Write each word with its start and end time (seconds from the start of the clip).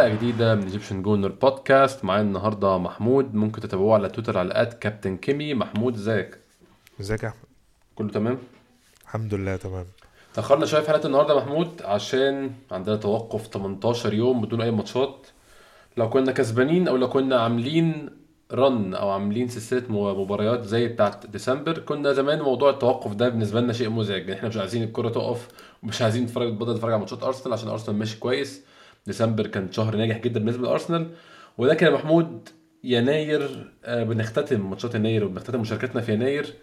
حلقة 0.00 0.14
جديدة 0.14 0.54
من 0.54 0.62
Egyptian 0.62 1.02
Gooner 1.02 1.28
Podcast 1.28 2.04
معايا 2.04 2.22
النهاردة 2.22 2.78
محمود. 2.78 3.34
ممكن 3.34 3.60
تتابعوه 3.60 3.94
على 3.94 4.08
تويتر 4.08 4.38
على 4.38 4.62
at 4.62 4.74
كابتن 4.74 5.16
كيمي 5.16 5.54
محمود 5.54 5.94
ازيك؟ 5.94 6.38
ازيك 7.00 7.22
يا 7.22 7.28
أحمد؟ 7.28 7.40
كله 7.94 8.10
تمام؟ 8.10 8.38
الحمد 9.02 9.34
لله 9.34 9.56
تمام. 9.56 9.86
تأخرنا 10.34 10.66
شوية 10.66 10.80
في 10.80 10.88
حلقة 10.88 11.06
النهاردة 11.06 11.36
محمود 11.36 11.82
عشان 11.84 12.50
عندنا 12.70 12.96
توقف 12.96 13.46
18 13.46 14.14
يوم 14.14 14.40
بدون 14.40 14.60
أي 14.60 14.70
ماتشات. 14.70 15.26
لو 15.96 16.10
كنا 16.10 16.32
كسبانين 16.32 16.88
أو 16.88 16.96
لو 16.96 17.08
كنا 17.08 17.40
عاملين 17.40 18.10
run 18.52 18.94
أو 18.94 19.10
عاملين 19.10 19.48
سلسلة 19.48 19.82
مباريات 19.88 20.64
زي 20.64 20.88
بتاعت 20.88 21.26
ديسمبر 21.26 21.78
كنا 21.78 22.12
زمان 22.12 22.42
موضوع 22.42 22.70
التوقف 22.70 23.14
ده 23.14 23.28
بالنسبة 23.28 23.60
لنا 23.60 23.72
شيء 23.72 23.90
مزعج. 23.90 24.30
إحنا 24.30 24.48
مش 24.48 24.56
عايزين 24.56 24.82
الكرة 24.82 25.08
تقف 25.08 25.48
ومش 25.82 26.02
عايزين 26.02 26.24
نتفرج 26.24 26.52
بدل 26.52 26.72
نتفرج 26.72 26.92
على 26.92 27.00
ماتشات 27.00 27.22
أرسنال 27.22 27.52
عشان 27.52 27.68
أرسنال 27.68 27.98
ماشي 27.98 28.18
كويس. 28.18 28.69
ديسمبر 29.10 29.46
كان 29.46 29.72
شهر 29.72 29.96
ناجح 29.96 30.18
جدا 30.18 30.40
بالنسبة 30.40 30.66
لأرسنال 30.66 31.10
ولكن 31.58 31.86
يا 31.86 31.90
محمود 31.90 32.48
يناير 32.84 33.72
آه، 33.84 34.02
بنختتم 34.04 34.70
ماتشات 34.70 34.94
يناير 34.94 35.24
وبنختتم 35.24 35.60
مشاركتنا 35.60 36.00
في 36.00 36.12
يناير 36.12 36.54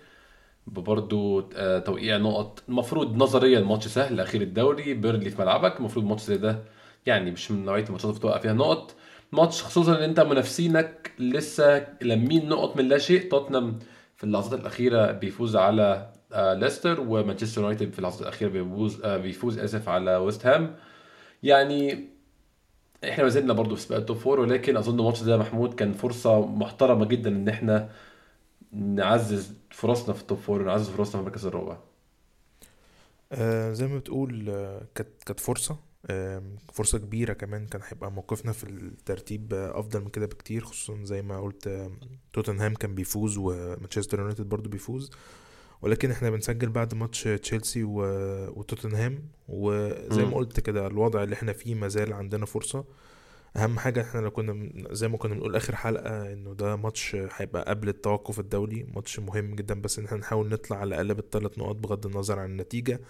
برضه 0.68 1.50
آه، 1.56 1.80
بتوقيع 1.80 2.18
نقط 2.18 2.64
المفروض 2.70 3.16
نظريا 3.18 3.60
ماتش 3.60 3.88
سهل 3.88 4.20
أخير 4.20 4.42
الدوري 4.42 4.94
بيرنلي 4.94 5.30
في 5.30 5.42
ملعبك 5.42 5.78
المفروض 5.80 6.06
ماتش 6.06 6.22
زي 6.24 6.38
ده 6.38 6.60
يعني 7.06 7.32
مش 7.32 7.52
من 7.52 7.66
نوعية 7.66 7.84
الماتشات 7.84 8.10
اللي 8.10 8.20
بتوقع 8.20 8.38
فيها 8.40 8.54
نقط. 8.54 8.96
ماتش 9.32 9.64
خصوصا 9.64 9.98
إن 9.98 10.04
أنت 10.04 10.20
منافسينك 10.20 11.12
لسه 11.20 11.88
لامين 12.02 12.50
نقط 12.50 12.78
من 12.78 12.88
لا 12.88 12.98
شيء 12.98 13.30
توتنهام 13.32 13.80
في 14.18 14.24
اللحظات 14.24 14.60
الأخيرة 14.60 15.12
بيفوز 15.12 15.56
على 15.56 16.10
آه، 16.34 16.54
ليستر 16.54 17.02
ومانشستر 17.02 17.62
يونايتد 17.62 17.92
في 17.94 18.00
اللحظات 18.00 18.22
الأخيرة 18.22 18.50
بيفوز 18.50 19.06
بيفوز 19.06 19.60
آسف 19.60 19.90
على 19.90 20.16
ويست 20.18 20.46
هام. 20.46 20.76
يعني 21.44 22.10
إحنا 23.04 23.24
ما 23.24 23.30
زلنا 23.30 23.54
برضه 23.54 23.76
في 23.76 23.82
سباق 23.82 23.98
ال 24.00 24.04
top 24.04 24.18
four 24.18 24.40
ولكن 24.40 24.78
أظن 24.78 25.04
ماتش 25.04 25.20
زي 25.24 25.38
محمود 25.38 25.74
كان 25.74 25.94
فرصة 25.94 26.46
محترمة 26.48 27.06
جدا 27.06 27.30
إن 27.30 27.50
إحنا 27.50 27.90
نعزز 28.72 29.54
فرصنا 29.72 30.14
في 30.14 30.22
ال 30.22 30.26
top 30.26 30.38
four 30.38 30.62
ونعزز 30.62 30.90
فرصنا 30.90 31.12
في 31.14 31.20
المركز 31.20 31.46
الرابع. 31.46 31.78
آه 33.32 33.74
زي 33.74 33.88
ما 33.88 33.98
بتقول 33.98 34.50
آه 34.50 34.82
كانت 34.96 35.24
كانت 35.26 35.40
فرصة. 35.40 35.78
آه 36.10 36.44
فرصة 36.74 36.98
كبيرة 36.98 37.34
كمان 37.34 37.68
كان 37.68 37.82
هيبقى 37.88 38.12
موقفنا 38.12 38.52
في 38.52 38.64
الترتيب 38.64 39.54
آه 39.54 39.80
أفضل 39.80 40.02
من 40.02 40.10
كده 40.10 40.26
بكتير 40.26 40.64
خصوصا 40.66 41.04
زي 41.04 41.22
ما 41.22 41.40
قلت 41.42 41.68
آه 41.68 41.92
توتنهام 42.34 42.74
كان 42.74 42.96
بيفوز 42.96 43.38
ومانشستر 43.38 44.20
يونايتد 44.20 44.50
برضو 44.50 44.70
بيفوز. 44.70 45.12
ولكن 45.82 46.12
إحنا 46.12 46.30
بنسجل 46.30 46.70
بعد 46.70 46.94
ماتش 46.94 47.24
تشيلسي 47.24 47.84
و... 47.84 48.02
وتوتنهام. 48.60 49.24
وزي 49.48 50.26
ما 50.26 50.36
قلت 50.36 50.60
كده 50.60 50.88
الوضع 50.88 51.24
اللي 51.24 51.34
إحنا 51.36 51.54
فيه 51.54 51.76
مازال 51.76 52.14
عندنا 52.14 52.46
فرصة. 52.46 52.86
أهم 53.56 53.80
حاجة 53.80 54.02
إحنا 54.02 54.20
لو 54.20 54.32
كنا 54.32 54.70
زي 54.92 55.08
ما 55.08 55.18
كنا 55.18 55.34
بنقول 55.34 55.56
آخر 55.56 55.76
حلقة 55.76 56.34
إنه 56.34 56.54
ده 56.54 56.76
ماتش 56.76 57.16
هيبقى 57.16 57.66
قبل 57.70 57.90
التوقف 57.90 58.40
الدولي 58.40 58.86
ماتش 58.96 59.20
مهم 59.20 59.56
جدا. 59.56 59.82
بس 59.82 60.00
إن 60.00 60.06
إحنا 60.06 60.18
نحاول 60.18 60.50
نطلع 60.50 60.78
على 60.78 60.88
الأقل 60.88 61.14
بالثلاث 61.14 61.60
نقاط 61.60 61.76
بغض 61.76 62.06
النظر 62.06 62.40
عن 62.40 62.50
النتيجة. 62.50 63.02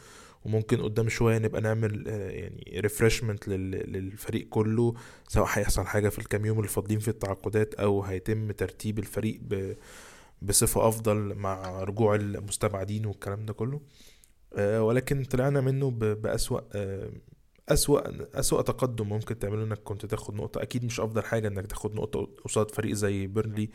وممكن 0.46 0.81
قدام 0.81 1.09
شوية 1.09 1.38
نبقى 1.38 1.62
نعمل 1.62 2.08
آه، 2.08 2.30
يعني 2.30 2.80
refreshment 2.80 3.48
للفريق 3.47 4.47
كله 4.50 4.94
سواء 5.28 5.47
هيحصل 5.52 5.86
حاجة 5.86 6.09
في 6.09 6.19
الكام 6.19 6.46
يوم 6.46 6.58
اللي 6.58 6.68
فاضلين 6.69 7.00
في 7.00 7.08
التعاقدات 7.08 7.74
أو 7.74 8.03
هيتم 8.03 8.52
ترتيب 8.52 9.00
الفريق 9.00 9.40
ب 10.42 10.48
بصفة 10.48 10.88
أفضل 10.88 11.36
مع 11.36 11.84
رجوع 11.84 12.16
المستبعدين 12.16 13.06
والكلام 13.06 13.46
ده 13.46 13.53
كله. 13.53 13.81
آه، 14.53 14.84
ولكن 14.84 15.24
طلعنا 15.25 15.62
منه 15.62 15.92
بأسوأ 15.92 16.62
آه، 16.75 17.12
أسوأ 17.70 18.02
أسوأ 18.40 18.62
تقدم 18.62 19.09
ممكن 19.09 19.40
تعمله 19.40 19.64
إنك 19.64 19.80
كنت 19.84 20.06
تاخد 20.06 20.36
نقطة. 20.36 20.62
أكيد 20.62 20.86
مش 20.86 21.00
أفضل 21.00 21.24
حاجة 21.24 21.48
إنك 21.48 21.68
تاخد 21.68 21.96
نقطة 21.96 22.25
قصاد 22.46 22.72
فريق 22.72 22.94
زي 22.96 23.28
بيرنلي 23.28 23.70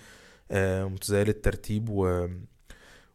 آه، 0.51 0.85
متزايل 0.85 1.29
الترتيب 1.29 1.89
و 1.91 2.29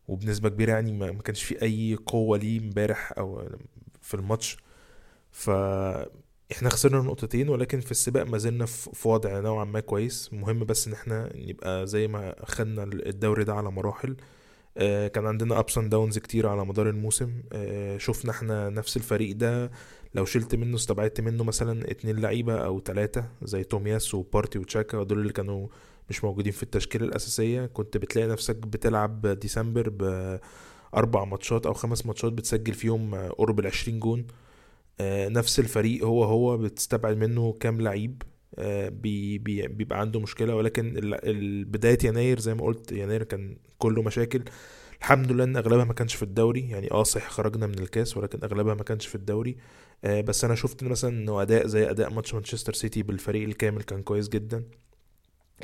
وبنسبة 0.07 0.49
كبيرة 0.49 0.71
يعني 0.71 0.91
ما 0.93 1.21
كانش 1.21 1.43
في 1.43 1.61
أي 1.61 1.95
قوة 2.05 2.37
ليه 2.37 2.59
امبارح 2.59 3.13
أو 3.17 3.49
في 4.01 4.13
الماتش. 4.13 4.57
ف 5.31 5.49
إحنا 6.51 6.69
خسرنا 6.69 7.01
نقطتين 7.01 7.49
ولكن 7.49 7.79
في 7.79 7.91
السباق 7.91 8.27
ما 8.27 8.37
زلنا 8.37 8.65
في 8.65 9.07
وضع 9.07 9.39
نوعا 9.39 9.65
ما 9.65 9.79
كويس. 9.79 10.33
مهم 10.33 10.59
بس 10.59 10.87
إن 10.87 10.93
إحنا 10.93 11.31
نبقى 11.35 11.87
زي 11.87 12.07
ما 12.07 12.35
خدنا 12.45 12.83
الدوري 12.83 13.43
ده 13.43 13.53
على 13.53 13.71
مراحل. 13.71 14.15
آه 14.77 15.07
كان 15.07 15.25
عندنا 15.25 15.59
ups 15.59 15.77
and 15.77 15.89
downs 15.89 16.17
كتير 16.17 16.47
على 16.47 16.65
مدار 16.65 16.89
الموسم. 16.89 17.33
آه 17.53 17.97
شفنا 17.97 18.31
إحنا 18.31 18.69
نفس 18.69 18.97
الفريق 18.97 19.35
ده. 19.35 19.71
لو 20.15 20.25
شلت 20.25 20.55
منه 20.55 20.75
استبعدت 20.75 21.21
منه 21.21 21.43
مثلا 21.43 21.91
اتنين 21.91 22.19
لعيبة 22.19 22.57
أو 22.57 22.79
تلاتة 22.79 23.25
زي 23.43 23.63
تومياسو 23.63 24.15
وبارتي 24.15 24.59
وتشاكا 24.59 24.97
ودول 24.97 25.19
اللي 25.19 25.33
كانوا 25.33 25.67
مش 26.09 26.23
موجودين 26.23 26.53
في 26.53 26.63
التشكيلة 26.63 27.05
الأساسية. 27.05 27.65
كنت 27.65 27.97
بتلاقي 27.97 28.27
نفسك 28.27 28.55
بتلعب 28.55 29.27
ديسمبر 29.27 29.89
بأربع 29.89 31.25
ماتشات 31.25 31.65
أو 31.65 31.73
خمس 31.73 32.05
ماتشات 32.05 32.33
بتسجل 32.33 32.73
فيهم 32.73 33.15
قرب 33.15 33.59
العشرين 33.59 33.99
جون. 33.99 34.27
نفس 35.01 35.59
الفريق 35.59 36.03
هو 36.05 36.23
هو 36.23 36.57
بتستبعد 36.57 37.17
منه 37.17 37.53
كام 37.53 37.81
لعيب 37.81 38.23
آه، 38.59 38.89
بي 38.89 39.37
بي 39.37 39.67
بيبقى 39.67 39.99
عنده 39.99 40.19
مشكلة. 40.19 40.55
ولكن 40.55 40.93
بدايه 41.67 41.97
يناير 42.03 42.39
زي 42.39 42.53
ما 42.53 42.63
قلت 42.63 42.91
يناير 42.91 43.23
كان 43.23 43.57
كله 43.77 44.01
مشاكل. 44.01 44.43
الحمد 44.99 45.31
لله 45.31 45.43
إن 45.43 45.57
أغلبها 45.57 45.85
ما 45.85 45.93
كانش 45.93 46.15
في 46.15 46.23
الدوري. 46.23 46.69
يعني 46.69 46.91
آه 46.91 47.03
صح 47.03 47.29
خرجنا 47.29 47.67
من 47.67 47.79
الكاس 47.79 48.17
ولكن 48.17 48.39
أغلبها 48.43 48.73
ما 48.73 48.83
كانش 48.83 49.07
في 49.07 49.15
الدوري. 49.15 49.57
آه 50.03 50.21
بس 50.21 50.43
أنا 50.45 50.55
شفت 50.55 50.83
مثلا 50.83 51.09
إنه 51.09 51.41
أداء 51.41 51.67
زي 51.67 51.89
أداء 51.89 52.13
ماتش 52.13 52.33
مانشستر 52.33 52.73
سيتي 52.73 53.03
بالفريق 53.03 53.43
الكامل 53.47 53.83
كان 53.83 54.03
كويس 54.03 54.29
جدا. 54.29 54.63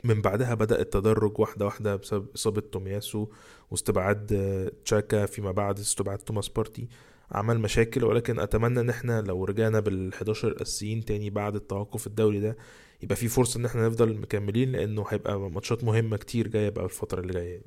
من 0.04 0.22
بعدها 0.22 0.54
بدأ 0.54 0.82
التدرج 0.82 1.40
واحدة 1.40 1.66
واحدة 1.66 1.96
بسبب 1.96 2.28
إصابة 2.36 2.62
تومياسو 2.62 3.28
واستبعاد 3.72 4.34
آه، 4.34 4.72
تشاكا 4.86 5.26
فيما 5.26 5.52
بعد 5.52 5.80
استبعاد 5.80 6.18
توماس 6.18 6.50
بارتي. 6.50 6.88
عمل 7.34 7.60
مشاكل 7.60 8.04
ولكن 8.04 8.40
أتمنى 8.40 8.80
إن 8.80 8.90
إحنا 8.90 9.22
لو 9.22 9.46
رجعنا 9.46 9.82
بال11 9.82 10.46
الاساسيين 10.46 11.06
تاني 11.06 11.30
بعد 11.30 11.56
التوقف 11.56 12.08
الدولي 12.08 12.40
ده 12.40 12.58
يبقى 13.04 13.16
في 13.16 13.28
فرصة 13.28 13.60
إن 13.60 13.66
إحنا 13.66 13.88
نفضل 13.88 14.20
مكملين 14.20 14.72
لأنه 14.72 15.06
هيبقى 15.10 15.40
ماتشات 15.40 15.84
مهمة 15.84 16.18
كتير 16.18 16.48
جاية 16.48 16.70
بقى 16.70 16.86
الفترة 16.86 17.22
اللي 17.22 17.34
جاية. 17.34 17.62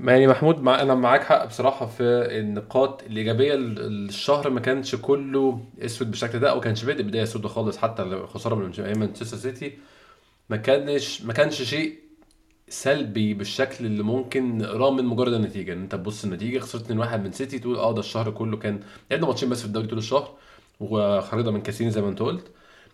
يعني 0.00 0.26
محمود 0.26 0.60
مع 0.62 0.82
أنا 0.82 0.94
معاك 0.94 1.22
حق 1.24 1.44
بصراحة 1.46 1.86
في 1.86 2.02
النقاط 2.38 3.02
الإيجابية. 3.02 3.54
الشهر 3.54 4.50
ما 4.50 4.60
كانش 4.60 4.94
كله 4.94 5.60
أسود 5.80 6.10
بالشكل 6.10 6.38
ده 6.38 6.50
أو 6.50 6.60
كانش 6.60 6.84
بداية 6.84 7.24
سودة 7.24 7.48
خالص 7.48 7.76
حتى 7.76 8.02
الخسارة 8.02 8.54
من 8.54 8.98
مانشستر 8.98 9.36
سيتي. 9.36 9.78
ما 10.50 10.56
كانش 10.56 11.22
ما 11.22 11.32
كانش 11.32 11.62
شيء 11.62 11.98
سلبي 12.68 13.34
بالشكل 13.34 13.86
اللي 13.86 14.02
ممكن 14.02 14.58
نقراه 14.58 14.90
من 14.90 15.04
مجرد 15.04 15.32
النتيجة. 15.32 15.72
إن 15.72 15.82
انت 15.82 15.92
تبص 15.94 16.24
النتيجة 16.24 16.58
خسرت 16.58 16.86
2-1 16.92 16.92
من 17.16 17.32
سيتي 17.32 17.58
تقول 17.58 17.76
آه 17.78 17.92
ده 17.94 18.00
الشهر 18.00 18.30
كله 18.30 18.56
كان 18.56 18.80
لعبنا 19.10 19.26
ماتشين 19.26 19.48
بس 19.48 19.60
في 19.60 19.66
الدوري 19.66 19.86
طول 19.86 19.98
الشهر 19.98 20.34
وخرجنا 20.80 21.50
من 21.50 21.60
كاسين 21.62 21.90
زي 21.90 22.00
ما 22.02 22.08
انت 22.08 22.20
قلت. 22.22 22.46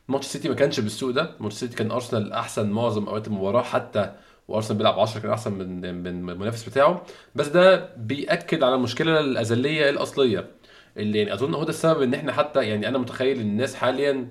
ماتش 0.09 0.27
سيتي 0.27 0.49
ما 0.49 0.55
كانش 0.55 0.81
بالسوء 0.81 1.13
ده. 1.13 1.37
ماتش 1.41 1.55
سيتي 1.55 1.77
كان 1.77 1.91
أرسنال 1.91 2.33
أحسن 2.33 2.71
معظم 2.71 3.05
أوقات 3.07 3.27
المباراة 3.27 3.63
حتى 3.63 4.15
وأرسنال 4.49 4.79
بيلعب 4.79 4.99
10 5.01 5.21
كان 5.21 5.31
أحسن 5.31 5.53
من 5.53 5.95
من 6.03 6.31
المنافس 6.31 6.69
بتاعه. 6.69 7.03
بس 7.35 7.47
ده 7.49 7.95
بيأكد 7.97 8.63
على 8.63 8.75
المشكلة 8.75 9.21
الأزلية 9.21 9.91
الأصلية 9.91 10.51
اللي 10.97 11.19
يعني 11.19 11.35
أظن 11.35 11.55
هو 11.55 11.65
ده 11.65 11.71
السبب 11.71 12.03
إن 12.03 12.15
إحنا 12.15 12.33
حتى 12.33 12.65
يعني 12.69 12.89
أنا 12.89 12.99
متخيل 12.99 13.41
الناس 13.41 13.75
حاليا 13.75 14.29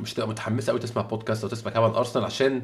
مش 0.00 0.14
تبقى 0.14 0.28
متحمسة 0.28 0.70
قوي 0.70 0.80
تسمع 0.80 1.02
بودكاست 1.02 1.42
أو 1.44 1.50
تسمع 1.50 1.72
كلام 1.72 1.84
عن 1.84 1.90
أرسنال 1.90 2.24
عشان 2.24 2.62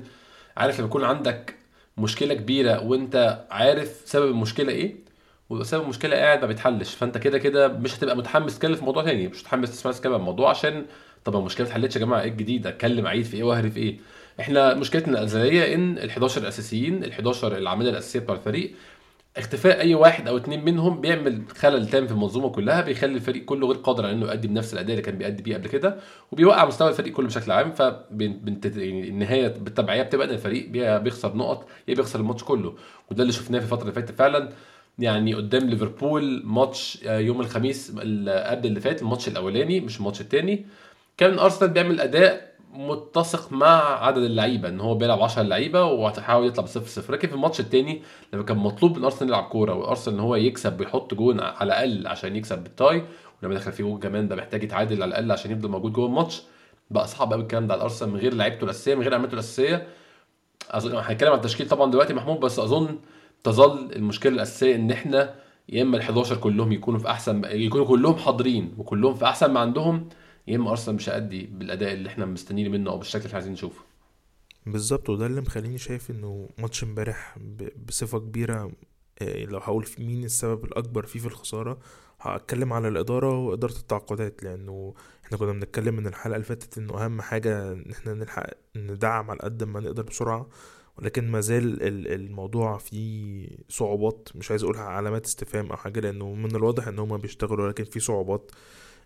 عارف 0.57 0.79
لما 0.79 0.89
يكون 0.89 1.05
عندك 1.05 1.55
مشكلة 1.99 2.35
كبيرة 2.35 2.85
وانت 2.85 3.45
عارف 3.51 4.03
سبب 4.05 4.31
المشكلة 4.31 4.73
إيه 4.73 4.95
وسبب 5.51 5.83
المشكلة 5.83 6.17
قاعد 6.17 6.41
ما 6.41 6.47
بيتحلش 6.47 6.95
فانت 6.95 7.19
كده 7.19 7.39
كده 7.39 7.69
مش 7.69 7.97
هتبقى 7.99 8.17
متحمس 8.17 8.55
تتكلم 8.57 8.75
في 8.75 8.85
موضوع 8.85 9.05
تاني 9.05 9.29
مش 9.29 9.41
متحمس 9.41 9.71
تسمع 9.71 9.93
تتكلم 9.93 10.13
عن 10.15 10.21
الموضوع 10.21 10.51
عشان 10.51 10.87
طب 11.25 11.37
المشكلة 11.37 11.67
ما 11.67 11.73
اتحلتش 11.73 11.97
يا 11.97 12.01
جماعة 12.01 12.21
إيه 12.21 12.29
الجديد 12.29 12.67
اتكلم 12.67 13.07
عيد 13.07 13.25
في 13.25 13.37
إيه 13.37 13.43
واهري 13.43 13.71
في 13.71 13.81
إيه؟ 13.81 13.97
إحنا 14.41 14.75
مشكلتنا 14.75 15.19
الأزلية 15.19 15.75
إن 15.75 15.99
ال11 16.11 16.37
الأساسيين 16.39 17.05
ال11 17.13 17.45
العاملة 17.45 17.91
الأساسية 17.91 18.21
بتوع 18.21 18.35
الفريق 18.37 18.73
اختفاء 19.37 19.81
أي 19.81 19.95
واحد 19.95 20.29
أو 20.29 20.37
اتنين 20.37 20.65
منهم 20.65 21.01
بيعمل 21.01 21.43
خلل 21.57 21.89
تام 21.89 22.07
في 22.07 22.13
المنظومة 22.13 22.49
كلها 22.49 22.81
بيخلي 22.81 23.15
الفريق 23.15 23.45
كله 23.45 23.67
غير 23.67 23.77
قادر 23.77 24.05
على 24.07 24.13
إنه 24.15 24.27
يؤدي 24.27 24.49
بنفس 24.49 24.73
الأداء 24.75 24.91
اللي 24.91 25.03
كان 25.03 25.19
بيأدي 25.19 25.43
بيه 25.43 25.55
قبل 25.57 25.69
كده 25.69 25.97
وبيوقع 26.33 26.65
مستوى 26.65 26.89
الفريق 26.89 27.13
كله 27.13 27.27
بشكل 27.27 27.51
عام. 27.53 27.73
ف 27.73 27.81
يعني 27.81 29.09
النهاية 29.09 29.49
بالتبعيه 29.49 30.03
بتبقى 30.03 30.27
إن 30.27 30.33
الفريق 30.33 30.69
بيخسر 30.99 31.37
نقط 31.37 31.69
يا 31.89 31.95
بيخسر 31.95 32.21
الماتش 32.21 32.45
كله. 32.45 32.75
وده 33.11 33.23
اللي 33.23 33.33
شفناه 33.33 33.59
في 33.59 33.65
الفترة 33.65 33.83
اللي 33.83 33.93
فاتت 33.93 34.11
فعلا. 34.19 34.49
يعني 34.99 35.35
قدام 35.35 35.69
ليفربول 35.71 36.43
ماتش 36.45 36.99
آه، 37.07 37.19
يوم 37.19 37.41
الخميس 37.41 37.91
قبل 37.91 38.67
اللي 38.67 38.81
فات 38.81 39.03
الماتش 39.03 39.29
الأولاني 39.29 39.81
مش 39.81 39.99
الماتش 39.99 40.21
الثاني 40.21 40.67
كان 41.17 41.39
أرسنال 41.39 41.71
بيعمل 41.71 42.01
أداء 42.01 42.50
متسق 42.73 43.53
مع 43.53 44.05
عدد 44.05 44.23
اللعيبة 44.23 44.69
إن 44.69 44.81
هو 44.81 44.95
بيلعب 44.95 45.23
10 45.23 45.43
لعيبة 45.43 45.85
وهتحاول 45.85 46.47
يطلع 46.47 46.65
بصفر 46.65 46.87
صفر. 46.87 47.13
لكن 47.13 47.29
في 47.29 47.35
الماتش 47.35 47.61
الثاني 47.61 48.03
لما 48.33 48.43
كان 48.43 48.57
مطلوب 48.57 48.99
من 48.99 49.05
أرسنال 49.05 49.29
يلعب 49.31 49.45
كورة 49.45 49.75
وأرسنال 49.75 50.15
إن 50.17 50.21
هو 50.21 50.37
يكسب 50.37 50.81
ويحط 50.81 51.15
جون 51.15 51.41
على 51.41 51.67
الأقل 51.67 52.07
عشان 52.07 52.37
يكسب 52.37 52.59
بال 52.63 52.80
tie 52.80 53.05
ولما 53.43 53.55
دخل 53.55 53.73
فيه 53.73 53.85
جون 53.85 54.01
كمان 54.01 54.29
ده 54.29 54.37
محتاج 54.37 54.63
يتعادل 54.65 55.03
على 55.03 55.09
الأقل 55.09 55.33
عشان 55.33 55.51
يفضل 55.51 55.69
موجود 55.69 55.93
جوه 55.93 56.07
الماتش 56.07 56.43
بقى 56.91 57.07
صعب 57.07 57.33
قوي 57.33 57.43
الكلام 57.43 57.67
ده 57.67 57.75
على 57.75 57.83
ارسنال 57.83 58.11
من 58.11 58.17
غير 58.21 58.35
لعيبته 58.35 58.65
الاساسيه 58.65 58.95
من 58.95 59.03
غير 59.03 59.15
عملته 59.15 59.35
الاساسيه 59.35 59.87
اظن 60.71 60.97
هنتكلم 60.97 61.31
عن 61.31 61.37
التشكيل 61.39 61.69
طبعا 61.69 61.91
دلوقتي 61.91 62.15
محمود 62.15 62.41
بس 62.41 62.59
أظن 62.59 62.99
تظل 63.45 63.93
المشكلة 63.97 64.33
الأساسية 64.33 64.75
إن 64.75 64.91
إحنا 64.91 65.35
يا 65.69 65.83
إما 65.83 65.97
ال 65.97 66.03
11 66.03 66.37
كلهم 66.37 66.73
يكونوا 66.73 67.01
في 67.01 67.11
أحسن 67.11 67.43
يكونوا 67.45 67.87
كلهم 67.87 68.17
حاضرين 68.17 68.75
وكلهم 68.79 69.15
في 69.15 69.25
أحسن 69.25 69.53
ما 69.53 69.61
عندهم 69.61 70.09
يا 70.51 70.57
إما 70.57 70.71
أرسنال 70.71 70.97
مش 70.97 71.09
هيأدي 71.09 71.47
بالأداء 71.47 71.93
اللي 71.93 72.09
إحنا 72.09 72.27
مستنيين 72.27 72.71
منه 72.73 72.91
أو 72.91 72.99
بالشكل 72.99 73.19
اللي 73.19 73.27
إحنا 73.29 73.37
عايزين 73.39 73.53
نشوفه. 73.53 73.85
بالظبط 74.67 75.09
وده 75.11 75.27
اللي 75.27 75.41
مخليني 75.41 75.79
شايف 75.79 76.11
إنه 76.11 76.49
ماتش 76.59 76.85
امبارح 76.85 77.39
ب- 77.39 77.87
بصفة 77.87 78.19
كبيرة 78.19 78.73
آه، 79.23 79.45
لو 79.45 79.59
هقول 79.59 79.87
مين 79.99 80.25
السبب 80.25 80.65
الأكبر 80.65 81.07
فيه 81.07 81.21
في 81.21 81.27
الخسارة 81.27 81.79
هتكلم 82.21 82.73
على 82.73 82.89
الإدارة 82.89 83.39
وإدارة 83.39 83.73
التعاقدات 83.79 84.45
لأنه 84.45 84.95
إحنا 85.27 85.39
كنا 85.39 85.53
بنتكلم 85.53 85.95
من 85.97 86.07
الحلقة 86.07 86.35
اللي 86.37 86.45
فاتت 86.47 86.79
إنه 86.79 87.05
أهم 87.05 87.23
حاجة 87.23 87.73
إن 87.73 87.91
إحنا 87.93 88.15
نلحق 88.15 88.47
ندعم 88.77 89.31
على 89.31 89.39
قد 89.41 89.65
ما 89.65 89.81
نقدر 89.81 90.03
بسرعة 90.03 90.49
ولكن 90.99 91.31
ما 91.31 91.41
زال 91.41 91.83
ال- 91.83 92.13
الموضوع 92.15 92.79
فيه 92.79 93.49
صعوبات 93.69 94.29
مش 94.35 94.51
عايز 94.51 94.63
أقولها 94.63 94.83
علامات 94.83 95.27
استفهام 95.27 95.71
أو 95.71 95.77
حاجة 95.77 96.01
لأنه 96.01 96.35
من 96.35 96.57
الواضح 96.57 96.89
إن 96.89 96.99
هما 96.99 97.17
بيشتغلوا 97.17 97.65
ولكن 97.67 97.85
في 97.85 98.01
صعوبات. 98.01 98.51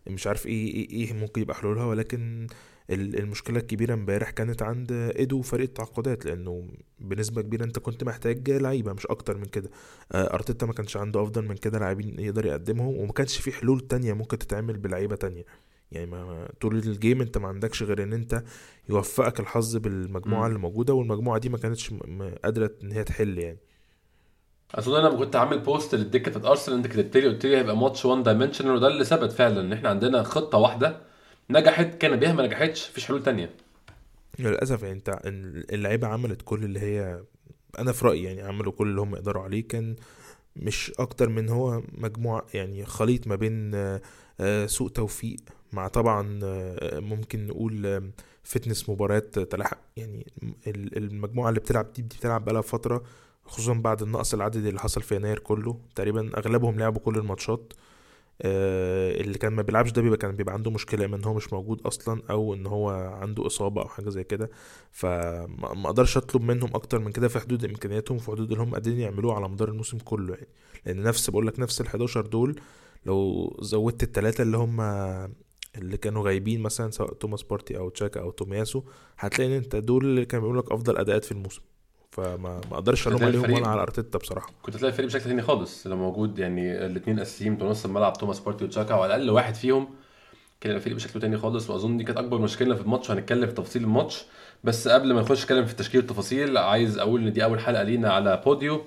مش 0.06 0.26
عارف 0.26 0.46
إيه 0.46 0.74
إيه, 0.74 0.90
إيه 0.90 1.12
ممكن 1.12 1.42
يبقى 1.42 1.56
حلولها 1.56 1.84
ولكن 1.84 2.46
ال- 2.90 3.18
المشكلة 3.18 3.58
الكبيرة 3.60 3.94
امبارح 3.94 4.30
كانت 4.30 4.62
عند 4.62 4.92
إيدو 4.92 5.38
وفريق 5.38 5.66
التعاقدات 5.68 6.26
لأنه 6.26 6.68
بنسبة 6.98 7.42
كبيرة 7.42 7.64
أنت 7.64 7.78
كنت 7.78 8.04
محتاج 8.04 8.50
لعيبة 8.50 8.92
مش 8.92 9.06
أكتر 9.06 9.36
من 9.36 9.44
كده. 9.44 9.70
آه، 10.12 10.34
أرتيتا 10.34 10.66
ما 10.66 10.72
كانش 10.72 10.96
عنده 10.96 11.22
أفضل 11.22 11.44
من 11.48 11.56
كده 11.56 11.78
لاعبين 11.78 12.18
يقدر 12.20 12.46
يقدمهم 12.46 12.96
وما 12.96 13.12
كانش 13.12 13.36
في 13.38 13.52
حلول 13.52 13.80
تانية 13.80 14.12
ممكن 14.12 14.38
تتعمل 14.38 14.76
بلعيبة 14.78 15.16
تانية. 15.16 15.44
يعني 15.92 16.06
ما 16.06 16.48
طول 16.60 16.76
ال 16.78 16.87
game 16.87 17.20
أنت 17.20 17.38
ما 17.38 17.48
عندكش 17.48 17.82
غير 17.82 18.02
إن 18.02 18.12
أنت 18.12 18.42
يوفقك 18.88 19.40
الحظ 19.40 19.76
بالمجموعة 19.76 20.40
مم. 20.40 20.46
اللي 20.46 20.58
موجودة 20.58 20.94
والمجموعة 20.94 21.38
دي 21.38 21.48
ما 21.48 21.58
كانتش 21.58 21.94
قادرة 22.44 22.70
إن 22.82 22.92
هي 22.92 23.04
تحل 23.04 23.38
يعني. 23.38 23.58
اظن 24.74 24.94
أنا 25.00 25.08
لما 25.08 25.18
كنت 25.18 25.36
عامل 25.36 25.58
بوست 25.58 25.94
للدكة 25.94 26.30
بتاعت 26.30 26.44
ارسنال 26.46 26.76
انت 26.76 26.86
كتبت 26.86 27.16
لي 27.16 27.28
قلت 27.28 27.46
لي 27.46 27.56
هيبقى 27.56 27.76
ماتش 27.76 28.04
one 28.04 28.22
dimensional 28.22 28.70
وده 28.74 28.86
اللي 28.86 29.04
ثبت 29.04 29.32
فعلا 29.32 29.60
إن 29.60 29.72
إحنا 29.72 29.88
عندنا 29.88 30.22
خطة 30.22 30.58
واحدة 30.58 31.00
نجحت 31.50 31.94
كان 31.94 32.16
بيها 32.16 32.32
ما 32.32 32.46
نجحتش 32.46 32.90
مفيش 32.90 33.04
حلول 33.06 33.22
تانية. 33.22 33.50
للأسف 34.38 34.82
يعني 34.82 34.94
أنت 34.94 35.18
اللعيبة 35.72 36.06
عملت 36.06 36.42
كل 36.44 36.64
اللي 36.64 36.80
هي 36.80 37.20
أنا 37.78 37.92
في 37.92 38.06
رأيي 38.06 38.22
يعني 38.24 38.42
عملوا 38.42 38.72
كل 38.72 38.88
اللي 38.88 39.00
هم 39.00 39.14
يقدروا 39.14 39.42
عليه 39.42 39.68
كان 39.68 39.96
مش 40.56 40.92
أكتر 40.98 41.28
من 41.28 41.48
هو 41.48 41.82
مجموعة 41.92 42.44
يعني 42.54 42.84
خليط 42.84 43.26
ما 43.26 43.36
بين 43.36 43.70
آه، 44.40 44.66
سوء 44.66 44.88
توفيق 44.88 45.36
مع 45.72 45.88
طبعا 45.88 46.40
آه، 46.44 46.98
ممكن 47.00 47.46
نقول 47.46 48.02
فتنس 48.42 48.88
مباريات 48.88 49.38
تلاحق. 49.38 49.78
يعني 49.96 50.26
ال- 50.66 50.96
المجموعة 50.96 51.48
اللي 51.48 51.60
بتلعب 51.60 51.92
دي 51.92 52.02
بتلعب 52.02 52.44
بقالها 52.44 52.62
فترة 52.62 53.02
خصوصا 53.46 53.73
بعد 53.73 54.02
النقص 54.02 54.35
العددي 54.35 54.69
اللي 54.69 54.81
حصل 54.81 55.02
في 55.02 55.17
يناير 55.17 55.38
كله. 55.38 55.79
تقريبا 55.94 56.38
أغلبهم 56.38 56.79
لعبوا 56.79 57.00
كل 57.00 57.19
الماتشات. 57.19 57.73
آه، 58.43 59.20
اللي 59.20 59.38
كان 59.38 59.52
ما 59.52 59.62
بيلعبش 59.62 59.91
ده 59.91 60.02
بيبقى 60.02 60.19
كان 60.19 60.37
بيبقى 60.37 60.55
عنده 60.55 60.70
مشكلة 60.70 61.05
اما 61.05 61.17
إن 61.17 61.25
هو 61.25 61.35
مش 61.35 61.52
موجود 61.52 61.81
أصلا 61.87 62.23
أو 62.31 62.55
إن 62.55 62.67
هو 62.67 62.91
عنده 62.91 63.46
إصابة 63.46 63.82
أو 63.82 63.88
حاجة 63.88 64.08
زي 64.11 64.25
كده. 64.25 64.50
فما 64.93 65.46
ما 65.75 65.87
أقدرش 65.87 66.17
أطلب 66.17 66.43
منهم 66.43 66.70
أكتر 66.75 66.99
من 66.99 67.12
كده 67.12 67.29
في 67.29 67.38
حدود 67.41 67.64
إمكانياتهم 67.64 68.19
في 68.19 68.31
حدود 68.31 68.50
اللي 68.52 68.62
هم 68.62 68.70
قادرين 68.75 69.00
يعملوه 69.00 69.35
على 69.35 69.49
مدار 69.49 69.69
الموسم 69.69 69.99
كله 69.99 70.35
يعني. 70.35 70.49
لأن 70.87 71.02
نفس 71.02 71.31
بقول 71.31 71.46
لك 71.46 71.61
نفس 71.61 71.81
ال 71.81 71.87
11 71.87 72.26
دول 72.26 72.61
لو 73.06 73.50
زودت 73.62 74.02
الثلاثة 74.02 74.43
اللي 74.43 74.56
هم 74.56 74.81
اللي 75.76 75.96
كانوا 75.96 76.25
غايبين 76.25 76.61
مثلا 76.62 76.91
سواء 76.91 77.12
توماس 77.14 77.43
بارتي 77.43 77.79
أو 77.79 77.88
تشاكا 77.88 78.20
أو 78.20 78.31
تومياسو 78.31 78.82
هتلاقي 79.19 79.50
إن 79.50 79.56
أنت 79.56 79.76
دول 79.76 80.05
اللي 80.05 80.25
كانوا 80.25 80.43
بيقولوا 80.43 80.62
لك 80.62 80.73
أفضل 80.73 80.96
أداءات 80.99 81.25
في 81.25 81.32
الموسم. 81.32 81.62
فما 82.14 82.61
ما 82.70 82.75
أقدرش 82.75 83.08
ألوم 83.08 83.25
عليهم 83.25 83.52
ولا 83.52 83.69
على 83.69 83.82
أرتيتا 83.82 84.19
بصراحة. 84.19 84.50
كنت 84.62 84.76
تلاقي 84.76 84.93
الفريق 84.93 85.08
بشكل 85.08 85.25
تاني 85.25 85.43
خالص. 85.43 85.87
لو 85.87 85.96
موجود 85.96 86.38
يعني 86.38 86.87
الاثنين 86.87 87.20
أساسيين 87.20 87.56
بتوع 87.56 87.70
نص 87.70 87.84
الملعب 87.84 88.12
توماس 88.12 88.40
بارتي 88.40 88.64
وتشاكا 88.64 88.94
وعلى 88.94 89.14
الأقل 89.14 89.31
واحد 89.31 89.55
فيهم 89.55 89.88
كان 90.61 90.75
الفريق 90.75 90.96
بشكل 90.96 91.20
تاني 91.20 91.38
خالص. 91.38 91.70
وأظن 91.70 91.96
دي 91.96 92.05
كانت 92.05 92.19
أكبر 92.19 92.38
مشكلة 92.38 92.75
في 92.75 92.81
الماتش 92.81 93.11
وهنتكلم 93.11 93.46
في 93.46 93.52
تفاصيل 93.52 93.82
الماتش. 93.82 94.25
بس 94.64 94.88
قبل 94.88 95.12
ما 95.12 95.20
نخش 95.20 95.43
نتكلم 95.43 95.64
في 95.64 95.72
التشكيل 95.72 96.00
والتفاصيل 96.00 96.58
عايز 96.58 96.99
أقول 96.99 97.26
إن 97.26 97.32
دي 97.32 97.44
أول 97.44 97.61
حلقة 97.61 97.82
لينا 97.82 98.12
على 98.12 98.43
بوديو. 98.46 98.81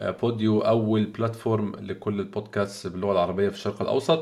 آه، 0.00 0.10
بوديو 0.10 0.60
أول 0.60 1.04
platform 1.04 1.72
لكل 1.80 2.20
البودكاست 2.20 2.86
باللغة 2.86 3.12
العربية 3.12 3.48
في 3.48 3.54
الشرق 3.54 3.82
الأوسط. 3.82 4.20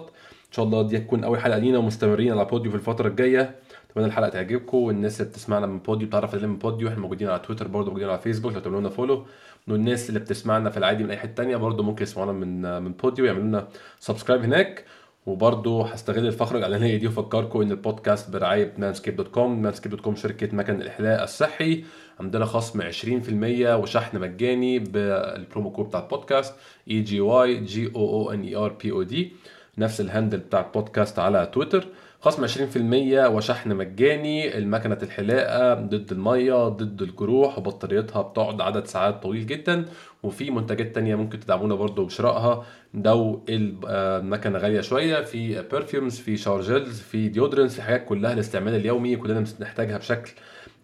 إن 0.49 0.53
شاء 0.53 0.65
الله 0.65 0.83
دي 0.83 0.97
هتكون 0.97 1.25
أول 1.25 1.41
حلقة 1.41 1.59
لينا 1.59 1.79
ومستمرين 1.79 2.33
على 2.33 2.45
بوديو 2.45 2.71
في 2.71 2.77
الفترة 2.77 3.09
الجاية. 3.09 3.55
اتمنى 3.97 4.09
الحلقة 4.09 4.29
تعجبكم 4.29 4.77
والناس 4.77 5.21
اللي 5.21 5.31
بتسمعنا 5.33 5.67
من 5.67 5.79
بوديو 5.79 6.09
بتعرف 6.09 6.35
من 6.35 6.59
بوديو. 6.59 6.89
إحنا 6.89 7.01
موجودين 7.01 7.29
على 7.29 7.39
تويتر 7.39 7.69
برضه 7.69 7.87
موجودين 7.87 8.09
على 8.09 8.19
فيسبوك 8.19 8.53
لو 8.53 8.61
تعملوا 8.61 8.81
لنا 8.81 8.89
follow 8.89 9.27
والناس 9.69 10.09
اللي 10.09 10.21
بتسمعنا 10.21 10.71
في 10.71 10.77
العادي 10.77 11.05
من 11.05 11.11
أي 11.11 11.17
حتة 11.17 11.35
تانية 11.35 11.57
برضه 11.57 11.83
ممكن 11.83 12.03
يسمعونا 12.03 12.33
من 12.33 12.83
من 12.83 12.93
بوديو 12.93 13.25
يعملوا 13.25 13.45
لنا 13.45 13.69
subscribe 14.01 14.43
هناك. 14.43 14.85
وبرضه 15.27 15.87
هستغل 15.87 16.27
الفقرة 16.27 16.59
الإعلانية 16.59 16.97
دي 16.97 17.07
وأفكركم 17.07 17.61
إن 17.61 17.71
البودكاست 17.71 18.31
برعاية 18.31 18.73
مانسكيب 18.79 19.17
dot 19.17 19.29
com 19.29 19.63
مانسكيب 19.63 19.91
dot 19.91 20.01
com 20.01 20.17
شركة 20.17 20.57
مكن 20.57 20.81
الحلاقة 20.81 21.25
الصحي 21.25 21.85
عندنا 22.21 22.45
خصم 22.45 22.83
20% 22.83 22.93
وشحن 23.67 24.19
مجاني 24.21 24.79
بال 24.79 25.05
promo 25.05 25.71
code 25.71 25.87
بتاع 25.87 26.01
البودكاست 26.01 26.55
E 26.91 27.01
G 27.01 27.21
Y 27.21 27.57
G 27.57 27.93
O 27.97 28.01
O 28.11 28.31
N 28.33 28.43
E 28.43 28.57
R 28.57 28.73
P 28.83 28.91
O 28.93 29.03
D 29.03 29.33
نفس 29.79 30.01
ال 30.01 30.06
handle 30.06 30.39
بتاع 30.39 30.61
البودكاست 30.61 31.19
على 31.19 31.51
تويتر. 31.53 31.87
خصم 32.21 32.47
20% 32.47 33.27
وشحن 33.29 33.73
مجاني 33.77 34.59
المكنة 34.59 34.99
الحلاقة 35.03 35.75
ضد 35.75 36.13
المية 36.13 36.69
ضد 36.69 37.03
الجروح 37.03 37.59
وبطاريتها 37.59 38.23
بتقعد 38.23 38.61
عدد 38.61 38.87
ساعات 38.87 39.23
طويل 39.23 39.47
جدا. 39.47 39.85
وفي 40.23 40.51
منتجات 40.51 40.95
تانية 40.95 41.15
ممكن 41.15 41.41
تدعمونا 41.41 41.75
برضو 41.75 42.05
بشرائها. 42.05 42.65
لو 42.95 43.45
المكنة 43.49 44.59
غالية 44.59 44.81
شوية 44.81 45.23
في 45.23 45.63
perfumes 45.73 46.19
في 46.19 46.37
shower 46.37 46.61
gels 46.61 47.01
في 47.01 47.29
deodorants 47.29 47.75
في 47.75 47.83
حاجات 47.83 48.05
كلها 48.05 48.33
الاستعمال 48.33 48.75
اليومي 48.75 49.17
كلنا 49.17 49.45
بنحتاجها 49.59 49.99
بشكل 49.99 50.33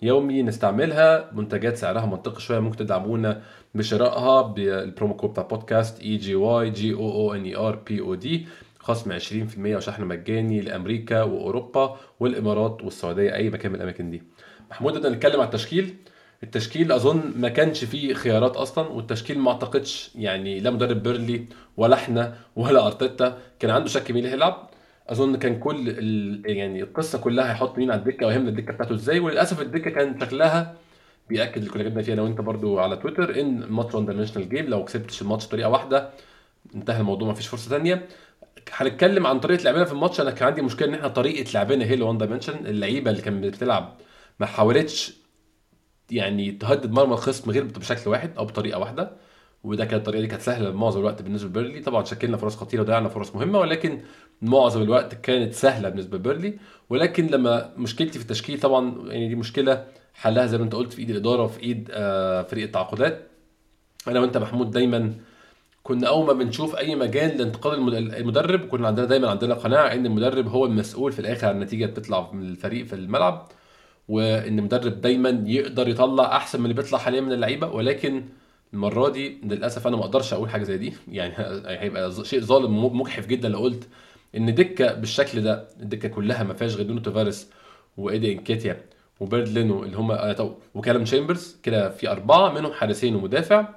يومي 0.02 0.42
نستعملها. 0.42 1.30
منتجات 1.32 1.76
سعرها 1.76 2.06
منطقي 2.06 2.40
شوية 2.40 2.58
ممكن 2.58 2.76
تدعمونا 2.76 3.42
بشرائها 3.74 4.42
بال 4.42 4.63
promo 4.63 5.14
code 5.14 5.30
بتاع 5.30 5.42
بودكاست 5.42 6.00
E 6.00 6.16
G 6.16 6.34
Y 6.34 6.70
G 6.70 6.94
O 6.94 7.12
O 7.12 7.34
N 7.34 7.44
E 7.44 7.56
R 7.56 7.76
P 7.86 8.00
O 8.00 8.14
D 8.14 8.46
خصم 8.82 9.18
20% 9.18 9.22
وشحن 9.58 10.04
مجاني 10.04 10.60
لأمريكا 10.60 11.22
وأوروبا 11.22 11.96
والإمارات 12.20 12.84
والسعودية 12.84 13.34
أي 13.34 13.50
مكان 13.50 13.70
من 13.72 13.76
الأماكن 13.76 14.10
دي. 14.10 14.22
محمود 14.70 14.94
بدنا 14.98 15.08
نتكلم 15.16 15.40
على 15.40 15.44
التشكيل. 15.44 15.94
التشكيل 16.42 16.92
أظن 16.92 17.32
ما 17.36 17.48
كانش 17.48 17.84
فيه 17.84 18.14
خيارات 18.14 18.56
أصلا 18.56 18.88
والتشكيل 18.88 19.38
ما 19.38 19.50
أعتقدش 19.50 20.10
يعني 20.14 20.60
لا 20.60 20.70
مدرب 20.70 21.02
بيرنلي 21.02 21.44
ولا 21.76 21.94
إحنا 21.94 22.36
ولا 22.56 22.86
أرتيتا 22.86 23.38
كان 23.58 23.70
عنده 23.70 23.88
شك 23.88 24.10
مين 24.10 24.24
اللي 24.24 24.34
هيلعب. 24.34 24.68
أظن 25.08 25.36
كان 25.36 25.58
كل. 25.58 25.88
يعني 26.46 26.82
القصة 26.82 27.18
كلها 27.18 27.50
هيحط 27.50 27.78
مين 27.78 27.90
على 27.90 27.98
الدكة 28.00 28.26
ويهمنا 28.26 28.48
الدكة 28.48 28.72
بتاعته 28.72 28.94
إزاي. 28.94 29.20
وللأسف 29.20 29.60
الدكة 29.60 29.90
كان 29.90 30.20
شكلها 30.20 30.74
بيأكد 31.28 31.56
اللي 31.56 31.70
كنا 31.70 31.82
جبنا 31.82 32.02
فيها 32.02 32.14
أنا 32.14 32.22
وانت 32.22 32.40
برضو 32.40 32.78
على 32.78 32.96
تويتر 32.96 33.40
إن 33.40 33.62
الماتش 33.62 33.94
one 33.94 34.06
dimensional 34.06 34.48
game 34.48 34.66
لو 34.66 34.84
كسبتش 34.84 35.22
الماتش 35.22 35.46
بطريقة 35.46 35.68
واحدة 35.68 36.10
انتهى 36.74 37.00
الموضوع 37.00 37.28
ما 37.28 37.34
فيش 37.34 37.46
فرصة 37.46 37.70
ثانية 37.70 38.06
هنتكلم 38.72 39.26
عن 39.26 39.40
طريقة 39.40 39.62
لعبنا 39.62 39.84
في 39.84 39.92
الماتش. 39.92 40.20
أنا 40.20 40.30
كان 40.30 40.48
عندي 40.48 40.62
مشكلة 40.62 40.88
إن 40.88 40.94
إحنا 40.94 41.08
طريقة 41.08 41.52
لعبنا 41.54 41.84
هي 41.84 41.94
اللي 41.94 42.04
one 42.04 42.18
dimension. 42.18 42.66
اللعيبة 42.66 43.10
اللي 43.10 43.22
كانت 43.22 43.44
بتلعب 43.44 43.96
ما 44.40 44.46
حاولتش 44.46 45.12
يعني 46.10 46.52
تهدد 46.52 46.90
مرمى 46.92 47.12
الخصم 47.12 47.50
غير 47.50 47.64
بشكل 47.64 48.10
واحد 48.10 48.36
أو 48.38 48.44
بطريقة 48.44 48.78
واحدة 48.78 49.10
وده 49.64 49.84
كانت 49.84 50.00
الطريقة 50.02 50.20
دي 50.20 50.26
كانت 50.26 50.42
سهلة 50.42 50.72
معظم 50.72 51.00
الوقت 51.00 51.22
بالنسبة 51.22 51.48
لبيرلي. 51.60 51.80
طبعا 51.80 52.04
شكلنا 52.04 52.36
فرص 52.36 52.56
خطيرة 52.56 52.80
وضيعنا 52.82 53.08
فرص 53.08 53.34
مهمة 53.34 53.58
ولكن 53.58 54.00
معظم 54.42 54.82
الوقت 54.82 55.14
كانت 55.14 55.52
سهلة 55.54 55.88
بالنسبة 55.88 56.18
لبيرلي. 56.18 56.58
ولكن 56.90 57.26
لما 57.26 57.72
مشكلتي 57.76 58.18
في 58.18 58.24
التشكيل 58.24 58.60
طبعا 58.60 58.94
يعني 59.08 59.28
دي 59.28 59.34
مشكلة 59.34 59.84
حلها 60.14 60.46
زي 60.46 60.58
ما 60.58 60.64
أنت 60.64 60.74
قلت 60.74 60.92
في 60.92 60.98
إيد 60.98 61.10
الإدارة 61.10 61.42
وفي 61.42 61.60
إيد 61.62 61.88
آه، 61.92 62.42
فريق 62.42 62.64
التعاقدات. 62.64 63.28
أنا 64.08 64.20
وأنت 64.20 64.36
محمود 64.36 64.70
دايما 64.70 65.14
كنا 65.82 66.08
أول 66.08 66.26
ما 66.26 66.32
بنشوف 66.32 66.76
أي 66.76 66.94
مجال 66.96 67.38
لانتقاد 67.38 67.72
المد- 67.78 67.94
المدرب 68.14 68.68
كنا 68.68 68.86
عندنا 68.88 69.06
دايما 69.06 69.30
عندنا 69.30 69.54
قناعة 69.54 69.92
إن 69.92 70.06
المدرب 70.06 70.48
هو 70.48 70.66
المسؤول 70.66 71.12
في 71.12 71.18
الآخر 71.18 71.46
عن 71.48 71.54
النتيجة 71.54 71.86
بتطلع 71.86 72.30
من 72.32 72.42
الفريق 72.48 72.86
في 72.86 72.92
الملعب 72.92 73.48
وإن 74.08 74.58
المدرب 74.58 75.00
دايما 75.00 75.44
يقدر 75.46 75.88
يطلع 75.88 76.36
أحسن 76.36 76.58
من 76.58 76.64
اللي 76.64 76.74
بيطلع 76.82 76.98
حاليا 76.98 77.20
من 77.20 77.32
اللعيبة. 77.32 77.66
ولكن 77.68 78.24
المرة 78.74 79.08
دي 79.08 79.40
للأسف 79.44 79.86
أنا 79.86 79.96
ما 79.96 80.02
أقدرش 80.04 80.32
أقول 80.32 80.50
حاجة 80.50 80.62
زي 80.62 80.78
دي. 80.78 80.92
يعني 81.08 81.34
هيبقى 81.80 82.12
شيء 82.24 82.40
ظالم 82.40 82.84
ومجحف 82.84 83.26
جدا 83.26 83.48
لو 83.48 83.58
قلت 83.58 83.88
إن 84.36 84.54
دكة 84.54 84.94
بالشكل 84.94 85.42
ده 85.42 85.68
الدكة 85.80 86.08
كلها 86.08 86.42
ما 86.42 86.54
فيهاش 86.54 86.76
غير 86.76 86.86
نونو 86.86 87.00
تافاريس 87.00 87.50
وإيدي 87.96 88.32
نكيتيا 88.32 88.84
وبيرند 89.20 89.48
لينو 89.48 89.84
اللي 89.84 89.96
هم 89.96 90.10
آه، 90.12 90.56
وكالم 90.74 91.04
تشامبرز 91.04 91.56
كده 91.62 91.88
في 91.90 92.08
أربعة 92.10 92.52
منهم 92.52 92.72
حارسين 92.72 93.14
ومدافع. 93.16 93.68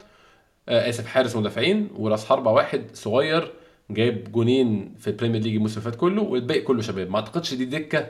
آسف 0.69 1.05
حارس 1.05 1.35
مدافعين 1.35 1.89
وراس 1.97 2.25
حربة 2.25 2.51
واحد 2.51 2.85
صغير 2.93 3.51
جايب 3.89 4.31
جونين 4.31 4.95
في 4.99 5.07
ال 5.07 5.11
Premier 5.11 5.41
League 5.41 5.55
الموسم 5.55 5.79
اللي 5.79 5.91
فات 5.91 5.99
كله 5.99 6.21
والباقي 6.21 6.61
كله 6.61 6.81
شباب. 6.81 7.09
ما 7.09 7.15
أعتقدش 7.15 7.53
دي 7.53 7.65
دكة 7.65 8.07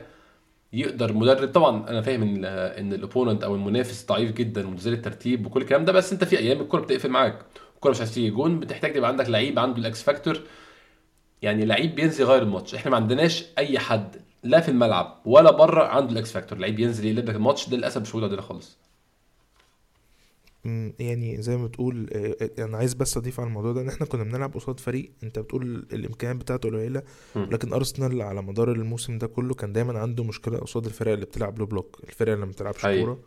يقدر 0.72 1.12
مدرب. 1.12 1.52
طبعا 1.52 1.88
أنا 1.90 2.02
فاهم 2.02 2.22
إن 2.22 2.44
إن 2.44 2.92
ال 2.92 2.98
opponent 2.98 3.44
أو 3.44 3.54
المنافس 3.54 4.06
ضعيف 4.06 4.32
جدا 4.32 4.66
ونزل 4.68 4.92
الترتيب 4.92 5.46
وكل 5.46 5.62
الكلام 5.62 5.84
ده 5.84 5.92
بس 5.92 6.12
أنت 6.12 6.24
في 6.24 6.38
أيام 6.38 6.60
الكورة 6.60 6.80
بتقفل 6.80 7.08
معاك. 7.10 7.38
الكورة 7.74 7.90
مش 7.92 7.98
عايز 7.98 8.14
تيجي 8.14 8.30
جون 8.30 8.60
بتحتاج 8.60 8.92
تبقى 8.92 9.08
عندك 9.08 9.28
لعيب 9.30 9.58
عنده 9.58 9.78
ال 9.78 9.90
X 9.90 10.02
factor. 10.02 10.40
يعني 11.42 11.64
لعيب 11.64 11.94
بينزل 11.94 12.24
يغير 12.24 12.42
الماتش. 12.42 12.74
إحنا 12.74 12.90
ما 12.90 12.96
عندناش 12.96 13.44
أي 13.58 13.78
حد 13.78 14.16
لا 14.42 14.60
في 14.60 14.68
الملعب 14.68 15.22
ولا 15.24 15.50
بره 15.50 15.84
عنده 15.84 16.12
ال 16.12 16.22
X 16.22 16.32
factor. 16.32 16.58
لعيب 16.58 16.80
ينزل 16.80 17.06
يقلب 17.06 17.30
الماتش 17.30 17.68
ده 17.68 17.76
للأسف 17.76 18.00
مش 18.00 18.14
موجود 18.14 18.30
عندنا 18.30 18.42
خالص. 18.42 18.78
يعني 20.98 21.42
زي 21.42 21.56
ما 21.56 21.66
بتقول 21.66 22.10
آه، 22.12 22.36
آه، 22.58 22.64
أنا 22.64 22.76
عايز 22.76 22.94
بس 22.94 23.16
أضيف 23.16 23.40
على 23.40 23.46
الموضوع 23.46 23.72
ده 23.72 23.80
إن 23.80 23.88
إحنا 23.88 24.06
كنا 24.06 24.22
بنلعب 24.24 24.54
قصاد 24.54 24.80
فريق 24.80 25.12
أنت 25.22 25.38
بتقول 25.38 25.86
الإمكانيات 25.92 26.36
بتاعته 26.36 26.68
قليلة. 26.68 27.02
لكن 27.36 27.72
أرسنال 27.72 28.22
على 28.22 28.42
مدار 28.42 28.72
الموسم 28.72 29.18
ده 29.18 29.26
كله 29.26 29.54
كان 29.54 29.72
دايما 29.72 29.98
عنده 29.98 30.24
مشكلة 30.24 30.58
قصاد 30.58 30.86
الفرق 30.86 31.12
اللي 31.12 31.26
بتلعب 31.26 31.58
لو 31.58 31.66
بلوك 31.66 32.00
الفرق 32.04 32.32
اللي 32.32 32.46
ما 32.46 32.52
بتلعبش 32.52 32.82
حقيقي 32.82 33.00
كورة. 33.04 33.18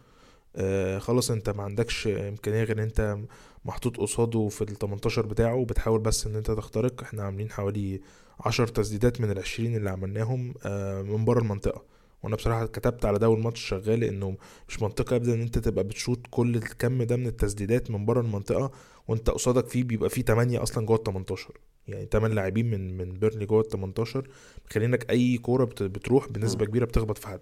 آه 0.56 1.00
خلاص 1.00 1.32
أنت 1.32 1.50
ما 1.50 1.64
عندكش 1.64 2.08
إمكانية 2.08 2.64
غير 2.64 2.78
إن 2.78 2.84
أنت 2.84 3.18
محطوط 3.66 3.98
قصاده 3.98 4.48
في 4.48 4.62
ال 4.62 4.76
18 4.80 5.26
بتاعه 5.26 5.56
وبتحاول 5.56 6.00
بس 6.00 6.28
إن 6.28 6.36
أنت 6.36 6.52
تخترق. 6.52 7.02
إحنا 7.04 7.24
عاملين 7.24 7.52
حوالي 7.52 8.02
10 8.40 8.66
تسديدات 8.66 9.22
من 9.22 9.32
ال 9.32 9.40
20 9.40 9.76
اللي 9.76 9.90
عملناهم 9.90 10.54
آه 10.66 11.02
من 11.02 11.26
بره 11.26 11.40
المنطقة. 11.40 11.84
وأنا 12.24 12.36
بصراحة 12.36 12.66
كتبت 12.66 13.06
على 13.06 13.20
ده 13.20 13.26
أول 13.26 13.40
ماتش 13.44 13.60
شغال 13.62 14.04
إنه 14.04 14.38
مش 14.68 14.82
منطقي 14.82 15.16
ابدا 15.16 15.34
إن 15.34 15.42
أنت 15.42 15.58
تبقى 15.60 15.84
بتشوط 15.84 16.20
كل 16.30 16.56
الكم 16.56 17.04
ده 17.04 17.16
من 17.18 17.28
التسديدات 17.28 17.92
من 17.92 18.06
بره 18.06 18.22
المنطقة 18.22 18.72
وأنت 19.08 19.30
قصادك 19.30 19.68
فيه 19.68 19.84
بيبقى 19.84 20.10
فيه 20.10 20.22
8 20.22 20.64
أصلا 20.64 20.86
جوه 20.86 20.98
ال 20.98 21.04
18 21.04 21.52
يعني 21.88 22.08
8 22.12 22.36
لاعبين 22.36 22.72
من 22.72 22.98
من 22.98 23.14
بيرنلي 23.14 23.46
جوه 23.46 23.62
ال 23.62 23.68
18 23.70 24.28
مخلينك 24.70 25.10
أي 25.10 25.38
كورة 25.38 25.66
بت- 25.66 25.84
بتروح 25.84 26.28
بنسبة 26.30 26.66
مم. 26.66 26.70
كبيرة 26.72 26.86
بتخبط 26.86 27.18
في 27.18 27.28
حد. 27.28 27.40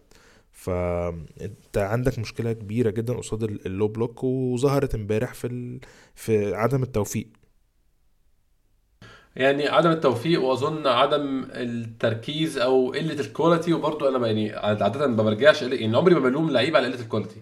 فانت 0.51 1.77
عندك 1.77 2.19
مشكلة 2.19 2.53
كبيرة 2.53 2.89
جدا 2.89 3.13
قصاد 3.13 3.43
ال- 3.43 3.65
ال 3.65 3.71
low 3.71 3.88
block 3.88 4.24
وظهرت 4.24 4.96
امبارح 4.96 5.34
في 5.34 5.48
ال... 5.48 5.79
في 6.15 6.55
عدم 6.55 6.84
التوفيق. 6.84 7.27
يعني 9.38 9.67
عدم 9.67 9.91
التوفيق 9.91 10.41
وأظن 10.44 10.88
عدم 10.88 11.48
التركيز 11.51 12.58
أو 12.58 12.91
قلة 12.91 13.20
ال 13.20 13.26
quality 13.26 13.74
وبرضه 13.74 14.10
أنا 14.10 14.27
يعني 14.27 14.53
عادة 14.56 15.08
ما 15.08 15.24
برجعش 15.24 15.62
يعني 15.62 15.98
عمري 15.98 16.15
ما 16.15 16.20
بلوم 16.20 16.51
لعيب 16.51 16.75
على 16.75 16.88
قلة 16.88 17.00
ال 17.01 17.07
quality 17.07 17.41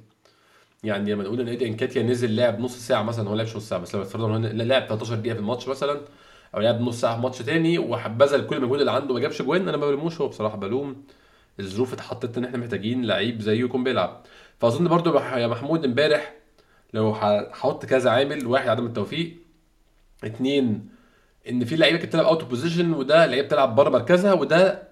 يعني 0.83 1.13
لما 1.13 1.23
نقول 1.23 1.41
إن 1.41 1.47
إيدي 1.47 1.67
نكيتيا 1.67 2.03
نزل 2.03 2.35
لعب 2.35 2.59
نص 2.59 2.77
ساعة 2.77 3.03
مثلا 3.03 3.29
هو 3.29 3.35
لعبش 3.35 3.55
نص 3.55 3.69
ساعة 3.69 3.81
بس 3.81 3.95
لو 3.95 4.03
فرضنا 4.03 4.51
ان 4.51 4.61
لعب 4.61 4.85
13 4.87 5.15
دقيقة 5.15 5.33
في 5.33 5.39
الماتش 5.39 5.67
مثلا 5.67 6.01
أو 6.55 6.59
لعب 6.59 6.81
نص 6.81 7.01
ساعة 7.01 7.15
في 7.15 7.21
ماتش 7.21 7.39
تاني 7.39 7.77
وبذل 7.77 8.47
كل 8.47 8.55
المجهود 8.55 8.79
اللي 8.79 8.91
عنده 8.91 9.13
ما 9.13 9.19
جابش 9.19 9.41
جوان 9.41 9.67
أنا 9.69 9.77
ما 9.77 9.87
بلوموش. 9.87 10.21
هو 10.21 10.27
بصراحة 10.27 10.57
بلوم 10.57 11.03
الظروف 11.59 11.93
اتحطت 11.93 12.37
إن 12.37 12.45
إحنا 12.45 12.57
محتاجين 12.57 13.05
لعيب 13.05 13.41
زيه 13.41 13.59
يكون 13.59 13.83
بيلعب. 13.83 14.23
فأظن 14.59 14.87
برضو 14.87 15.17
يا 15.19 15.47
محمود 15.47 15.85
إمبارح 15.85 16.33
لو 16.93 17.11
هحط 17.11 17.85
كذا 17.85 18.09
عامل 18.09 18.47
واحد 18.47 18.69
عدم 18.69 18.85
التوفيق 18.85 19.37
اتنين 20.23 20.94
إن 21.49 21.65
في 21.65 21.75
لعيبة 21.75 21.97
كانت 21.97 22.09
بتلعب 22.09 22.25
out 22.25 22.43
position 22.43 22.93
وده 22.93 23.25
لعيبة 23.25 23.47
بتلعب 23.47 23.75
بره 23.75 23.89
مركزها 23.89 24.33
وده 24.33 24.87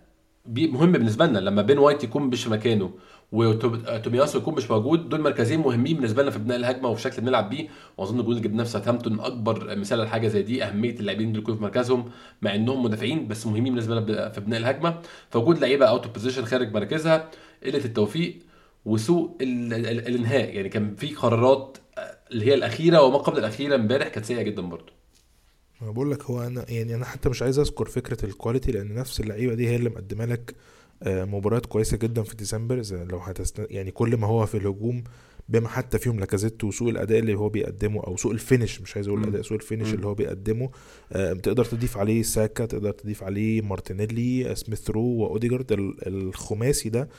مهم 0.47 0.91
بالنسبة 0.91 1.25
لنا. 1.25 1.39
لما 1.39 1.61
بن 1.61 1.77
وايت 1.77 2.03
يكون 2.03 2.23
مش 2.23 2.47
مكانه 2.47 2.91
وتومياسو 3.31 4.37
يكون 4.39 4.53
مش 4.55 4.71
موجود 4.71 5.09
دول 5.09 5.21
مركزين 5.21 5.59
مهمين 5.59 5.95
بالنسبة 5.95 6.21
لنا 6.21 6.31
في 6.31 6.39
بناء 6.39 6.57
الهجمة 6.57 6.89
وفي 6.89 7.01
شكل 7.01 7.21
بنلعب 7.21 7.49
بيه. 7.49 7.67
وأظن 7.97 8.19
الجول 8.19 8.35
اللي 8.37 8.47
جبناه 8.47 8.63
في 8.63 8.69
ساوثهامبتون 8.69 9.19
أكبر 9.19 9.75
مثال 9.75 9.99
على 9.99 10.09
حاجة 10.09 10.27
زي 10.27 10.41
دي 10.41 10.63
أهمية 10.63 10.95
اللاعبين 10.99 11.31
دول 11.33 11.41
يكونوا 11.41 11.57
في 11.57 11.63
مركزهم 11.63 12.09
مع 12.41 12.55
إنهم 12.55 12.83
مدافعين 12.83 13.27
بس 13.27 13.47
مهمين 13.47 13.63
بالنسبة 13.73 13.95
لنا 13.99 14.29
في 14.29 14.41
بناء 14.41 14.59
الهجمة. 14.59 14.99
فوجود 15.29 15.59
لعيبة 15.59 15.85
out 15.85 16.07
position 16.07 16.45
خارج 16.45 16.73
مركزها 16.73 17.29
قلة 17.65 17.85
التوفيق 17.85 18.39
وسوء 18.85 19.37
ال- 19.41 19.73
ال- 19.73 19.85
ال- 19.87 20.07
الإنهاء. 20.07 20.55
يعني 20.55 20.69
كان 20.69 20.95
في 20.95 21.15
قرارات 21.15 21.77
اللي 22.31 22.45
هي 22.45 22.53
الأخيرة 22.53 23.01
وما 23.01 23.17
قبل 23.17 23.37
الأخيرة 23.39 23.75
امبارح 23.75 24.07
كانت 24.07 24.25
سيئة 24.25 24.41
جدا 24.41 24.61
برضه 24.61 24.93
أنا 25.83 25.91
بقول 25.91 26.11
لك 26.11 26.23
هو 26.23 26.41
أنا 26.43 26.65
يعني 26.71 26.95
أنا 26.95 27.05
حتى 27.05 27.29
مش 27.29 27.41
عايز 27.41 27.59
أذكر 27.59 27.85
فكرة 27.85 28.25
ال 28.25 28.31
quality 28.31 28.71
لأن 28.71 28.93
نفس 28.95 29.19
اللعيبة 29.19 29.53
دي 29.53 29.67
هي 29.69 29.75
اللي 29.75 29.89
مقدمة 29.89 30.25
لك 30.25 30.55
آه، 31.03 31.25
مباريات 31.25 31.65
كويسة 31.65 31.97
جدا 31.97 32.23
في 32.23 32.35
ديسمبر 32.35 32.81
لو 32.91 33.17
هتست... 33.17 33.67
يعني 33.69 33.91
كل 33.91 34.17
ما 34.17 34.27
هو 34.27 34.45
في 34.45 34.57
الهجوم 34.57 35.03
بما 35.49 35.67
حتى 35.67 35.99
فيهم 35.99 36.19
لاكازيت 36.19 36.63
وسوء 36.63 36.89
الأداء 36.89 37.19
اللي 37.19 37.33
هو 37.35 37.49
بيقدمه 37.49 38.03
أو 38.03 38.17
سوء 38.17 38.31
ال 38.31 38.38
finish 38.38 38.81
مش 38.81 38.95
عايز 38.95 39.07
أقول. 39.07 39.21
الأداء 39.23 39.41
سوء 39.41 39.57
ال 39.57 39.62
finish. 39.62 39.93
اللي 39.93 40.07
هو 40.07 40.13
بيقدمه 40.13 40.69
آه، 41.11 41.33
تقدر 41.33 41.65
تضيف 41.65 41.97
عليه 41.97 42.23
ساكا 42.23 42.65
تقدر 42.65 42.91
تضيف 42.91 43.23
عليه 43.23 43.61
مارتينيلي 43.61 44.51
آه، 44.51 44.53
سميث 44.53 44.89
رو 44.89 45.01
وأوديجارد 45.01 45.71
ال- 45.71 46.07
الخماسي 46.07 46.89
ده 46.89 47.09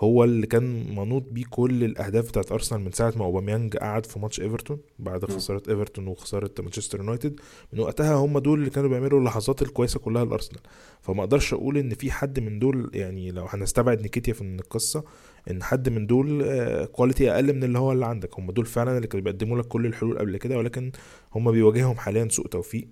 هو 0.00 0.24
اللي 0.24 0.46
كان 0.46 0.94
منوط 0.96 1.22
بيه 1.30 1.44
كل 1.50 1.84
الأهداف 1.84 2.28
بتاعت 2.28 2.52
أرسنال 2.52 2.80
من 2.80 2.92
ساعة 2.92 3.12
ما 3.16 3.24
أوباميانج 3.24 3.76
قعد 3.76 4.06
في 4.06 4.18
ماتش 4.18 4.40
إيفرتون 4.40 4.78
بعد. 4.98 5.24
خسارة 5.24 5.62
إيفرتون 5.68 6.06
وخسارة 6.06 6.50
مانشستر 6.58 6.98
يونايتد 6.98 7.40
من 7.72 7.80
وقتها 7.80 8.14
هم 8.14 8.38
دول 8.38 8.58
اللي 8.58 8.70
كانوا 8.70 8.88
بيعملوا 8.88 9.18
اللحظات 9.20 9.62
الكويسة 9.62 10.00
كلها 10.00 10.24
لأرسنال. 10.24 10.60
فما 11.00 11.20
أقدرش 11.20 11.54
أقول 11.54 11.78
إن 11.78 11.94
في 11.94 12.10
حد 12.10 12.40
من 12.40 12.58
دول 12.58 12.90
يعني 12.94 13.30
لو 13.30 13.44
هنستبعد 13.48 14.02
نيكيتيا 14.02 14.32
في 14.32 14.42
القصة 14.42 15.04
إن 15.50 15.62
حد 15.62 15.88
من 15.88 16.06
دول 16.06 16.42
آه، 16.44 16.84
quality 16.84 17.30
أقل 17.30 17.52
من 17.52 17.64
اللي 17.64 17.78
هو 17.78 17.92
اللي 17.92 18.06
عندك. 18.06 18.38
هم 18.38 18.50
دول 18.50 18.66
فعلا 18.66 18.96
اللي 18.96 19.06
كانوا 19.06 19.24
بيقدموا 19.24 19.58
لك 19.58 19.66
كل 19.66 19.86
الحلول 19.86 20.18
قبل 20.18 20.36
كده 20.36 20.58
ولكن 20.58 20.92
هم 21.34 21.52
بيواجههم 21.52 21.96
حاليا 21.96 22.28
سوء 22.28 22.46
توفيق. 22.46 22.88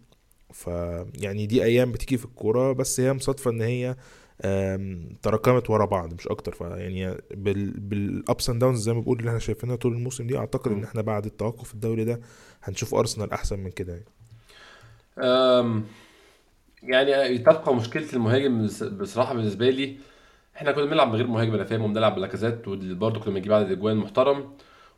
ف 0.53 0.67
يعني 1.21 1.47
دي 1.47 1.65
أيام 1.65 1.93
بتيجي 1.93 2.19
في 2.19 2.25
الكورة 2.25 2.73
بس 2.73 3.01
هي 3.01 3.13
مصادفة 3.13 3.51
إن 3.51 3.61
هي 3.63 3.97
تراكمت 5.23 5.71
ورا 5.71 5.85
بعض 5.87 6.15
مش 6.15 6.29
أكتر. 6.29 6.53
فيعني 6.53 7.15
بال 7.31 7.71
بال 7.81 8.09
ups 8.09 8.51
and 8.51 8.61
downs 8.61 8.79
زي 8.83 8.93
ما 8.93 9.01
بقول 9.01 9.19
اللي 9.19 9.29
إحنا 9.29 9.39
شايفينها 9.41 9.77
طول 9.77 9.93
الموسم 9.93 10.27
دي 10.27 10.39
أعتقد 10.39 10.73
إن. 10.73 10.85
إحنا 10.85 11.03
بعد 11.03 11.27
التوقف 11.27 11.75
الدوري 11.75 12.05
ده 12.05 12.21
هنشوف 12.63 12.95
أرسنال 12.95 13.33
أحسن 13.33 13.59
من 13.61 13.71
كده 13.71 13.93
يعني. 13.93 14.05
يعني 16.83 17.39
تبقى 17.39 17.75
مشكلة 17.75 18.07
المهاجم 18.13 18.65
بص- 18.67 18.83
بصراحة 18.83 19.35
بالنسبة 19.35 19.71
لي 19.71 19.97
إحنا 20.57 20.73
كنا 20.73 20.85
بنلعب 20.85 21.09
من 21.09 21.15
غير 21.15 21.27
مهاجم 21.27 21.55
أنا 21.55 21.65
فاهم 21.65 21.83
وبنلعب 21.83 22.15
بلاكازيت 22.15 22.69
وبرضه 22.69 23.21
كنا 23.21 23.35
بنجيب 23.35 23.53
عدد 23.53 23.71
اجوان 23.73 23.97
محترم 23.97 24.53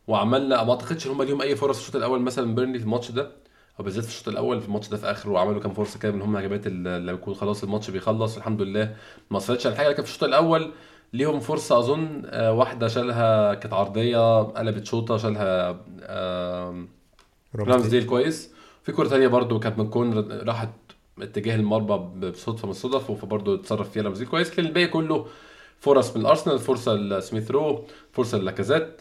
وعملنا 0.06 0.64
ما 0.64 0.70
أعتقدش 0.72 1.06
إن 1.06 1.10
هم 1.12 1.22
ليهم 1.22 1.42
أي 1.42 1.56
فرص 1.56 1.76
في 1.76 1.82
الشوط 1.82 1.96
الأول 1.96 2.20
مثلا 2.20 2.54
بيرنلي 2.54 2.78
في 2.78 2.84
الماتش 2.84 3.10
ده. 3.10 3.32
أو 3.80 3.84
بالذات 3.84 4.04
في 4.04 4.10
الشوط 4.10 4.28
الأول 4.28 4.60
في 4.60 4.66
الماتش 4.66 4.88
ده 4.88 4.96
في 4.96 5.10
آخره 5.10 5.30
وعملوا 5.30 5.60
كام 5.60 5.72
فرصة 5.74 5.98
كده 5.98 6.12
من 6.12 6.22
هم 6.22 6.36
هجمات 6.36 6.66
ال- 6.66 6.84
لما 7.06 7.12
يكون 7.12 7.34
خلاص 7.34 7.62
الماتش 7.62 7.90
بيخلص 7.90 8.36
الحمد 8.36 8.62
لله 8.62 8.96
ما 9.30 9.38
اثرتش 9.38 9.66
على 9.66 9.76
حاجة. 9.76 9.88
لكن 9.88 10.02
في 10.02 10.08
الشوط 10.08 10.24
الأول 10.24 10.72
ليهم 11.12 11.40
فرصة 11.40 11.78
أظن 11.78 12.22
آه، 12.26 12.52
واحدة 12.52 12.88
شالها 12.88 13.54
كانت 13.54 13.74
عرضية 13.74 14.42
قلبت 14.42 14.86
شوطة 14.86 15.16
شالها 15.16 15.70
رامزديل. 17.56 18.06
كويس. 18.06 18.50
في 18.82 18.92
كرة 18.92 19.08
تانية 19.08 19.28
برضو 19.28 19.58
كانت 19.60 19.78
من 19.78 19.90
كون 19.90 20.30
راحت 20.48 20.70
اتجاه 21.22 21.56
المرمى 21.56 21.98
بصدفة 22.30 22.64
من 22.66 22.70
الصدف 22.70 23.10
فبرضه 23.12 23.54
اتصرف 23.54 23.90
فيها 23.90 24.02
رامزديل 24.02 24.28
كويس. 24.28 24.50
لكن 24.50 24.66
الباقي 24.66 24.86
كله 24.86 25.26
فرص 25.80 26.16
من 26.16 26.22
الأرسنال 26.22 26.58
فرصة 26.58 26.94
لسميث 26.94 27.50
رو 27.50 27.84
فرصة 28.12 28.38
للاكازيت. 28.38 29.00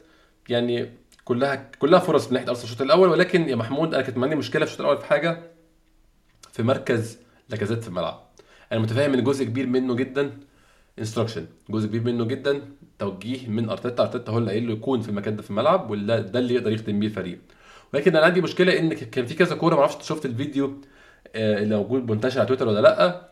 يعني 0.50 0.90
كلها 1.30 1.70
كلها 1.80 2.00
فرص 2.00 2.28
من 2.28 2.34
ناحية 2.34 2.50
أرسنال. 2.50 2.64
الشوط 2.66 2.82
الأول 2.82 3.10
ولكن 3.10 3.50
يا 3.50 3.56
محمود 3.56 3.94
أنا 3.94 4.04
كانت 4.04 4.18
عندي 4.18 4.36
مشكلة 4.36 4.66
في 4.66 4.72
الشوط 4.72 4.82
الأول 4.82 4.98
في 4.98 5.06
حاجة 5.06 5.40
في 6.52 6.64
مركز 6.64 7.18
لاكازيت 7.50 7.82
في 7.84 7.88
الملعب. 7.88 8.24
أنا 8.72 8.80
متفاهم 8.80 9.14
إن 9.14 9.24
جزء 9.24 9.46
كبير 9.46 9.68
منه 9.68 9.96
جدا 9.96 10.32
instruction 11.00 11.46
جزء 11.70 11.88
كبير 11.88 12.04
منه 12.04 12.26
جدا 12.26 12.62
توجيه 13.00 13.48
من 13.48 13.70
أرتيتا. 13.70 14.04
أرتيتا 14.04 14.32
هو 14.32 14.38
اللي 14.38 14.52
قايل 14.52 14.68
له 14.68 14.74
يكون 14.74 15.02
في 15.02 15.10
المكان 15.10 15.36
ده 15.36 15.42
في 15.42 15.50
الملعب 15.50 15.92
وده 15.92 16.20
ده 16.20 16.40
اللي 16.40 16.54
يقدر 16.54 16.72
يخدم 16.72 17.00
بيه 17.00 17.08
الفريق. 17.08 17.40
ولكن 17.94 18.16
أنا 18.16 18.26
عندي 18.26 18.42
مشكلة 18.42 18.80
إن 18.80 18.94
كان 18.94 19.26
في 19.26 19.34
كذا 19.34 19.56
كورة 19.56 19.76
ما 19.76 19.82
أعرفش 19.82 20.08
شفت 20.08 20.26
الفيديو 20.26 20.82
آه، 21.36 21.64
اللي 21.64 21.76
موجود 21.76 22.12
منتشر 22.12 22.40
على 22.40 22.48
تويتر 22.48 22.68
ولا 22.68 22.80
لأ. 22.80 23.30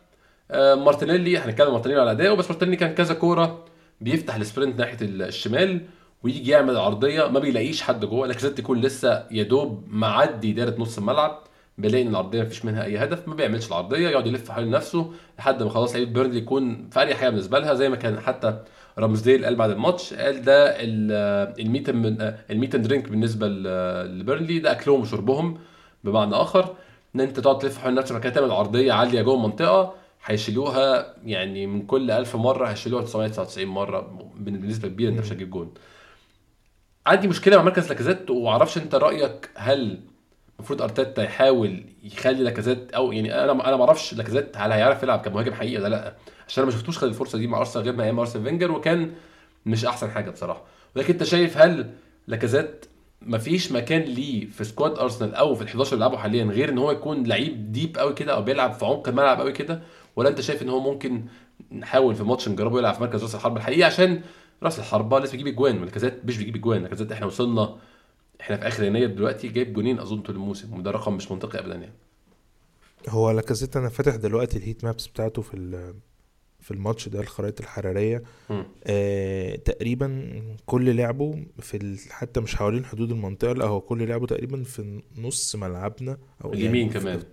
آه، 0.51 0.75
مارتينيلي 0.75 1.37
هنتكلم 1.37 1.71
مارتينيلي 1.71 2.01
على 2.01 2.11
اداؤه 2.11 2.35
بس 2.35 2.49
مارتينيلي 2.51 2.77
كان 2.77 2.93
كذا 2.95 3.13
كورة 3.13 3.65
بيفتح 4.01 4.35
ال 4.35 4.42
sprint 4.42 4.79
ناحية 4.79 4.97
ال- 5.01 5.21
الشمال. 5.21 5.81
ويجي 6.23 6.51
يعمل 6.51 6.77
عرضية 6.77 7.27
ما 7.27 7.39
بيلاقيش 7.39 7.81
حد 7.81 8.05
جوه. 8.05 8.27
لاكازيت 8.27 8.59
يكون 8.59 8.81
لسه 8.81 9.23
يا 9.31 9.43
دوب 9.43 9.83
معدي 9.87 10.53
دايرة 10.53 10.75
نص 10.79 10.97
الملعب 10.97 11.39
بيلاقي 11.77 12.01
إن 12.03 12.07
العرضية 12.07 12.41
مفيش 12.41 12.65
منها 12.65 12.83
أي 12.83 12.97
هدف 12.97 13.27
ما 13.27 13.35
بيعملش 13.35 13.67
العرضية 13.67 14.09
يقعد 14.09 14.27
يلف 14.27 14.51
حوالين 14.51 14.71
نفسه 14.71 15.11
لحد 15.39 15.63
ما 15.63 15.69
خلاص 15.69 15.93
لعيبه 15.95 16.11
بيرنلي 16.11 16.37
يكون 16.37 16.89
في 16.91 17.01
أريح 17.01 17.17
حاجة 17.17 17.29
بالنسبة 17.29 17.59
لها 17.59 17.73
زي 17.73 17.89
ما 17.89 17.95
كان 17.95 18.19
حتى 18.19 18.59
رامزديل 18.97 19.45
قال 19.45 19.55
بعد 19.55 19.69
الماتش 19.69 20.13
قال 20.13 20.41
ده 20.41 20.65
ال- 20.69 21.53
ال 21.59 21.65
meat 21.65 21.89
من 21.89 22.33
ال 22.51 22.56
meat 22.56 22.75
and 22.75 22.87
drink 22.87 23.09
بالنسبة 23.09 23.47
ل- 23.47 24.19
لبيرنلي 24.19 24.59
ده 24.59 24.71
أكلهم 24.71 25.01
وشربهم 25.01 25.57
بمعنى 26.03 26.35
آخر. 26.35 26.75
إن 27.15 27.21
أنت 27.21 27.39
تقعد 27.39 27.57
تلف 27.59 27.77
حوالين 27.77 27.99
نفسك 27.99 28.19
كده 28.21 28.33
تعمل 28.33 28.51
عرضية 28.51 28.93
عالية 28.93 29.21
جوه 29.21 29.35
المنطقة 29.35 29.93
هيشيلوها 30.25 31.13
يعني 31.25 31.67
من 31.67 31.81
كل 31.85 32.11
1000 32.11 32.35
مرة 32.35 32.67
هيشيلوها 32.67 33.03
999 33.03 33.65
مرة 33.67 34.29
بنسبه 34.37 34.87
كبيرة 34.87 35.09
أنت 35.09 35.19
مش 35.19 35.31
هتجيب 35.31 35.49
جون. 35.49 35.71
عندي 37.07 37.27
مشكلة 37.27 37.57
مع 37.57 37.63
مركز 37.63 37.87
لاكازيت 37.89 38.29
ومعرفش 38.29 38.77
انت 38.77 38.95
رأيك 38.95 39.49
هل 39.55 39.99
المفروض 40.59 40.81
أرتيتا 40.81 41.23
يحاول 41.23 41.83
يخلي 42.03 42.43
لاكازيت 42.43 42.91
أو 42.93 43.11
يعني 43.11 43.43
أنا 43.43 43.51
أنا 43.51 43.75
ما 43.77 43.83
أعرفش 43.83 44.13
لاكازيت 44.13 44.57
هل 44.57 44.71
هيعرف 44.71 45.03
يلعب 45.03 45.19
كمهاجم 45.19 45.53
حقيقي 45.53 45.77
ولا 45.77 45.87
لأ 45.87 46.13
عشان 46.47 46.63
أنا 46.63 46.71
ما 46.71 46.77
شفتوش 46.77 46.97
خد 46.97 47.07
الفرصة 47.07 47.37
دي 47.37 47.47
مع 47.47 47.57
أرسنال 47.57 47.85
غير 47.85 47.95
ما 47.95 48.03
أيام 48.03 48.19
أرسنال 48.19 48.45
فينجر 48.45 48.71
وكان 48.71 49.11
مش 49.65 49.85
أحسن 49.85 50.11
حاجة 50.11 50.29
بصراحة. 50.29 50.63
ولكن 50.95 51.13
أنت 51.13 51.23
شايف 51.23 51.57
هل 51.57 51.89
لاكازيت 52.27 52.85
مفيش 53.21 53.71
مكان 53.71 54.01
ليه 54.01 54.45
في 54.49 54.63
squad 54.63 54.99
أرسنال 54.99 55.35
أو 55.35 55.55
في 55.55 55.61
ال 55.61 55.67
11 55.67 55.93
اللي 55.93 55.95
بيلعبوا 56.05 56.17
حاليا 56.17 56.43
غير 56.45 56.69
إن 56.69 56.77
هو 56.77 56.91
يكون 56.91 57.23
لعيب 57.23 57.71
deep 57.71 57.97
قوي 57.97 58.13
كده 58.13 58.33
أو 58.33 58.41
بيلعب 58.41 58.73
في 58.73 58.85
عمق 58.85 59.07
الملعب 59.07 59.39
قوي 59.41 59.51
كده؟ 59.51 59.81
ولا 60.15 60.29
أنت 60.29 60.41
شايف 60.41 60.61
إن 60.61 60.69
هو 60.69 60.79
ممكن 60.79 61.25
نحاول 61.71 62.15
في 62.15 62.23
ماتش 62.23 62.49
نجربه 62.49 62.79
يلعب 62.79 62.93
في 62.93 63.01
مركز 63.01 63.23
راس 63.23 63.35
الحربه 63.35 63.57
الحقيقي 63.57 63.83
عشان 63.83 64.21
راس 64.63 64.79
الحربة 64.79 65.19
لسه 65.19 65.31
بيجيب 65.31 65.47
اجوان 65.47 65.85
لاكازيت 65.85 66.25
مش 66.25 66.37
بيجيب 66.37 66.55
اجوان 66.55 66.81
لاكازيت 66.81 67.11
إحنا 67.11 67.25
وصلنا 67.25 67.77
إحنا 68.41 68.57
في 68.57 68.67
آخر 68.67 68.83
يناير 68.83 69.09
دلوقتي 69.11 69.47
جايب 69.47 69.73
جونين 69.73 69.99
أظن 69.99 70.21
طول 70.21 70.35
الموسم 70.35 70.73
وده 70.79 70.91
رقم 70.91 71.13
مش 71.13 71.31
منطقي 71.31 71.59
ابدا 71.59 71.75
يعني 71.75 71.93
هو 73.09 73.31
لاكازيت 73.31 73.77
أنا 73.77 73.89
فاتح 73.89 74.15
دلوقتي 74.15 74.57
ال 74.57 74.62
heat 74.62 74.83
maps 74.83 75.07
بتاعته 75.07 75.41
في 75.41 75.93
في 76.59 76.71
الماتش 76.71 77.09
ده 77.09 77.19
الخرائط 77.19 77.59
الحرارية. 77.59 78.23
آه 78.83 79.55
تقريبا 79.55 80.41
كل 80.65 80.95
لعبه 80.95 81.45
في. 81.59 81.97
حتى 82.09 82.39
مش 82.39 82.55
حوالين 82.55 82.85
حدود 82.85 83.11
المنطقة 83.11 83.53
لا 83.53 83.65
هو 83.65 83.81
كل 83.81 84.07
لعبه 84.07 84.27
تقريبا 84.27 84.63
في 84.63 85.01
نص 85.17 85.55
ملعبنا 85.55 86.17
أو 86.45 86.53
اليمين 86.53 86.87
يعني 86.87 86.99
كمان 86.99 87.23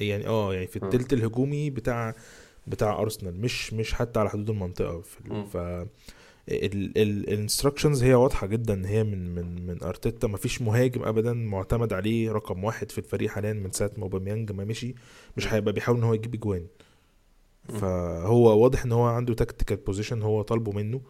يعني 0.00 0.26
آه 0.26 0.54
يعني 0.54 0.66
في. 0.66 0.76
التلت 0.76 1.12
الهجومي 1.12 1.70
بتاع 1.70 2.14
بتاع 2.66 2.98
أرسنال 2.98 3.40
مش 3.40 3.72
مش 3.72 3.94
حتى 3.94 4.20
على 4.20 4.30
حدود 4.30 4.50
المنطقة 4.50 5.00
في. 5.00 5.44
ف 5.52 5.56
ال 6.48 6.60
instructions 6.60 8.02
هي 8.02 8.14
واضحة 8.14 8.46
جدا 8.46 8.74
إن 8.74 8.84
هي 8.84 9.04
من 9.04 9.34
من 9.34 9.66
من 9.66 9.82
ارتيتا 9.82 10.28
مفيش 10.28 10.62
مهاجم 10.62 11.02
ابدا 11.02 11.32
معتمد 11.32 11.92
عليه 11.92 12.32
رقم 12.32 12.64
واحد 12.64 12.90
في 12.90 12.98
الفريق 12.98 13.30
حاليا 13.30 13.52
من 13.52 13.70
ساعة 13.72 13.90
ما 13.96 14.02
أوباميانج 14.02 14.52
ما 14.52 14.64
مشي. 14.64 14.94
مش 15.36 15.52
هيبقى 15.52 15.72
بيحاول 15.72 15.98
إن 15.98 16.04
هو 16.04 16.14
يجيب 16.14 16.34
إجوان. 16.34 16.66
فهو 17.68 18.62
واضح 18.62 18.84
إن 18.84 18.92
هو 18.92 19.04
عنده 19.04 19.34
tactical 19.34 19.76
position 19.76 20.22
هو 20.22 20.42
طالبه 20.42 20.72
منه. 20.72 21.00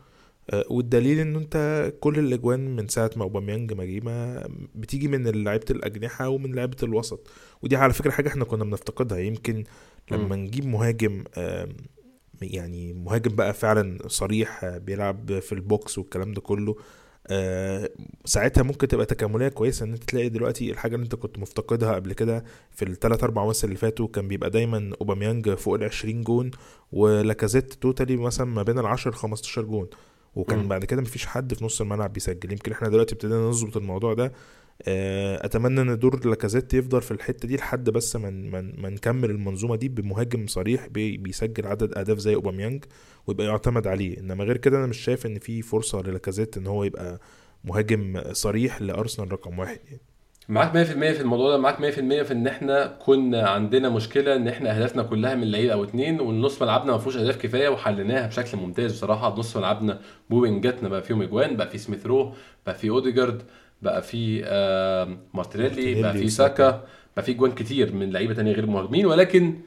آه، 0.51 0.65
والدليل 0.71 1.19
إن 1.19 1.37
أنت 1.37 1.93
كل 2.01 2.19
الإجوان 2.19 2.77
من 2.77 2.89
ساعة 2.89 3.11
ما 3.17 3.23
أوباميانج 3.23 3.73
ما 3.73 3.85
جه 3.85 4.01
ما 4.01 4.49
بتيجي 4.75 5.09
من 5.09 5.29
لعيبة 5.45 5.67
الأجنحة 5.71 6.29
ومن 6.29 6.55
لعيبة 6.55 6.77
الوسط. 6.83 7.31
ودي 7.63 7.77
على 7.77 7.93
فكرة 7.93 8.11
حاجة 8.11 8.29
إحنا 8.29 8.45
كنا 8.45 8.65
بنفتقدها. 8.65 9.19
يمكن 9.19 9.65
لما 10.11 10.37
نجيب 10.37 10.67
مهاجم 10.67 11.25
يعني 12.43 12.93
مهاجم 12.93 13.37
بقى 13.37 13.55
فعلا 13.55 13.99
صريح 14.09 14.67
بيلعب 14.67 15.39
في 15.39 15.53
ال 15.53 15.64
box 15.64 15.99
والكلام 15.99 16.33
ده 16.33 16.41
كله. 16.41 16.77
آه، 17.27 17.91
ساعتها 18.25 18.63
ممكن 18.63 18.89
تبقى 18.89 19.07
تكاملية 19.07 19.49
كويسة 19.49 19.85
إن 19.87 19.93
أنت 19.93 20.05
تلاقي 20.05 20.29
دلوقتي 20.29 20.71
الحاجة 20.71 20.95
اللي 20.95 21.05
أنت 21.05 21.15
كنت 21.15 21.39
مفتقدها 21.39 21.95
قبل 21.95 22.13
كده 22.13 22.45
في 22.71 22.85
الثلاث 22.85 23.25
أربع 23.25 23.43
مواسم 23.45 23.67
اللي 23.69 23.79
فاتوا 23.79 24.09
كان 24.09 24.29
بيبقى 24.29 24.51
دايما 24.51 24.93
أوباميانج 25.01 25.51
فوق 25.51 25.75
ال 25.75 25.85
20 25.85 26.23
جون 26.23 26.51
ولاكازيت 26.93 27.73
totally 27.75 28.17
مثلا 28.17 28.47
ما 28.47 28.63
بين 28.63 28.79
ال 28.79 28.87
10 28.87 29.11
ل 29.11 29.15
15 29.15 29.63
جون. 29.63 29.87
وكان 30.35 30.59
مم. 30.59 30.69
بعد 30.69 30.85
كده 30.85 31.03
مفيش 31.03 31.27
حد 31.27 31.55
في 31.55 31.65
نص 31.65 31.81
الملعب 31.81 32.13
بيسجل. 32.13 32.53
يمكن 32.53 32.73
إحنا 32.73 32.89
دلوقتي 32.89 33.15
ابتدينا 33.15 33.41
نظبط 33.41 33.77
الموضوع 33.77 34.15
ده 34.15 34.33
أتمنى 34.87 35.81
إن 35.81 35.99
دور 35.99 36.27
لاكازيت 36.27 36.75
يفضل 36.75 37.03
في 37.03 37.11
الحتة 37.11 37.49
دي 37.49 37.57
لحد 37.57 37.91
بس 37.91 38.17
ما 38.17 38.31
ما 38.31 38.73
ما 38.79 38.89
نكمل 38.91 39.31
المنظومة 39.31 39.77
دي 39.77 39.89
بمهاجم 39.89 40.47
صريح 40.47 40.87
بي- 40.87 41.17
بيسجل 41.17 41.67
عدد 41.67 41.99
أهداف 41.99 42.19
زي 42.19 42.35
أوباميانج 42.35 42.85
ويبقى 43.27 43.47
يعتمد 43.47 43.87
عليه. 43.87 44.19
إنما 44.21 44.45
غير 44.45 44.57
كده 44.57 44.79
أنا 44.79 44.87
مش 44.87 44.99
شايف 44.99 45.27
إن 45.27 45.39
في 45.39 45.63
فرصة 45.63 46.03
للاكازيت 46.03 46.57
إن 46.57 46.67
هو 46.67 46.85
يبقى 46.85 47.21
مهاجم 47.65 48.23
صريح 48.33 48.83
لأرسنال 48.83 49.33
رقم 49.33 49.59
واحد 49.59 49.79
يعني. 49.87 50.01
معاك 50.49 50.73
100% 50.73 50.77
في 51.13 51.21
الموضوع 51.21 51.51
ده 51.51 51.59
معاك 51.59 51.77
100% 51.79 52.23
في 52.23 52.33
إن 52.33 52.47
إحنا 52.47 52.87
كنا 52.87 53.49
عندنا 53.49 53.89
مشكلة 53.89 54.37
إن 54.37 54.49
إحنا 54.49 54.77
أهدافنا 54.77 55.03
كلها 55.03 55.35
من 55.35 55.51
لعيب 55.51 55.71
أو 55.71 55.85
اتنين 55.85 56.21
والنص 56.21 56.63
ملعبنا 56.63 56.93
ما 56.93 56.99
فيهوش 56.99 57.17
أهداف 57.17 57.37
كفاية 57.37 57.69
وحليناها 57.69 58.27
بشكل 58.27 58.59
ممتاز 58.59 58.93
بصراحة. 58.93 59.37
نص 59.39 59.57
ملعبنا 59.57 60.01
ب 60.31 60.39
wingاتنا 60.39 60.89
بقى 60.89 61.03
فيهم 61.03 61.23
إجوان 61.23 61.57
بقى 61.57 61.69
في 61.71 61.79
سميث 61.79 62.07
رو 62.07 62.35
بقى 62.67 62.75
في 62.75 62.89
أوديجارد 62.91 63.43
بقى 63.83 64.03
في 64.03 64.43
آه 64.45 65.17
مارتينيلي 65.35 66.03
بقى 66.03 66.13
في. 66.13 66.29
ساكا 66.29 66.85
بقى 67.17 67.25
في 67.25 67.33
جوان 67.35 67.53
كتير 67.53 67.95
من 67.95 68.11
لعيبة 68.11 68.35
تانية 68.35 68.53
غير 68.53 68.67
مهاجمين 68.67 69.07
ولكن 69.07 69.61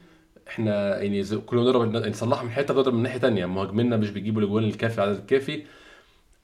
إحنا 0.48 0.98
يعني 1.02 1.24
كل 1.24 1.56
نضرب 1.56 1.96
نصلحها 1.96 2.44
من 2.44 2.50
حتة 2.50 2.74
نضرب 2.74 2.94
من 2.94 3.02
ناحية 3.02 3.18
تانية. 3.18 3.46
مهاجمينا 3.46 3.96
مش 3.96 4.10
بيجيبوا 4.10 4.40
الاجوان 4.42 4.64
الكافي 4.64 4.98
العدد 4.98 5.18
الكافي. 5.18 5.62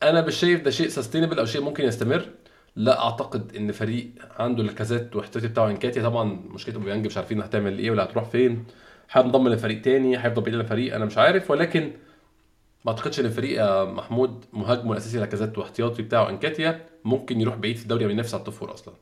أنا 0.02 0.20
مش 0.26 0.34
شايف 0.34 0.62
ده 0.62 0.70
شيء 0.70 0.88
sustainable 0.88 1.38
أو 1.38 1.44
شيء 1.44 1.60
ممكن 1.62 1.84
يستمر. 1.84 2.24
لا 2.76 3.00
أعتقد 3.04 3.56
إن 3.56 3.72
فريق 3.72 4.10
عنده 4.38 4.62
لاكازيت 4.62 5.16
واحتياطي 5.16 5.48
بتاعه 5.48 5.70
انكاتيا 5.70 6.02
طبعا 6.02 6.24
مشكلة 6.50 6.74
أوباميانج 6.74 7.06
مش 7.06 7.16
عارفين 7.16 7.42
هتعمل 7.42 7.78
إيه 7.78 7.90
ولا 7.90 8.04
هتروح 8.04 8.24
فين. 8.24 8.64
هينضم 9.10 9.48
لفريق 9.48 9.82
تاني 9.82 10.16
هيفضل 10.24 10.42
بعيد 10.42 10.54
عن 10.54 10.60
الفريق 10.60 10.94
أنا 10.94 11.04
مش 11.04 11.18
عارف. 11.18 11.50
ولكن 11.50 11.90
ما 12.84 12.90
أعتقدش 12.92 13.20
إن 13.20 13.26
الفريق 13.26 13.58
يا 13.58 13.84
محمود 13.84 14.44
مهاجمه 14.52 14.92
الأساسي 14.92 15.18
لاكازيت 15.18 15.58
واحتياطي 15.58 16.02
بتاعه 16.02 16.28
انكاتيا 16.30 16.86
ممكن 17.04 17.40
يروح 17.40 17.56
بعيد 17.56 17.76
في 17.76 17.82
الدوري 17.82 18.04
أو 18.04 18.10
ينافس 18.10 18.34
على 18.34 18.40
ال 18.40 18.44
top 18.44 18.54
four 18.54 18.74
أصلا. 18.74 18.94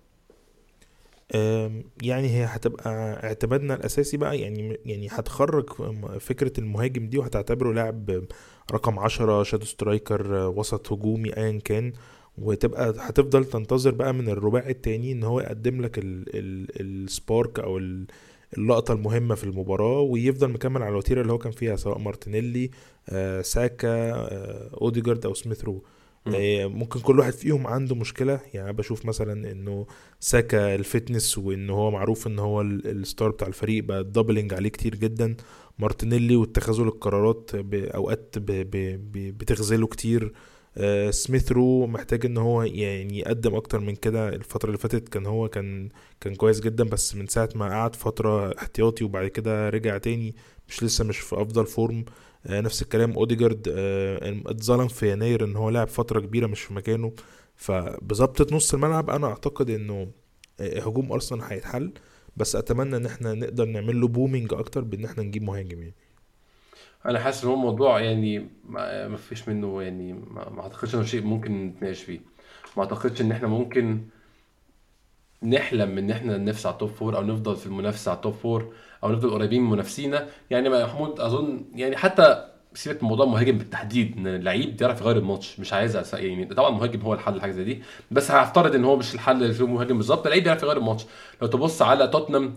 يعني 2.03 2.29
هي 2.29 2.45
هتبقى 2.45 2.91
اعتمادنا 3.25 3.75
الأساسي 3.75 4.17
بقى 4.17 4.39
يعني 4.39 4.79
يعني 4.85 5.09
هتخرج 5.11 5.71
فكرة 6.21 6.53
المهاجم 6.61 7.07
دي 7.09 7.19
وهتعتبره 7.19 7.73
لاعب 7.73 8.25
رقم 8.73 8.99
عشرة 8.99 9.43
shadow 9.43 9.65
striker 9.65 10.33
وسط 10.57 10.93
هجومي 10.93 11.37
ايا 11.37 11.59
كان. 11.65 11.93
وتبقى 12.39 12.95
هتفضل 12.99 13.45
تنتظر 13.45 13.91
بقى 13.91 14.15
من 14.15 14.29
الرباعي 14.29 14.71
التاني 14.71 15.13
إن 15.13 15.23
هو 15.25 15.41
يقدم 15.41 15.83
لك 15.83 15.99
ال 15.99 16.25
ال 16.37 16.81
ال 16.81 16.94
spark 16.94 17.59
أو 17.61 17.79
ال 17.79 18.07
اللقطة 18.59 18.93
المهمة 18.95 19.35
في 19.35 19.45
المباراة 19.45 20.01
ويفضل 20.01 20.49
مكمل 20.51 20.83
على 20.83 20.91
الوتيرة 20.93 21.21
اللي 21.23 21.33
هو 21.33 21.39
كان 21.39 21.53
فيها 21.53 21.77
سواء 21.77 21.99
مارتينيلي 21.99 22.71
آه 23.09 23.43
ساكا 23.43 23.89
آه 24.13 24.71
أوديجارد 24.83 25.27
أو 25.27 25.35
سميث 25.35 25.65
رو. 25.65 25.85
آه 26.27 26.67
ممكن 26.67 27.01
كل 27.01 27.19
واحد 27.19 27.33
فيهم 27.33 27.67
عنده 27.67 27.95
مشكلة. 27.95 28.41
يعني 28.55 28.73
بشوف 28.73 29.07
مثلا 29.07 29.53
إنه 29.53 29.87
ساكا 30.21 30.75
ال 30.75 30.83
fitness 30.83 31.39
وإن 31.39 31.71
هو 31.71 31.91
معروف 31.91 32.27
إن 32.27 32.39
هو 32.39 32.61
ال- 32.61 32.87
ال 32.87 32.95
star 32.95 33.31
بتاع 33.31 33.49
الفريق 33.49 33.85
بقى 33.85 34.01
ال 34.01 34.07
doubling 34.07 34.55
عليه 34.55 34.69
كتير 34.71 34.95
جدا. 34.95 35.37
مارتينيلي 35.79 36.37
واتخاذه 36.37 36.81
للقرارات 36.83 37.57
بأوقات 37.57 38.35
بتخذله 38.39 39.87
كتير. 39.87 40.33
سميث 41.11 41.53
رو 41.53 41.87
محتاج 41.87 42.27
إن 42.27 42.37
هو 42.37 42.63
يعني 42.63 43.19
يقدم 43.19 43.55
أكتر 43.55 43.81
من 43.81 43.95
كده. 43.97 44.29
الفترة 44.29 44.67
اللي 44.69 44.79
فاتت 44.79 45.09
كان 45.09 45.27
هو 45.27 45.49
كان 45.49 45.89
كان 46.21 46.35
كويس 46.35 46.61
جدا 46.61 46.85
بس 46.85 47.15
من 47.15 47.27
ساعة 47.27 47.49
ما 47.55 47.69
قعد 47.69 47.97
فترة 47.97 48.55
احتياطي 48.59 49.05
وبعد 49.05 49.27
كده 49.29 49.69
رجع 49.69 49.99
تاني 49.99 50.35
مش 50.69 50.83
لسه 50.85 51.05
مش 51.05 51.19
في 51.19 51.37
أفضل 51.43 51.67
form. 51.67 52.05
آه، 52.47 52.61
نفس 52.61 52.83
الكلام 52.83 53.13
أوديجارد. 53.13 53.69
آه، 53.77 54.41
اتظلم 54.47 54.89
في 54.89 55.13
يناير 55.13 55.45
إن 55.45 55.57
هو 55.57 55.71
لعب 55.71 55.89
فترة 55.89 56.21
كبيرة 56.21 56.47
مش 56.47 56.61
في 56.63 56.75
مكانه. 56.75 57.13
فبظبطة 57.57 58.57
نص 58.57 58.75
الملعب. 58.75 59.11
أنا 59.11 59.27
أعتقد 59.27 59.71
إنه 59.71 60.09
آه، 60.61 60.81
هجوم 60.81 61.13
أرسنال 61.13 61.43
هيتحل. 61.43 61.93
بس 62.37 62.57
أتمنى 62.57 62.97
إن 62.97 63.07
إحنا 63.07 63.35
نقدر 63.35 63.65
نعمل 63.65 64.01
له 64.01 64.09
boosting 64.09 64.55
أكتر 64.55 64.81
بإن 64.85 65.05
إحنا 65.05 65.23
نجيب 65.23 65.43
مهاجم 65.43 65.83
يعني. 65.83 65.95
أنا 67.07 67.19
حاسس 67.19 67.45
إن 67.45 67.51
هو 67.51 67.57
موضوع 67.57 68.01
يعني 68.01 68.49
ما 68.69 69.17
فيش 69.17 69.49
منه 69.49 69.83
يعني 69.83 70.13
ما 70.29 70.61
أعتقدش 70.63 70.95
إنه 70.95 71.05
شيء 71.05 71.23
ممكن 71.23 71.67
نتناقش 71.67 72.03
فيه. 72.03 72.21
ما 72.77 72.83
أعتقدش 72.83 73.21
إن 73.21 73.33
إحنا 73.33 73.49
ممكن 73.49 74.01
نحلم 75.43 75.99
إن 75.99 76.11
إحنا 76.11 76.37
ننافس 76.37 76.67
على 76.67 76.73
ال 76.73 76.77
top 76.77 76.89
four 76.89 77.17
أو 77.17 77.23
نفضل 77.23 77.57
في 77.57 77.67
المنافسة 77.67 78.11
على 78.11 78.17
ال 78.17 78.21
top 78.21 78.33
four 78.35 78.73
أو 79.05 79.13
نفضل 79.13 79.31
قريبين 79.31 79.63
من 79.63 79.71
منافسينا. 79.71 80.29
يعني 80.51 80.69
ما 80.69 80.85
محمود 80.85 81.21
أظن 81.21 81.65
يعني 81.75 81.97
حتى 81.97 82.47
سيبك 82.75 83.03
من 83.03 83.09
موضوع 83.09 83.27
مهاجم 83.27 83.59
بالتحديد 83.59 84.17
إن 84.17 84.27
اللعيب 84.27 84.83
يعرف 84.83 85.01
يغير 85.01 85.17
الماتش 85.17 85.61
مش 85.61 85.73
عايز 85.73 86.15
يعني 86.15 86.45
طبعا 86.45 86.71
مهاجم 86.71 87.01
هو 87.01 87.15
الحل 87.15 87.37
لحاجة 87.37 87.51
زي 87.51 87.65
دي 87.65 87.83
بس 88.11 88.31
هفترض 88.31 88.75
إن 88.75 88.85
هو 88.85 88.97
مش 88.97 89.15
الحل 89.15 89.43
اللي 89.43 89.55
فيه 89.55 89.67
مهاجم 89.67 89.97
بالظبط 89.97 90.27
اللعيب 90.27 90.47
يعرف 90.47 90.63
يغير 90.63 90.77
الماتش. 90.77 91.05
لو 91.43 91.49
تبص 91.49 91.83
على 91.83 92.09
توتنهام 92.09 92.55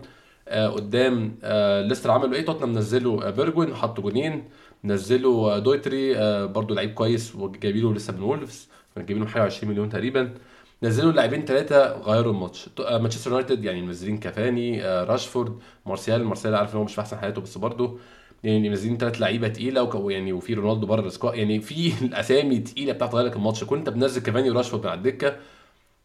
قدام 0.48 1.38
آه 1.42 1.82
ليستر 1.82 2.10
عملوا 2.10 2.34
إيه؟ 2.34 2.44
توتنهام 2.46 2.72
نزلوا 2.72 3.28
آه 3.28 3.30
بيرجوين 3.30 3.74
حطوا 3.74 4.04
جونين 4.04 4.48
نزلوا 4.84 5.56
آه 5.56 5.58
دوهيرتي 5.58 6.18
آه 6.18 6.46
برضو 6.46 6.74
لعيب 6.74 6.94
كويس 6.94 7.34
وجايبينه 7.36 7.94
لسه 7.94 8.12
من 8.12 8.22
وولفز 8.22 8.68
جايبينه 8.96 9.26
حاجة 9.26 9.42
20 9.42 9.72
مليون 9.72 9.88
تقريبا. 9.88 10.34
نزلوا 10.82 11.12
لاعبين 11.12 11.44
ثلاثة 11.44 11.92
غيروا 11.98 12.32
الماتش. 12.32 12.68
آه، 12.80 12.98
مانشستر 12.98 13.30
يونايتد 13.30 13.64
يعني 13.64 13.82
منزلين 13.82 14.18
كافاني 14.18 14.84
آه، 14.84 15.04
راشفورد 15.04 15.58
مارسيال. 15.86 16.24
مارسيال 16.24 16.54
عارف 16.54 16.72
إن 16.72 16.78
هو 16.78 16.84
مش 16.84 16.94
في 16.94 17.00
أحسن 17.00 17.18
حالاته 17.18 17.40
بس 17.40 17.58
برضه 17.58 17.98
يعني 18.44 18.68
منزلين 18.68 18.96
ثلاث 18.98 19.20
لعيبة 19.20 19.48
تقيلة 19.48 20.10
يعني 20.12 20.32
وفي 20.32 20.54
رونالدو 20.54 20.86
بره 20.86 21.06
ال 21.06 21.11
squad 21.11 21.34
يعني 21.38 21.60
في 21.60 21.92
الأسامي 22.06 22.58
تقيلة 22.58 22.92
بتاعت 22.92 23.12
تغير 23.12 23.26
لك 23.26 23.36
الماتش. 23.36 23.64
كنت 23.64 23.88
بنزل 23.90 24.22
كافاني 24.22 24.50
وراشفورد 24.50 24.82
من 24.84 24.88
على 24.90 24.98
الدكة 24.98 25.36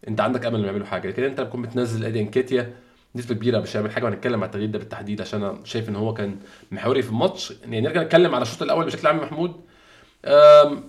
أنت 0.08 0.22
عندك 0.22 0.46
أمل 0.46 0.56
إنهم 0.56 0.68
يعملوا 0.68 0.86
حاجة. 0.88 1.08
لكن 1.10 1.24
أنت 1.24 1.42
بتكون 1.42 1.62
بتنزل 1.62 2.06
ادي 2.06 2.20
انكيتيا 2.22 2.76
نسبة 3.16 3.36
كبيرة 3.36 3.60
مش 3.60 3.76
هيعمل 3.76 3.92
حاجة 3.92 4.06
وهنتكلم 4.06 4.40
على 4.40 4.46
التغيير 4.46 4.70
ده 4.70 4.80
بالتحديد 4.80 5.22
عشان 5.22 5.44
أنا 5.44 5.60
شايف 5.64 5.90
إن 5.90 5.96
هو 5.96 6.14
كان 6.14 6.36
محوري 6.72 7.02
في 7.02 7.10
الماتش. 7.10 7.54
يعني 7.62 7.82
نرجع 7.82 8.04
نتكلم 8.04 8.36
على 8.36 8.42
الشوط 8.42 8.62
الأول 8.62 8.86
بشكل 8.86 9.08
عام 9.08 9.18
محمود. 9.18 9.62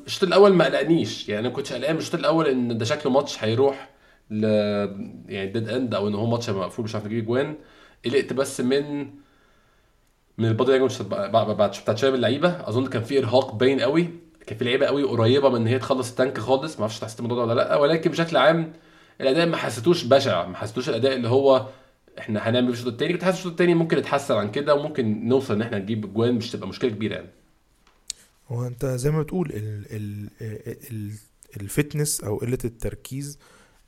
الشوط 0.07 0.23
الأول 0.23 0.53
ما 0.55 0.65
قلقنيش. 0.65 1.29
يعني 1.29 1.47
أنا 1.47 1.55
كنتش 1.55 1.73
قلقان 1.73 1.95
من 1.95 2.01
الشوط 2.01 2.15
الأول 2.15 2.47
إن 2.47 2.79
ده 2.79 2.85
شكله 2.85 3.13
ماتش 3.13 3.45
هيروح 3.45 3.91
ل 4.31 4.45
يعني 5.29 5.51
dead 5.51 5.69
end 5.69 5.95
أو 5.95 6.09
إن 6.09 6.15
هو 6.15 6.27
ماتش 6.27 6.51
مقفول 6.51 6.85
مش 6.85 6.95
عارف 6.95 7.07
نجيب 7.07 7.27
جوان. 7.27 7.55
قلقت 8.05 8.33
بس 8.33 8.61
من 8.61 9.11
من 10.39 10.49
ال 10.49 10.53
body 10.53 10.71
language 10.71 11.03
بعد 11.03 11.71
بتاعت 11.71 11.99
شباب 11.99 12.15
اللعيبة. 12.15 12.69
أظن 12.69 12.87
كان 12.87 13.03
في 13.03 13.19
إرهاق 13.19 13.55
باين 13.55 13.81
قوي. 13.81 14.11
كان 14.47 14.59
في 14.59 14.65
لعيبة 14.65 14.87
قوي 14.87 15.03
قريبة 15.03 15.49
من 15.49 15.57
إن 15.57 15.67
هي 15.67 15.79
تخلص 15.79 16.11
ال 16.11 16.16
tank 16.16 16.39
خالص. 16.39 16.75
ما 16.75 16.81
أعرفش 16.81 17.05
حسيت 17.05 17.21
الموضوع 17.21 17.45
ده 17.45 17.53
ولا 17.53 17.61
لأ. 17.61 17.77
ولكن 17.77 18.11
بشكل 18.11 18.37
عام 18.37 18.73
الأداء 19.21 19.47
ما 19.47 19.57
حسيتوش 19.57 20.05
بشع. 20.05 20.47
ما 20.47 20.57
حسيتوش 20.57 20.89
الأداء 20.89 21.15
اللي 21.17 21.29
هو 21.29 21.67
إحنا 22.21 22.49
هنعمل 22.49 22.67
في 22.67 22.81
الشوط 22.81 22.93
الثاني 22.93 23.13
كنت 23.13 23.25
حاسس 23.25 23.39
الشوط 23.39 23.53
الثاني 23.53 23.75
ممكن 23.75 23.99
نتحسن 23.99 24.35
عن 24.35 24.51
كده 24.51 24.75
وممكن 24.75 25.29
نوصل 25.29 25.55
ان 25.55 25.63
إحنا 25.63 25.79
نجيب 25.79 26.15
جوان 26.15 26.35
مش 26.35 26.51
تبقى 26.51 26.69
مشكلة 26.69 26.91
كبيرة 26.91 27.15
يعني. 27.15 27.29
هو 28.49 28.67
انت 28.67 28.87
زي 28.87 29.11
ما 29.11 29.23
بتقول 29.23 29.51
ال 29.51 29.87
ال 29.91 30.29
ال 30.91 31.11
ال 31.61 31.68
fitness 31.68 32.21
أو 32.21 32.37
قلة 32.37 32.59
التركيز 32.65 33.39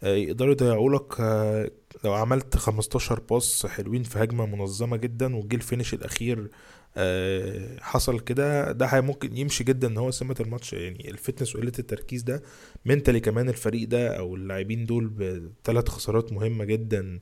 آه، 0.02 0.14
يقدروا 0.14 0.52
يضيعوا 0.52 0.90
لك 0.90 1.20
آه، 1.20 1.70
لو 2.04 2.12
عملت 2.12 2.56
15 2.56 3.20
pass 3.20 3.66
حلوين 3.66 4.02
في 4.02 4.18
هجمة 4.18 4.46
منظمة 4.46 4.96
جدا 4.96 5.36
وجه 5.36 5.56
ال 5.56 5.62
finish 5.62 5.94
الأخير 5.94 6.50
آه، 6.96 7.80
حصل 7.80 8.20
كده 8.20 8.72
ده 8.72 9.00
ممكن 9.00 9.36
يمشي 9.36 9.64
جدا 9.64 9.88
إن 9.88 9.98
هو 9.98 10.10
سمة 10.10 10.36
الماتش. 10.40 10.72
يعني 10.72 11.10
ال 11.10 11.16
fitness 11.16 11.56
وقلة 11.56 11.72
التركيز 11.78 12.22
ده 12.22 12.42
mentally 12.84 13.20
كمان 13.20 13.48
الفريق 13.48 13.88
ده 13.88 14.18
أو 14.18 14.34
اللاعبين 14.34 14.84
دول 14.86 15.08
بثلاث 15.08 15.88
خسارات 15.88 16.32
مهمة 16.32 16.64
جدا 16.64 17.20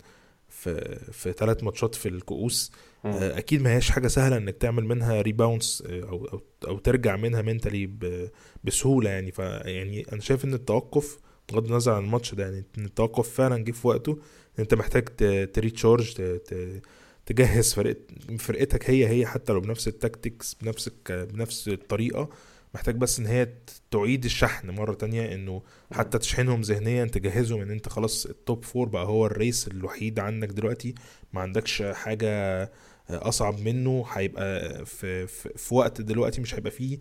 في 0.50 0.98
في 1.12 1.32
ثلاث 1.32 1.64
ماتشات 1.64 1.94
في 1.94 2.08
الكؤوس. 2.08 2.72
آه، 3.04 3.38
أكيد 3.38 3.62
ما 3.62 3.70
هياش 3.70 3.90
حاجة 3.90 4.08
سهلة 4.08 4.36
إنك 4.36 4.56
تعمل 4.56 4.84
منها 4.84 5.22
rebounds 5.22 5.82
أو 5.86 6.26
أو 6.26 6.42
أو 6.68 6.78
ترجع 6.78 7.16
منها 7.16 7.42
mentally 7.42 7.90
بسهولة 8.64 9.10
يعني 9.10 9.32
فيعني 9.32 10.06
أنا 10.12 10.20
شايف 10.20 10.44
إن 10.44 10.54
التوقف 10.54 11.18
بغض 11.52 11.66
النظر 11.66 11.92
عن 11.92 12.04
الماتش 12.04 12.34
ده 12.34 12.44
يعني 12.44 12.64
إن 12.78 12.84
التوقف 12.84 13.28
فعلا 13.28 13.64
جه 13.64 13.72
في 13.72 13.88
وقته 13.88 14.12
ان 14.12 14.58
أنت 14.58 14.74
محتاج 14.74 15.04
ت 15.52 15.59
recharge 15.59 16.14
تجهز 17.26 17.74
فرق 17.74 17.96
فرقتك 18.38 18.90
هي 18.90 19.08
هي 19.08 19.26
حتى 19.26 19.52
لو 19.52 19.60
بنفس 19.60 19.88
ال 19.88 19.97
tactics 19.97 20.54
بنفس 20.54 20.90
بنفس 21.08 21.68
الطريقة 21.68 22.28
محتاج 22.74 22.96
بس 22.96 23.18
إن 23.18 23.26
هي 23.26 23.48
تعيد 23.90 24.24
الشحن 24.24 24.70
مرة 24.70 24.94
تانية 24.94 25.34
إنه 25.34 25.62
حتى 25.92 26.18
تشحنهم 26.18 26.60
ذهنيا 26.60 27.04
تجهزهم 27.04 27.60
إن 27.60 27.70
أنت 27.70 27.88
خلاص 27.88 28.26
ال 28.26 28.36
top 28.36 28.64
four 28.64 28.88
بقى 28.88 29.04
هو 29.06 29.26
ال 29.26 29.35
race 29.35 29.68
الوحيد 29.68 30.18
عندك 30.18 30.48
دلوقتي. 30.48 30.94
ما 31.32 31.40
عندكش 31.40 31.82
حاجة 31.82 32.70
أصعب 33.10 33.60
منه 33.60 34.04
هيبقى 34.12 34.84
في, 34.86 35.26
في, 35.26 35.48
في 35.56 35.74
وقت 35.74 36.00
دلوقتي 36.00 36.40
مش 36.40 36.54
هيبقى 36.54 36.70
فيه 36.70 36.98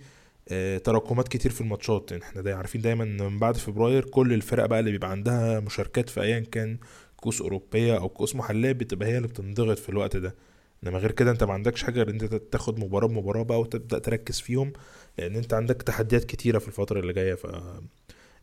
آه، 0.51 0.77
تراكمات 0.77 1.27
كتير 1.27 1.51
في 1.51 1.61
الماتشات. 1.61 2.13
إحنا 2.13 2.41
دا 2.41 2.55
عارفين 2.55 2.81
دايما 2.81 3.05
من 3.05 3.39
بعد 3.39 3.57
فبراير 3.57 4.05
كل 4.05 4.33
الفرق 4.33 4.65
بقى 4.65 4.79
اللي 4.79 4.91
بيبقى 4.91 5.11
عندها 5.11 5.59
مشاركات 5.59 6.09
في 6.09 6.21
ايا 6.21 6.39
كان 6.39 6.77
كؤوس 7.17 7.41
أوروبية 7.41 7.97
أو 7.97 8.09
كؤوس 8.09 8.35
محلية 8.35 8.71
بتبقى 8.71 9.07
هي 9.09 9.17
اللي 9.17 9.27
بتنضغط 9.27 9.77
في 9.79 9.89
الوقت 9.89 10.17
ده. 10.17 10.35
إنما 10.83 10.97
غير 10.99 11.11
كده 11.11 11.31
أنت 11.31 11.43
ما 11.43 11.53
عندكش 11.53 11.83
حاجة 11.83 12.03
إن 12.03 12.09
أنت 12.09 12.35
تاخد 12.35 12.79
مباراة 12.79 13.07
بمباراة 13.07 13.43
بقى 13.43 13.59
وتبدأ 13.59 13.99
تركز 13.99 14.39
فيهم. 14.39 14.73
لأن 15.19 15.35
أنت 15.35 15.53
عندك 15.53 15.81
تحديات 15.81 16.23
كتيرة 16.23 16.59
في 16.59 16.67
الفترة 16.67 16.99
اللي 16.99 17.13
جاية 17.13 17.33
ف 17.35 17.47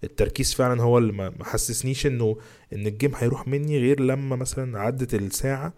التركيز 0.04 0.54
فعلا 0.54 0.82
هو 0.82 0.98
اللي 0.98 1.12
ما 1.12 1.30
ما 1.30 1.44
حسسنيش 1.44 2.06
إنه 2.06 2.36
إن 2.72 2.86
الجيم 2.86 3.14
هيروح 3.14 3.48
مني 3.48 3.78
غير 3.78 4.00
لما 4.00 4.36
مثلا 4.36 4.78
عدت 4.80 5.14
الساعة. 5.14 5.72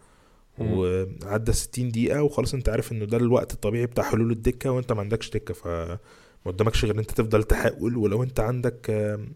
وعدى 0.58 1.52
60 1.52 1.88
دقيقة 1.90 2.22
وخلاص 2.22 2.54
أنت 2.54 2.68
عارف 2.68 2.92
إنه 2.92 3.04
ده 3.04 3.16
الوقت 3.16 3.52
الطبيعي 3.52 3.86
بتاع 3.86 4.04
حلول 4.04 4.30
الدكة 4.32 4.70
وأنت 4.70 4.92
ما 4.92 5.00
عندكش 5.00 5.30
دكة 5.30 5.54
فما 5.54 5.98
قدامكش 6.44 6.84
غير 6.84 6.94
إن 6.94 6.98
أنت 6.98 7.10
تفضل 7.10 7.42
تحاول 7.42 7.96
ولو 7.96 8.22
أنت 8.22 8.40
عندك 8.40 8.90
آه، 8.90 9.26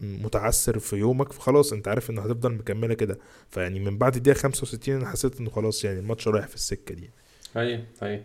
متعثر 0.00 0.78
في 0.78 0.96
يومك 0.96 1.32
فخلاص 1.32 1.72
أنت 1.72 1.88
عارف 1.88 2.10
إنه 2.10 2.22
هتفضل 2.22 2.52
مكملة 2.52 2.94
كده. 2.94 3.18
فيعني 3.50 3.80
من 3.80 3.98
بعد 3.98 4.16
الدقيقة 4.16 4.38
65 4.38 4.94
أنا 4.94 5.06
حسيت 5.08 5.40
إنه 5.40 5.50
خلاص 5.50 5.84
يعني 5.84 5.98
الماتش 5.98 6.28
رايح 6.28 6.46
في 6.46 6.54
السكة 6.54 6.94
دي. 6.94 7.10
أيوه 7.56 7.84
أيوه. 8.02 8.24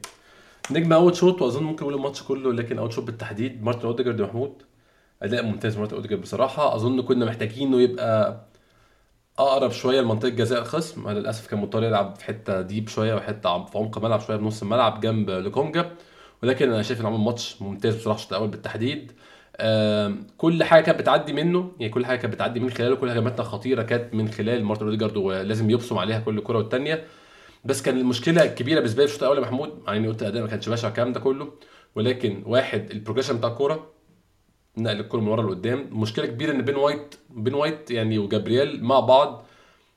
نجم 0.71 0.93
أول 0.93 1.15
شوط 1.15 1.41
واظن 1.41 1.63
ممكن 1.63 1.81
نقول 1.83 1.95
الماتش 1.95 2.23
كله 2.23 2.53
لكن 2.53 2.79
أول 2.79 2.91
شوط 2.91 3.05
بالتحديد 3.05 3.63
مارتن 3.63 3.87
اوديجارد 3.87 4.21
محمود. 4.21 4.53
أداء 5.23 5.43
ممتاز 5.45 5.77
مارتن 5.77 5.95
اوديجارد 5.95 6.21
بصراحة. 6.21 6.75
أظن 6.75 7.01
كنا 7.01 7.25
محتاجينه 7.25 7.81
يبقى 7.81 8.41
أقرب 9.39 9.71
شوية 9.71 10.01
لمنطقة 10.01 10.29
جزاء 10.29 10.61
الخصم. 10.61 11.09
للأسف 11.09 11.47
كان 11.47 11.59
مضطر 11.59 11.83
يلعب 11.83 12.15
في 12.15 12.25
حتة 12.25 12.61
deep 12.61 12.87
شوية 12.87 13.13
وحتة 13.13 13.65
في 13.65 13.77
عمق 13.77 13.97
الملعب 13.97 14.19
شوية 14.19 14.37
بنص 14.37 14.61
الملعب 14.61 14.99
جنب 14.99 15.29
لوكونجا. 15.29 15.91
ولكن 16.43 16.71
أنا 16.71 16.81
شايف 16.81 16.99
انه 16.99 17.09
عمل 17.09 17.19
ماتش 17.19 17.61
ممتاز 17.61 17.95
بصراحة 17.95 18.17
الشوط 18.17 18.33
الأول 18.33 18.49
بالتحديد. 18.49 19.11
كل 20.37 20.63
حاجة 20.63 20.83
كانت 20.83 20.99
بتعدي 20.99 21.33
منه. 21.33 21.71
يعني 21.79 21.93
كل 21.93 22.05
حاجة 22.05 22.17
كانت 22.17 22.33
بتعدي 22.33 22.59
من 22.59 22.69
خلاله. 22.69 22.95
كل 22.95 23.09
هجماتنا 23.09 23.43
خطيرة 23.43 23.83
كانت 23.83 24.13
من 24.13 24.29
خلال 24.29 24.65
مارتن 24.65 24.85
اوديجارد 24.85 25.17
ولازم 25.17 25.69
يبصم 25.69 25.97
عليها 25.97 26.19
كل 26.19 26.41
كرة 26.41 26.57
والتانية. 26.57 27.05
بس 27.65 27.81
كان 27.81 27.97
المشكلة 27.97 28.43
الكبيرة 28.43 28.79
بالنسبة 28.79 29.01
لي 29.03 29.07
في 29.07 29.13
الشوط 29.13 29.23
الأول 29.23 29.37
يا 29.37 29.41
محمود 29.49 29.83
مع 29.87 29.95
إني 29.95 30.07
قلت 30.07 30.21
الاداء 30.21 30.41
ما 30.41 30.47
كانش 30.49 30.69
بشع 30.69 30.87
الكلام 30.87 31.13
ده 31.13 31.19
كله 31.19 31.51
ولكن 31.95 32.43
واحد 32.45 32.91
ال 32.91 32.95
progression 32.95 33.37
بتاع 33.37 33.49
الكورة 33.49 33.87
نقل 34.77 34.99
الكورة 34.99 35.21
من 35.21 35.27
ورا 35.27 35.43
لقدام 35.43 35.89
مشكلة 35.91 36.25
كبيرة 36.25 36.51
إن 36.51 36.61
بين 36.61 36.75
وايت 36.75 37.15
بين 37.29 37.53
وايت 37.53 37.91
يعني 37.91 38.17
وجابرييل 38.19 38.83
مع 38.83 38.99
بعض 38.99 39.45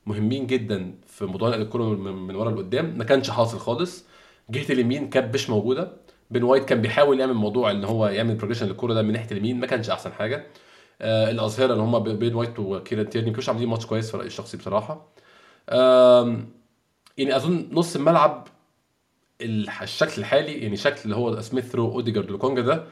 مهمين 0.07 0.47
جدا 0.47 0.95
في 1.07 1.25
موضوع 1.25 1.49
نقل 1.49 1.61
الكورة 1.63 1.85
من 1.85 2.35
ورا 2.35 2.51
لقدام 2.51 2.99
ما 2.99 3.05
كانش 3.05 3.31
حاصل 3.31 3.59
خالص. 3.59 4.05
جهة 4.51 4.73
اليمين 4.73 5.11
كانت 5.11 5.35
مش 5.35 5.51
موجودة. 5.51 5.93
بين 6.31 6.43
وايت 6.43 6.65
كان 6.65 6.81
بيحاول 6.81 7.21
يعمل 7.21 7.35
موضوع 7.35 7.71
إن 7.71 7.85
هو 7.85 8.07
يعمل 8.07 8.35
progression 8.35 8.67
للكورة 8.67 8.95
ده 8.95 9.03
من 9.03 9.13
ناحية 9.13 9.31
اليمين 9.33 9.61
ما 9.61 9.67
كانش 9.67 9.91
أحسن 9.91 10.13
حاجة. 10.13 10.47
آه 11.01 11.31
الأظهرة 11.31 11.73
اللي 11.73 11.83
هم 11.83 11.99
بين 12.19 12.35
وايت 12.35 12.59
وكيران 12.59 13.09
تيرني 13.11 13.27
ما 13.27 13.33
كانوش 13.33 13.49
عاملين 13.49 13.69
ماتش 13.69 13.87
كويس 13.87 14.11
في 14.11 14.17
رأيي 14.17 14.27
الشخصي 14.27 14.57
بصراحة. 14.57 15.09
آم، 15.71 16.49
يعني 17.19 17.37
أظن 17.37 17.69
نص 17.73 17.97
الملعب 17.97 18.49
الشكل 19.41 20.13
الحالي 20.21 20.53
يعني 20.53 20.77
شكل 20.77 21.01
اللي 21.05 21.17
هو 21.17 21.41
سميث 21.41 21.75
رو 21.75 21.93
أوديجارد 21.93 22.31
لوكونجا 22.31 22.63
ده 22.63 22.85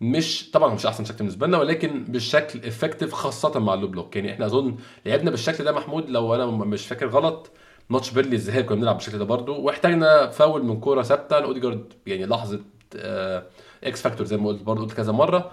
مش 0.00 0.50
طبعا 0.50 0.74
مش 0.74 0.86
أحسن 0.86 1.04
شكل 1.04 1.16
بالنسبة 1.18 1.46
لنا 1.46 1.58
ولكن 1.58 2.04
بالشكل 2.04 2.58
effective 2.66 3.12
خاصة 3.12 3.58
مع 3.60 3.74
ال 3.74 3.77
low 3.77 3.88
block. 3.88 4.16
يعني 4.16 4.32
إحنا 4.32 4.46
أظن 4.46 4.76
لعبنا 5.06 5.30
بالشكل 5.30 5.64
ده 5.64 5.72
محمود 5.72 6.10
لو 6.10 6.34
أنا 6.34 6.46
مش 6.46 6.86
فاكر 6.86 7.06
غلط 7.08 7.50
ماتش 7.90 8.10
بيرنلي 8.10 8.36
الذهاب 8.36 8.64
كنا 8.64 8.76
بنلعب 8.76 8.94
بالشكل 8.96 9.18
ده 9.18 9.24
برضه 9.24 9.52
واحتاجنا 9.58 10.26
فاول 10.30 10.64
من 10.64 10.80
كورة 10.80 11.02
ثابتة. 11.02 11.38
لاوديجارد 11.38 11.92
يعني 12.06 12.26
لحظة 12.26 12.60
آه 12.96 13.46
X 13.84 14.02
factor 14.02 14.26
زي 14.26 14.36
ما 14.36 14.48
قلت 14.48 14.62
برضه 14.62 14.82
قلت 14.82 14.92
كذا 14.92 15.12
مرة 15.12 15.50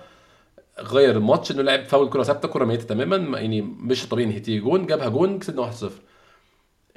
غير 0.79 1.17
الماتش 1.17 1.51
إنه 1.51 1.61
لعب 1.61 1.83
فاول 1.85 2.09
كورة 2.09 2.23
ثابتة 2.23 2.47
كورة 2.47 2.65
ميتة 2.65 2.83
تماما 2.85 3.17
ما- 3.17 3.39
يعني 3.39 3.61
مش 3.61 4.03
الطبيعي 4.03 4.27
إن 4.27 4.33
هي 4.33 4.39
تيجي 4.39 4.59
جون 4.59 4.85
جابها 4.85 5.09
جون 5.09 5.39
كسبنا 5.39 5.71
1-0 5.71 5.85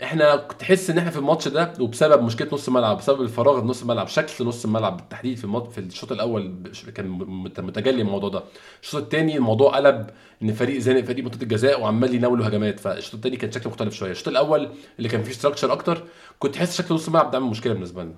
إحنا 0.03 0.37
كنت 0.37 0.61
تحس 0.61 0.91
ان 0.91 0.99
إحنا 0.99 1.11
في 1.11 1.19
الماتش 1.19 1.49
ده 1.49 1.73
وبسبب 1.81 2.23
مشكلة 2.23 2.49
نص 2.53 2.69
الملعب 2.69 2.97
بسبب 2.99 3.21
الفراغ 3.23 3.61
في 3.61 3.67
نص 3.67 3.83
الملعب 3.83 4.09
شكل 4.09 4.45
نص 4.45 4.65
الملعب 4.65 4.97
بالتحديد 4.97 5.37
في 5.39 5.45
المط... 5.45 5.73
في 5.73 5.79
الشوط 5.79 6.13
الأول 6.13 6.55
كان 6.95 7.09
مت- 7.09 7.61
متجلي 7.61 8.03
الموضوع 8.03 8.29
ده. 8.29 8.43
الشوط 8.83 9.03
الثاني 9.03 9.37
الموضوع 9.37 9.77
قلب 9.77 10.11
ان 10.43 10.53
فريق 10.53 10.79
زانق 10.79 11.01
فريق 11.05 11.25
منطقة 11.25 11.43
الجزاء 11.43 11.81
وعمال 11.81 12.15
يناولوا 12.15 12.49
هجمات 12.49 12.81
فالشوط 12.81 13.15
الثاني 13.15 13.37
كان 13.37 13.53
شكله 13.53 13.69
مختلف 13.69 13.95
شوية. 13.95 14.11
الشوط 14.11 14.29
الأول 14.29 14.71
اللي 14.99 15.09
كان 15.09 15.23
فيه 15.23 15.33
structure 15.33 15.73
أكتر 15.73 16.05
كنت 16.39 16.55
تحس 16.55 16.77
شكل 16.79 16.95
نص 16.95 17.07
الملعب 17.07 17.31
ده 17.31 17.39
عامل 17.39 17.51
مشكلة 17.51 17.73
بالنسبة 17.73 18.03
لنا. 18.05 18.15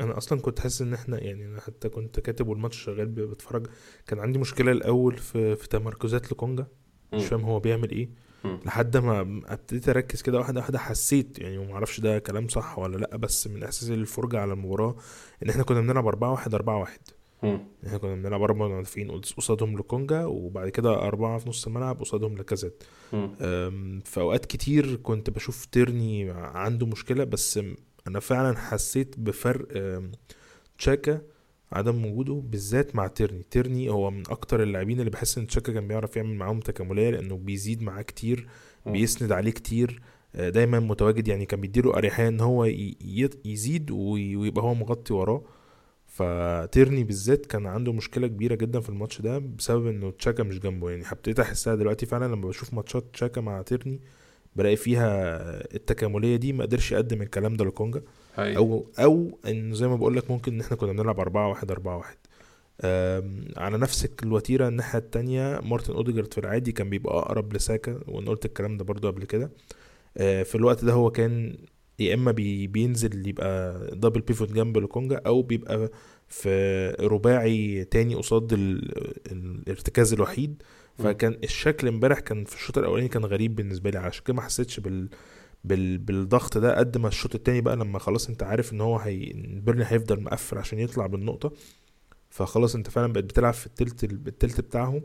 أنا 0.00 0.18
أصلا 0.18 0.40
كنت 0.40 0.60
حاسس 0.60 0.82
إن 0.82 0.94
إحنا 0.94 1.22
يعني 1.24 1.46
أنا 1.46 1.60
حتى 1.60 1.88
كنت 1.88 2.20
كاتب 2.20 2.48
والماتش 2.48 2.76
شغال 2.84 3.06
بتفرج 3.06 3.66
كان 4.06 4.18
عندي 4.18 4.38
مشكلة 4.38 4.72
الأول 4.72 5.16
في 5.18 5.56
في 5.56 5.68
تمركزات 5.68 6.32
لكونجا. 6.32 6.66
مش. 7.12 7.24
فاهم 7.24 7.40
هو 7.44 7.60
بيعمل 7.60 7.90
إيه. 7.90 8.10
لحد 8.44 8.96
ما 8.96 9.20
ابتديت 9.46 9.88
اركز 9.88 10.22
كده 10.22 10.38
واحدة 10.38 10.60
واحدة 10.60 10.78
حسيت 10.78 11.38
يعني 11.38 11.58
وما 11.58 11.72
أعرفش 11.74 12.00
ده 12.00 12.18
كلام 12.18 12.48
صح 12.48 12.78
ولا 12.78 12.96
لأ 12.96 13.16
بس 13.16 13.46
من 13.46 13.62
احساسي 13.62 13.94
الفرجة 13.94 14.40
على 14.40 14.52
المباراه 14.52 14.96
ان 15.42 15.48
إحنا 15.50 15.62
كنا 15.62 15.80
بنلعب 15.80 16.06
4 16.06 16.30
1 16.32 16.54
4 16.54 16.76
1 16.78 16.98
مم. 17.42 17.60
إحنا 17.86 17.98
كنا 17.98 18.14
بنلعب 18.14 18.42
أربع 18.42 18.68
مدافعين 18.68 19.10
قص- 19.10 19.32
قصادهم 19.32 19.78
لكونجا 19.78 20.24
وبعد 20.24 20.68
كده 20.68 20.94
أربعة 20.94 21.38
في 21.38 21.48
نص 21.48 21.66
الملعب 21.66 22.00
قصادهم 22.00 22.36
لكازيت 22.38 22.82
في 24.04 24.12
أوقات 24.20 24.46
كتير 24.46 24.96
كنت 24.96 25.30
بشوف 25.30 25.64
تيرني 25.64 26.30
عنده 26.30 26.86
مشكلة 26.86 27.24
بس 27.24 27.60
أنا 28.06 28.20
فعلا 28.20 28.56
حسيت 28.58 29.14
بفرق 29.18 29.68
تشاكا 30.78 31.20
عدم 31.72 32.06
وجوده 32.06 32.34
بالذات 32.34 32.96
مع 32.96 33.06
تيرني. 33.06 33.42
تيرني 33.50 33.88
هو 33.90 34.10
من 34.10 34.22
أكتر 34.30 34.62
اللاعبين 34.62 34.98
اللي 35.00 35.10
بحس 35.10 35.38
إن 35.38 35.46
تشاكا 35.46 35.72
كان 35.72 35.88
بيعرف 35.88 36.16
يعمل 36.16 36.34
معاهم 36.34 36.60
تكاملية 36.60 37.10
لأنه 37.10 37.36
بيزيد 37.36 37.82
معاه 37.82 38.02
كتير. 38.02 38.46
بيسند 38.86 39.32
عليه 39.32 39.50
كتير 39.50 40.02
آه، 40.34 40.48
دايما 40.48 40.80
متواجد 40.80 41.28
يعني 41.28 41.46
كان 41.46 41.60
بيديله 41.60 41.94
أريحية 41.96 42.28
إن 42.28 42.40
هو 42.40 42.64
يزيد 43.44 43.90
وي- 43.90 44.36
ويبقى 44.36 44.64
هو 44.64 44.74
مغطي 44.74 45.14
وراه. 45.14 45.42
فتيرني 46.06 47.04
بالذات 47.04 47.46
كان 47.46 47.66
عنده 47.66 47.92
مشكلة 47.92 48.26
كبيرة 48.26 48.54
جدا 48.54 48.80
في 48.80 48.88
الماتش 48.88 49.20
ده 49.20 49.38
بسبب 49.38 49.86
إنه 49.86 50.10
تشاكا 50.10 50.42
مش 50.42 50.58
جنبه. 50.58 50.90
يعني 50.90 51.04
ابتديت 51.12 51.40
أحسها 51.40 51.74
دلوقتي 51.74 52.06
فعلا 52.06 52.24
لما 52.34 52.48
بشوف 52.48 52.74
ماتشات 52.74 53.04
تشاكا 53.12 53.40
مع 53.40 53.62
تيرني 53.62 54.00
بلاقي 54.56 54.76
فيها 54.76 55.06
التكاملية 55.74 56.36
دي 56.36 56.52
ما 56.52 56.64
قدرش 56.64 56.92
يقدم 56.92 57.22
الكلام 57.22 57.56
ده 57.56 57.64
لوكونجا. 57.64 58.02
هاي. 58.34 58.56
أو 58.56 58.86
أو 58.98 59.38
إن 59.46 59.74
زي 59.74 59.88
ما 59.88 59.96
بقول 59.96 60.16
لك 60.16 60.30
ممكن 60.30 60.52
إن 60.54 60.60
إحنا 60.60 60.76
كنا 60.76 60.92
بنلعب 60.92 61.20
4 61.20 61.48
1 61.48 61.70
4 61.70 61.96
1 61.96 62.16
آم، 62.84 63.44
على 63.56 63.78
نفس 63.78 64.08
الوتيرة 64.22 64.68
الناحية 64.68 64.98
التانية 64.98 65.60
مارتن 65.64 65.94
أوديجارد 65.94 66.32
في 66.34 66.38
العادي 66.40 66.72
كان 66.72 66.90
بيبقى 66.90 67.18
أقرب 67.18 67.52
لساكا 67.52 68.00
وأنا 68.08 68.30
قلت 68.30 68.44
الكلام 68.44 68.76
ده 68.76 68.84
برضو 68.84 69.06
قبل 69.10 69.24
كده 69.24 69.50
آه، 70.16 70.42
في 70.42 70.54
الوقت 70.54 70.84
ده 70.84 70.92
هو 70.92 71.10
كان 71.10 71.56
يا 71.98 72.14
إما 72.14 72.32
بي 72.32 72.66
بينزل 72.66 73.28
يبقى 73.28 73.78
double 73.96 74.20
pivot 74.20 74.52
جنب 74.52 74.78
لوكونجا 74.78 75.20
أو 75.26 75.42
بيبقى 75.42 75.90
في 76.28 76.90
رباعي 77.00 77.84
تاني 77.84 78.14
قصاد 78.14 78.52
ال- 78.52 78.92
الارتكاز 79.32 80.12
الوحيد. 80.12 80.62
فكان 80.98 81.36
الشكل 81.44 81.88
امبارح 81.88 82.18
كان 82.18 82.44
في 82.44 82.54
الشوط 82.56 82.78
الأولاني 82.78 83.08
كان 83.08 83.24
غريب 83.24 83.54
بالنسبة 83.56 83.90
لي 83.90 83.98
عشان 83.98 84.24
كده 84.24 84.34
ما 84.34 84.42
حسيتش 84.42 84.80
بال 84.80 85.08
بال 85.64 85.98
بالضغط 85.98 86.58
ده 86.58 86.78
قد 86.78 86.98
ما 86.98 87.08
الشوط 87.08 87.34
التاني 87.34 87.60
بقى 87.60 87.76
لما 87.76 87.98
خلاص 87.98 88.28
انت 88.28 88.42
عارف 88.42 88.72
ان 88.72 88.80
هو 88.80 88.96
هي 88.96 89.30
إن 89.34 89.60
بيرني 89.60 89.84
هيفضل 89.86 90.20
مقفل 90.22 90.58
عشان 90.58 90.78
يطلع 90.78 91.06
بالنقطة 91.06 91.52
فخلاص 92.30 92.74
انت 92.74 92.90
فعلا 92.90 93.12
بقيت 93.12 93.24
بتلعب 93.24 93.54
في 93.54 93.66
التلت 93.66 94.04
التلت 94.04 94.60
بتاعهم. 94.60 95.02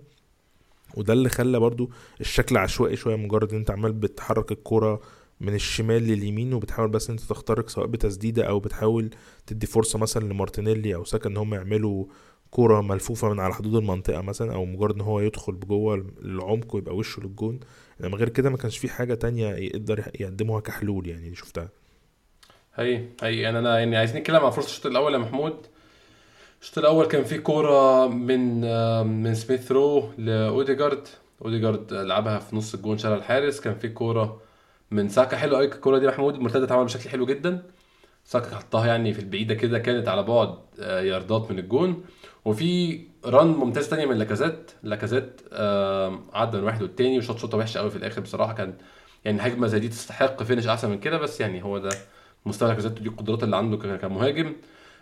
وده 0.97 1.13
اللي 1.13 1.29
خلى 1.29 1.59
برضو 1.59 1.89
الشكل 2.21 2.57
عشوائي 2.57 2.95
شوية 2.95 3.15
مجرد 3.15 3.51
إن 3.51 3.57
انت 3.59 3.71
عمال 3.71 3.93
بتحرك 3.93 4.51
الكوره 4.51 5.01
من 5.41 5.53
الشمال 5.53 6.03
لليمين 6.03 6.53
وبتحاول 6.53 6.89
بس 6.89 7.09
انت 7.09 7.19
تخترق 7.19 7.69
سواء 7.69 7.87
بتسديدة 7.87 8.43
أو 8.43 8.59
بتحاول 8.59 9.09
تدي 9.47 9.67
فرصة 9.67 9.99
مثلا 9.99 10.33
لمارتينيلي 10.33 10.95
أو 10.95 11.03
ساكا 11.05 11.29
إن 11.29 11.37
هم 11.37 11.53
يعملوا 11.53 12.05
كوره 12.51 12.81
ملفوفة 12.81 13.29
من 13.29 13.39
على 13.39 13.53
حدود 13.53 13.75
المنطقة 13.75 14.21
مثلا 14.21 14.53
أو 14.53 14.65
مجرد 14.65 14.95
إن 14.95 15.01
هو 15.01 15.19
يدخل 15.19 15.53
بجوه 15.53 16.05
العمق 16.21 16.75
ويبقى 16.75 16.95
وشه 16.95 17.21
للجون. 17.23 17.59
انما 18.01 18.17
غير 18.17 18.29
كده 18.29 18.49
ما 18.49 18.57
كانش 18.57 18.77
في 18.77 18.89
حاجة 18.89 19.13
تانية 19.13 19.55
يقدر 19.55 20.12
يقدمها 20.19 20.60
كحلول 20.60 21.07
يعني 21.07 21.36
شفتها. 21.36 21.69
هي 22.75 23.05
هي. 23.23 23.39
يعني 23.39 23.60
أنا 23.60 23.79
يعني 23.79 23.97
عايزين 23.97 24.17
نتكلم 24.21 24.45
عن 24.45 24.51
فرصة 24.51 24.67
الشوط 24.67 24.86
الأول 24.86 25.13
يا 25.13 25.17
محمود. 25.17 25.53
الشوط 26.62 26.77
الأول 26.77 27.05
كان 27.05 27.23
في 27.23 27.38
كورة 27.38 28.07
من 28.07 28.62
من 29.07 29.36
سميث 29.36 29.71
رو 29.71 30.12
لأوديجارد. 30.17 31.07
أوديجارد 31.41 31.93
لعبها 31.93 32.39
في 32.39 32.55
نص 32.55 32.73
الجون 32.73 32.97
شالها 32.97 33.17
الحارس. 33.17 33.60
كان 33.60 33.75
في 33.75 33.89
كورة 33.89 34.41
من 34.91 35.10
ساكا. 35.10 35.38
حلو 35.38 35.55
قوي 35.55 35.65
الكورة 35.65 35.97
دي 35.97 36.07
محمود. 36.07 36.36
المرتده 36.36 36.63
اتعمل 36.65 36.86
بشكل 36.86 37.10
حلو 37.10 37.25
جدا. 37.25 37.63
ساكا 38.25 38.55
حطها 38.55 38.88
يعني 38.88 39.13
في 39.13 39.19
البعيدة 39.19 39.55
كده 39.55 39.79
كانت 39.79 40.07
على 40.07 40.23
بعد 40.23 40.55
آه، 40.79 41.01
ياردات 41.01 41.51
من 41.51 41.60
الجون. 41.60 42.03
وفي 42.45 43.01
run 43.27 43.47
ممتاز 43.47 43.89
تانية 43.89 44.05
من 44.05 44.17
لاكازيت. 44.17 44.71
لاكازيت 44.83 45.41
عدى 46.33 46.57
من 46.57 46.63
واحد 46.63 46.81
والتاني 46.81 47.17
وشاط 47.17 47.37
شوطة 47.37 47.57
وحشة 47.57 47.77
قوي 47.79 47.89
في 47.89 47.95
الآخر 47.95 48.21
بصراحة. 48.21 48.53
كان 48.53 48.73
يعني 49.25 49.41
هجمة 49.41 49.67
زي 49.67 49.79
دي 49.79 49.87
تستحق 49.89 50.43
finish 50.43 50.67
أحسن 50.67 50.89
من 50.89 50.99
كده 50.99 51.17
بس 51.17 51.41
يعني 51.41 51.63
هو 51.63 51.77
ده 51.77 51.89
مستوى 52.45 52.69
لاكازيت 52.69 52.91
دي 52.91 53.09
القدرات 53.09 53.43
اللي 53.43 53.57
عنده 53.57 53.97
كمهاجم. 53.97 54.55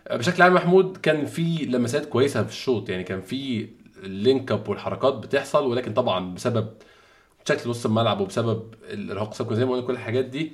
آه، 0.07 0.17
بشكل 0.17 0.41
عام 0.43 0.53
محمود 0.53 0.97
كان 0.97 1.25
في 1.25 1.65
لمسات 1.65 2.05
كويسة 2.05 2.43
في 2.43 2.49
الشوط. 2.49 2.89
يعني 2.89 3.03
كان 3.03 3.21
في 3.21 3.67
ال 4.03 4.13
link 4.13 4.51
up 4.51 4.69
والحركات 4.69 5.13
بتحصل 5.13 5.65
ولكن 5.67 5.93
طبعا 5.93 6.33
بسبب 6.35 6.67
شكل 7.49 7.69
نص 7.69 7.85
الملعب 7.85 8.19
وبسبب 8.21 8.73
الإرهاق 8.89 9.29
السابق 9.29 9.53
زي 9.53 9.65
ما 9.65 9.71
قلنا 9.71 9.88
كل 9.88 9.93
الحاجات 9.93 10.25
دي 10.25 10.51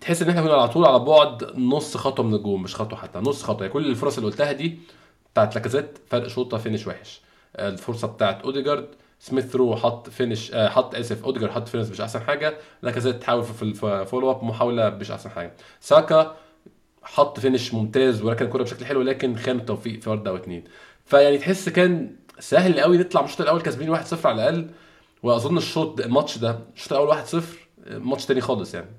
تحس 0.00 0.22
إن 0.22 0.28
إحنا 0.28 0.42
كنا 0.42 0.52
على 0.54 0.68
طول 0.68 0.84
على 0.84 0.98
بعد 0.98 1.44
نص 1.58 1.96
خطوة 1.96 2.26
من 2.26 2.34
الجون 2.34 2.62
مش 2.62 2.74
خطوة 2.76 2.98
حتى 2.98 3.18
نص 3.18 3.42
خطوة. 3.42 3.60
يعني 3.60 3.72
كل 3.72 3.86
الفرص 3.86 4.16
اللي 4.18 4.30
قلتها 4.30 4.52
دي 4.52 4.78
بتاعت 5.34 5.54
لاكازيت 5.54 5.98
فرق 6.08 6.26
شوطة 6.26 6.58
finish 6.58 6.86
وحش. 6.86 7.20
آه، 7.56 7.68
الفرصة 7.68 8.08
بتاعت 8.08 8.42
أوديجارد 8.42 8.88
سميث 9.20 9.56
رو 9.56 9.76
حط 9.76 10.08
finish 10.10 10.52
آه، 10.54 10.68
حط 10.68 10.94
اسف 10.94 11.24
أوديجارد 11.24 11.52
حط 11.52 11.68
finish 11.68 11.88
مش 11.88 12.00
أحسن 12.00 12.20
حاجة. 12.20 12.56
لاكازيت 12.82 13.24
حاول 13.24 13.44
في 13.44 13.62
ال 13.62 13.72
follow 13.72 14.30
up 14.30 14.44
محاولة 14.44 14.90
مش 14.90 15.10
أحسن 15.10 15.30
حاجة. 15.30 15.52
ساكا 15.80 16.36
حط 17.02 17.40
finish 17.40 17.74
ممتاز 17.74 18.22
وركن 18.22 18.44
الكوره 18.44 18.62
بشكل 18.62 18.84
حلو 18.84 19.02
لكن 19.02 19.36
خان 19.36 19.56
التوفيق 19.58 20.00
في 20.00 20.10
ياردة 20.10 20.30
أو 20.30 20.36
اتنين 20.36 20.64
فيعني 21.06 21.38
تحس 21.38 21.68
كان 21.68 22.16
سهل 22.38 22.80
قوي 22.80 22.98
نطلع 22.98 23.20
من 23.20 23.26
الشوط 23.26 23.40
الأول 23.40 23.62
كسبانين 23.62 23.96
1-0 23.96 24.26
على 24.26 24.34
الأقل. 24.34 24.70
وأظن 25.22 25.56
الشوط 25.56 26.00
الماتش 26.00 26.38
ده 26.38 26.58
الشوط 26.76 26.92
الأول 26.92 27.24
1-0 27.24 27.42
ماتش 27.90 28.26
تاني 28.26 28.40
خالص 28.40 28.74
يعني. 28.74 28.90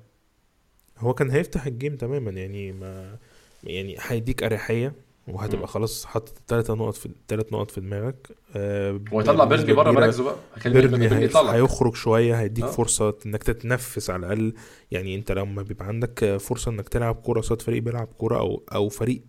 هو 0.98 1.14
كان 1.14 1.30
هيفتح 1.30 1.66
ال 1.66 1.72
game 1.72 1.96
تماما 1.96 2.30
يعني 2.30 2.72
ما 2.72 3.16
يعني 3.64 3.96
هيديك 4.00 4.42
أريحية. 4.42 4.92
وهتبقى 5.28 5.66
خلاص 5.68 6.04
حاطط 6.04 6.34
ثلاثة 6.48 6.74
نقط 6.74 6.94
في 6.94 7.08
ثلاث 7.28 7.52
نقط 7.52 7.70
في 7.70 7.80
دماغك. 7.80 8.28
آه 8.56 9.00
ويطلع 9.12 9.44
بيرنلي 9.44 9.72
بره 9.72 9.90
مراكزه 9.90 10.24
بقى؟ 10.24 10.36
بيرنلي 10.64 11.28
هيخرج 11.52 11.94
شوية 11.94 12.40
هيديك 12.40 12.64
آه. 12.64 12.70
فرصة 12.70 13.14
إنك 13.26 13.42
تتنفس 13.42 14.10
على 14.10 14.26
الأقل. 14.26 14.54
يعني 14.90 15.14
أنت 15.14 15.32
لما 15.32 15.62
بيبقى 15.62 15.86
عندك 15.86 16.36
فرصة 16.36 16.70
إنك 16.70 16.88
تلعب 16.88 17.14
كورة 17.14 17.40
قصاد 17.40 17.62
فريق 17.62 17.82
بيلعب 17.82 18.06
كورة 18.18 18.38
أو 18.38 18.62
أو 18.74 18.88
فريق 18.88 19.22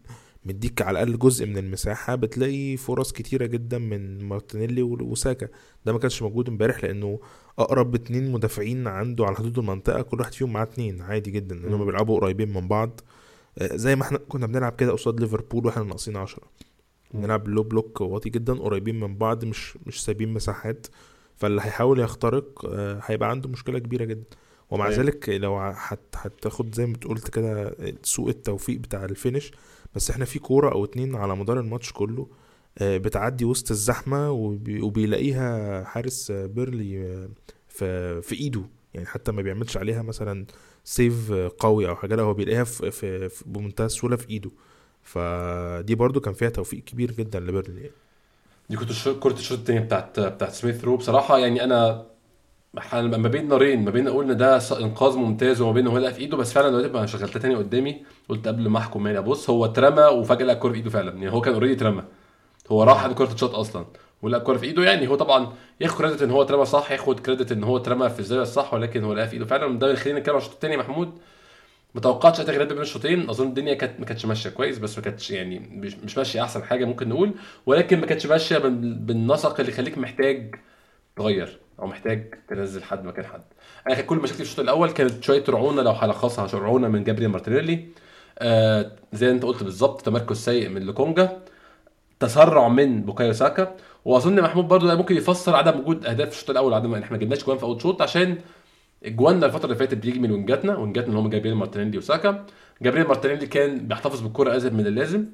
مديك 0.46 0.82
على 0.82 1.04
الأقل 1.04 1.20
جزء 1.20 1.46
من 1.46 1.58
المساحة 1.58 2.16
بتلاقي 2.16 2.78
فرص 2.78 3.12
كتيرة 3.12 3.46
جدا 3.46 3.78
من 3.78 4.24
مارتينيلي 4.26 4.82
وساكا. 4.82 5.48
ده 5.86 5.94
ما 5.94 6.00
كانش 6.00 6.22
موجود 6.22 6.50
امبارح 6.50 6.84
لأنه 6.84 7.20
أقرب 7.60 7.96
اتنين 7.96 8.32
مدافعين 8.32 8.88
عنده 8.88 9.26
على 9.26 9.36
حدود 9.36 9.60
المنطقة 9.60 10.02
كل 10.02 10.20
واحد 10.20 10.34
فيهم 10.34 10.54
معاه 10.54 10.64
اتنين. 10.64 11.02
عادي 11.02 11.32
جدا 11.32 11.56
لأنهم 11.56 11.80
مم. 11.80 11.86
بيلعبوا 11.86 12.20
قريبين 12.20 12.54
من 12.54 12.68
بعض. 12.68 13.02
زي 13.62 13.96
ما 13.96 14.04
إحنا 14.04 14.18
كنا 14.18 14.48
بنلعب 14.48 14.76
كده 14.76 14.92
قصاد 14.92 15.20
ليفربول 15.20 15.66
وإحنا 15.66 15.84
ناقصين 15.84 16.18
عشرة. 16.18 16.44
مم. 17.14 17.22
بنلعب 17.22 17.48
low 17.48 17.64
block 17.64 18.02
واطي 18.02 18.30
جدا 18.30 18.54
قريبين 18.54 19.00
من 19.00 19.16
بعض 19.18 19.46
مش 19.46 19.78
مش 19.88 20.04
سايبين 20.06 20.34
مساحات. 20.34 20.88
فاللي 21.36 21.62
هيحاول 21.62 22.00
يخترق 22.00 22.66
آه، 22.66 23.00
هيبقى 23.06 23.30
عنده 23.30 23.50
مشكلة 23.50 23.80
كبيرة 23.80 24.06
جدا. 24.06 24.24
ومع 24.70 24.86
صحيح 24.86 25.00
ذلك 25.00 25.30
لو 25.30 25.58
هتاخد 26.16 26.76
زي 26.76 26.86
ما 26.86 26.96
قلت 27.06 27.30
كده 27.30 27.76
سوء 28.04 28.30
التوفيق 28.30 28.78
بتاع 28.80 29.06
ال 29.06 29.12
finish. 29.12 29.52
بس 29.96 30.10
إحنا 30.10 30.26
في 30.26 30.40
كورة 30.40 30.72
أو 30.72 30.86
اتنين 30.86 31.16
على 31.16 31.36
مدار 31.36 31.60
الماتش 31.60 31.92
كله 31.94 32.28
آه، 32.78 32.98
بتعدي 32.98 33.46
وسط 33.46 33.72
الزحمة 33.72 34.32
وبي- 34.32 34.82
وبيلاقيها 34.82 35.84
حارس 35.84 36.32
بيرنلي 36.32 37.06
آه، 37.06 37.30
في 37.68 38.22
في 38.22 38.36
إيده. 38.36 38.62
يعني 38.94 39.08
حتى 39.08 39.32
ما 39.32 39.42
بيعملش 39.42 39.78
عليها 39.78 40.02
مثلا 40.02 40.46
save 40.88 41.34
قوي 41.34 41.90
أو 41.90 41.96
حاجة 41.98 42.16
لا 42.16 42.24
هو 42.24 42.34
بيلاقيها 42.36 42.66
في, 42.66 42.92
في, 42.92 43.30
في 43.30 43.44
بمنتهى 43.48 43.86
السهولة 43.88 44.18
في 44.18 44.30
إيده. 44.32 44.52
فدي 45.04 45.96
برضو 45.96 46.22
كان 46.22 46.34
فيها 46.34 46.50
توفيق 46.50 46.84
كبير 46.86 47.12
جدا 47.12 47.42
لبيرنلي 47.42 47.82
يعني. 47.82 47.94
دي 48.70 48.78
كنت 48.78 49.10
كرة 49.20 49.34
الشوط 49.34 49.58
التاني 49.60 49.80
بتاعت 49.80 50.20
بتاعت 50.20 50.52
سميث 50.52 50.84
رو. 50.84 50.98
بصراحة 50.98 51.38
يعني 51.38 51.64
أنا 51.64 52.06
ح- 52.80 52.96
ما 52.96 53.30
بين 53.30 53.50
نارين 53.50 53.86
ما 53.86 53.92
بين 53.92 54.08
أقول 54.08 54.32
إن 54.32 54.38
ده 54.38 54.58
إنقاذ 54.82 55.18
ممتاز 55.18 55.62
وما 55.62 55.74
بين 55.74 55.88
هو 55.88 55.98
لقى 55.98 56.14
في 56.14 56.20
إيده 56.22 56.38
بس 56.38 56.54
فعلا 56.54 56.70
دلوقتي 56.70 56.90
بقى 56.90 57.08
شغلتها 57.08 57.40
تاني 57.40 57.56
قدامي. 57.56 58.06
قلت 58.30 58.48
قبل 58.50 58.70
ما 58.70 58.80
أحكم 58.80 59.08
يعني 59.08 59.20
أبص 59.20 59.50
هو 59.50 59.66
اترمى 59.66 60.04
وفجأة 60.04 60.46
لقى 60.46 60.56
الكورة 60.56 60.72
في 60.74 60.78
إيده 60.80 60.90
فعلا. 60.90 61.12
يعني 61.14 61.32
هو 61.34 61.42
كان 61.42 61.54
already 61.54 61.74
اترمى 61.74 62.04
هو 62.72 62.84
راح 62.84 63.04
مم. 63.04 63.04
على 63.04 63.14
كرة 63.16 63.34
الشوط 63.34 63.56
أصلا. 63.56 63.86
ولقى 64.22 64.40
الكورة 64.40 64.58
في 64.58 64.66
إيده 64.66 64.84
يعني. 64.84 65.08
هو 65.08 65.16
طبعا 65.16 65.54
ياخد 65.82 65.98
كريدت 65.98 66.22
إن 66.22 66.32
هو 66.32 66.42
اترمى 66.42 66.66
صح 66.66 66.92
ياخد 66.92 67.20
كريدت 67.20 67.52
إن 67.52 67.64
هو 67.64 67.78
اترمى 67.78 68.10
في 68.10 68.20
الزاوية 68.20 68.44
الصح 68.44 68.74
ولكن 68.74 69.04
هو 69.04 69.14
لقى 69.14 69.28
في 69.28 69.34
إيده 69.34 69.46
فعلا. 69.46 69.80
ده 69.80 69.92
يخلينا 69.92 70.20
نتكلم 70.20 70.36
عن 70.36 70.42
الشوط 70.42 70.54
التاني 70.54 70.74
يا 70.74 70.80
محمود. 70.80 71.20
ما 71.96 72.02
توقعتش 72.02 72.50
اي 72.50 72.66
بين 72.66 72.82
الشوطين. 72.82 73.30
أظن 73.30 73.48
الدنيا 73.48 73.74
كانت 73.74 74.00
ما 74.00 74.06
كانتش 74.06 74.26
ماشية 74.26 74.50
كويس 74.50 74.78
بس 74.80 74.98
ما 74.98 75.04
كانتش 75.04 75.32
يعني 75.32 75.60
مش, 76.04 76.18
ماشية 76.18 76.44
أحسن 76.44 76.64
حاجة 76.64 76.86
ممكن 76.86 77.10
نقول. 77.10 77.32
ولكن 77.66 78.00
ما 78.00 78.06
كانتش 78.06 78.26
ماشية 78.26 78.58
بال- 78.58 78.94
بالنسق 78.94 79.60
اللي 79.60 79.72
يخليك 79.72 79.98
محتاج 79.98 80.56
تغير 81.16 81.60
أو 81.80 81.88
محتاج 81.88 82.34
تنزل 82.50 82.84
حد 82.84 83.06
مكان 83.06 83.26
حد. 83.26 83.42
أنا 83.88 83.96
كانت 83.96 84.10
كل 84.10 84.18
مشاكل 84.18 84.42
الشوط 84.42 84.60
الأول 84.60 84.92
كانت 84.92 85.24
شوية 85.24 85.44
رعونة 85.50 85.82
لو 85.82 85.92
هلخصها 85.92 86.60
رعونة 86.60 86.88
من 86.88 87.04
جابريل 87.04 87.28
مارتينيلي. 87.30 87.86
آه 88.40 88.92
زي 89.14 89.32
أنت 89.32 89.44
قلت 89.46 89.64
بالظبط 89.64 90.02
تمركز 90.02 90.38
سيء 90.38 90.70
من 90.70 90.82
لوكونجا. 90.82 91.40
تسرع 92.20 92.68
من 92.68 93.02
بوكايو 93.02 93.34
ساكا. 93.34 93.76
واظن 94.08 94.42
محمود 94.42 94.68
برضو 94.68 94.88
ده 94.88 94.96
ممكن 94.96 95.16
يفسر 95.18 95.56
عدم 95.56 95.80
وجود 95.80 96.06
اهداف 96.06 96.30
في 96.30 96.36
الشوط 96.36 96.50
الأول 96.50 96.74
عدم 96.74 96.94
ان 96.96 97.04
إحنا 97.04 97.18
ما 97.18 97.24
جبناش 97.24 97.46
جوان 97.46 97.58
في 97.58 97.64
اول 97.64 97.82
شوط 97.82 98.02
عشان 98.02 98.38
جواننا 99.06 99.46
الفترة 99.46 99.66
اللي 99.66 99.76
فاتت 99.76 99.98
بيجي 99.98 100.20
من 100.20 100.32
وينجاتنا 100.32 100.78
وينجاتنا 100.78 101.10
اللي 101.10 101.20
هم 101.20 101.30
جابريل 101.30 101.56
مارتينيلي 101.56 101.98
وساكا. 101.98 102.46
جابريل 102.82 103.08
مارتينيلي 103.08 103.48
كان 103.48 103.88
بيحتفظ 103.88 104.22
بالكرة 104.22 104.56
أزيد 104.56 104.74
من 104.74 104.88
اللازم. 104.88 105.26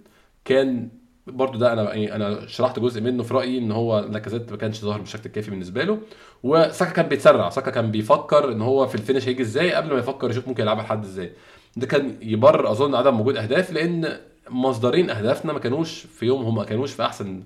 كان 0.46 0.90
برضو 1.28 1.58
ده 1.58 1.74
أنا 1.74 1.84
يعني 1.94 2.16
أنا 2.16 2.48
شرحت 2.48 2.80
جزء 2.80 3.02
منه 3.02 3.24
في 3.24 3.34
رأيي 3.34 3.58
إن 3.58 3.72
هو 3.72 4.00
لاكازيت 4.00 4.52
ما 4.52 4.58
كانش 4.58 4.82
ظاهر 4.82 5.00
بالشكل 5.00 5.24
الكافي 5.26 5.50
بالنسبة 5.52 5.84
له. 5.84 5.98
وساكا 6.44 6.92
كان 6.92 7.08
بيتسرع 7.08 7.50
ساكا 7.50 7.72
كان 7.72 7.92
بيفكر 7.92 8.52
إن 8.52 8.62
هو 8.62 8.88
في 8.88 8.96
ال 8.96 9.01
finish 9.01 9.28
هيجي 9.28 9.42
إزاي 9.44 9.74
قبل 9.74 9.94
ما 9.94 10.00
يفكر 10.00 10.30
يشوف 10.30 10.48
ممكن 10.48 10.64
يلعبها 10.64 10.84
لحد 10.84 11.04
إزاي. 11.04 11.32
ده 11.78 11.88
كان 11.88 12.18
يبرر 12.22 12.72
أظن 12.72 12.96
عدم 12.96 13.22
وجود 13.22 13.38
أهداف 13.38 13.72
لأن 13.72 14.18
مصدرين 14.50 15.10
أهدافنا 15.10 15.54
ما 15.54 15.60
كانوش 15.60 16.00
في 16.06 16.26
يومهم 16.26 16.56
ما 16.56 16.64
كانوش 16.64 16.94
في 16.94 17.06
أحسن 17.06 17.44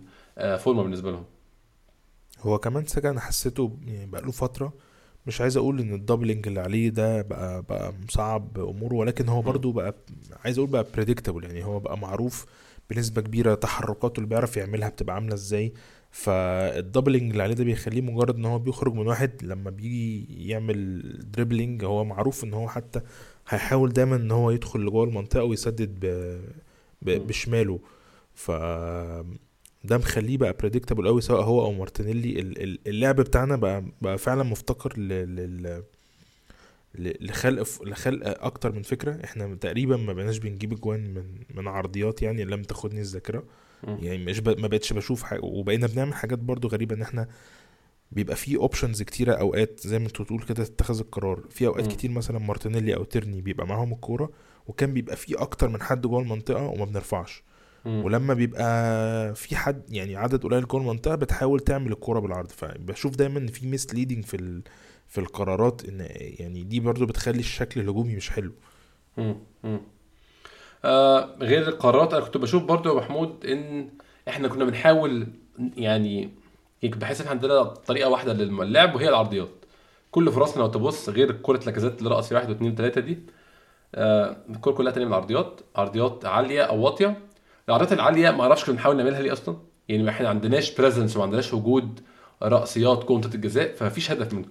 فورمة 0.58 0.84
بالنسبة 0.84 1.12
لهم 1.12 1.24
هو 2.42 2.58
كمان 2.58 2.86
ساكا 2.86 3.10
أنا 3.10 3.20
حسيته 3.20 3.78
يعني 3.88 4.06
بقى 4.06 4.22
له 4.22 4.32
فترة 4.32 4.74
مش 5.28 5.42
عايز 5.42 5.58
أقول 5.58 5.80
إن 5.80 5.94
ال 5.94 6.00
doubling 6.00 6.48
اللي 6.48 6.60
عليه 6.60 6.90
ده 6.90 7.22
بقى 7.22 7.62
بقى 7.62 7.94
مصعب 8.08 8.60
أموره 8.60 8.96
ولكن 8.96 9.30
هو. 9.30 9.42
برضو 9.42 9.72
بقى 9.72 9.96
عايز 10.46 10.58
أقول 10.58 10.70
بقى 10.70 10.86
predictable 10.94 11.44
يعني 11.44 11.64
هو 11.66 11.80
بقى 11.80 11.98
معروف 11.98 12.46
بنسبة 12.90 13.22
كبيرة 13.22 13.56
تحركاته 13.56 14.18
اللي 14.18 14.30
بيعرف 14.30 14.58
يعملها 14.58 14.90
بتبقى 14.90 15.16
عاملة 15.16 15.34
إزاي 15.34 15.74
فال 16.12 16.36
doubling 16.36 17.32
اللي 17.32 17.44
عليه 17.44 17.54
ده 17.56 17.64
بيخليه 17.64 18.02
مجرد 18.02 18.36
إن 18.36 18.46
هو 18.46 18.60
بيخرج 18.60 18.94
من 18.94 19.08
واحد 19.08 19.32
لما 19.44 19.70
بيجي 19.70 20.26
يعمل 20.50 21.02
dribbling 21.32 21.84
هو 21.86 22.04
معروف 22.06 22.44
إن 22.44 22.54
هو 22.54 22.68
حتى 22.70 23.02
هيحاول 23.50 23.94
دايما 23.94 24.16
إن 24.16 24.32
هو 24.32 24.52
يدخل 24.52 24.80
لجوه 24.80 25.04
المنطقة 25.04 25.44
ويسدد 25.44 25.90
ب... 26.00 26.06
ب... 27.02 27.10
مم. 27.10 27.28
بشماله 27.28 27.80
ف 28.36 28.52
ده 29.88 29.98
مخليه 29.98 30.38
بقى 30.38 30.54
predictable 30.60 31.08
قوي 31.08 31.22
سواء 31.22 31.42
هو 31.44 31.62
أو 31.62 31.74
مارتينيلي. 31.74 32.40
ال- 32.40 32.64
ال- 32.64 32.80
اللعب 32.88 33.16
بتاعنا 33.16 33.56
بقى 33.56 33.84
بقى 34.02 34.18
فعلا 34.18 34.44
مفتقر 34.44 34.98
لل 34.98 35.84
لخلق 36.96 37.68
لخلق 37.84 38.44
أكتر 38.44 38.72
من 38.72 38.82
فكرة. 38.82 39.24
إحنا 39.24 39.56
تقريبا 39.56 39.98
ما 39.98 40.14
بقيناش 40.14 40.38
بنجيب 40.38 40.74
اجوان 40.74 41.14
من 41.14 41.24
من 41.56 41.68
عرضيات 41.68 42.22
يعني 42.22 42.46
لم 42.46 42.62
تاخدني 42.64 43.02
الذاكرة. 43.02 43.44
يعني 43.88 44.26
مش 44.26 44.40
ب... 44.40 44.60
ما 44.60 44.68
بقتش 44.68 44.94
بشوف 44.94 45.24
حاجة. 45.24 45.40
وبقينا 45.44 45.88
بنعمل 45.88 46.14
حاجات 46.14 46.40
برضو 46.40 46.68
غريبة 46.68 46.96
إن 46.96 47.02
إحنا 47.02 47.28
بيبقى 48.12 48.36
في 48.36 48.56
options 48.58 49.02
كتيرة 49.02 49.34
أوقات 49.34 49.80
زي 49.80 50.00
ما 50.00 50.06
أنت 50.08 50.22
بتقول 50.22 50.42
كده 50.44 50.64
تتخذ 50.64 51.00
القرار. 51.00 51.40
في 51.50 51.68
أوقات 51.68 51.84
مم. 51.86 51.92
كتير 51.92 52.12
مثلا 52.12 52.40
مارتينيلي 52.40 52.96
أو 52.96 53.04
تيرني 53.04 53.42
بيبقى 53.42 53.68
معاهم 53.68 53.94
الكورة 53.94 54.30
وكان 54.68 54.94
بيبقى 54.94 55.16
في 55.16 55.36
أكتر 55.36 55.70
من 55.70 55.82
حد 55.82 56.02
جوه 56.08 56.22
المنطقة 56.22 56.64
وما 56.64 56.86
بنرفعش. 56.86 57.44
مم. 57.88 58.06
ولما 58.06 58.34
بيبقى 58.34 59.36
في 59.36 59.56
حد 59.56 59.82
يعني 59.94 60.16
عدد 60.16 60.44
قليل 60.44 60.68
جوه 60.68 60.82
المنطقة 60.82 61.16
بتحاول 61.16 61.60
تعمل 61.60 61.92
الكورة 61.92 62.20
بالعرض 62.20 62.50
فبشوف 62.52 63.16
دايما 63.16 63.40
إن 63.40 63.48
في 63.48 63.68
misleading 63.68 64.26
في 64.26 64.34
ال... 64.38 64.62
في 65.08 65.18
القرارات 65.18 65.86
إن 65.90 66.08
يعني 66.40 66.64
دي 66.64 66.80
برضو 66.80 67.06
بتخلي 67.06 67.40
الشكل 67.40 67.82
الهجومي 67.82 68.16
مش 68.16 68.30
حلو 68.30 68.52
مم. 69.18 69.36
مم. 69.64 69.80
آه 70.86 71.36
غير 71.42 71.68
القرارات 71.68 72.14
أنا 72.14 72.26
كنت 72.26 72.38
بشوف 72.38 72.64
برضو 72.64 72.90
يا 72.90 72.96
محمود 72.96 73.46
إن 73.46 73.90
إحنا 74.28 74.48
كنا 74.48 74.66
بنحاول 74.66 75.28
يعني 75.78 76.30
بحس 76.84 77.22
إن 77.22 77.28
عندنا 77.28 77.64
طريقة 77.64 78.10
واحدة 78.10 78.34
للعب 78.34 78.96
وهي 78.96 79.10
العرضيات 79.10 79.50
كل 80.12 80.32
فرصنا 80.32 80.62
لو 80.62 80.68
تبص 80.68 81.10
غير 81.10 81.32
كرة 81.32 81.64
لاكازيت 81.66 82.00
اللي 82.00 82.10
رقص 82.10 82.32
واحد 82.32 82.50
واثنين 82.50 82.72
وثلاثه 82.74 83.02
دي 83.02 83.18
آه 83.96 84.38
الكوره 84.50 84.74
كلها 84.76 84.92
تاني 84.92 85.06
من 85.06 85.12
العرضيات 85.12 85.62
عرضيات 85.76 86.26
عالية 86.26 86.62
أو 86.64 86.82
واطية 86.82 87.18
العرضيات 87.70 87.94
العالية 87.94 88.32
ما 88.32 88.44
أعرفش 88.44 88.64
كنا 88.66 88.74
بنحاول 88.76 88.98
نعملها 88.98 89.22
ليه 89.22 89.34
أصلا. 89.34 89.58
يعني 89.90 90.10
إحنا 90.10 90.24
ما 90.24 90.30
عندناش 90.30 90.76
presence 90.76 91.16
وما 91.16 91.26
عندناش 91.26 91.54
وجود 91.54 92.00
رأسيات 92.44 93.06
جوه 93.06 93.16
منطقة 93.18 93.36
الجزاء 93.36 93.76
فمفيش 93.76 94.12
هدف 94.12 94.34
من 94.34 94.46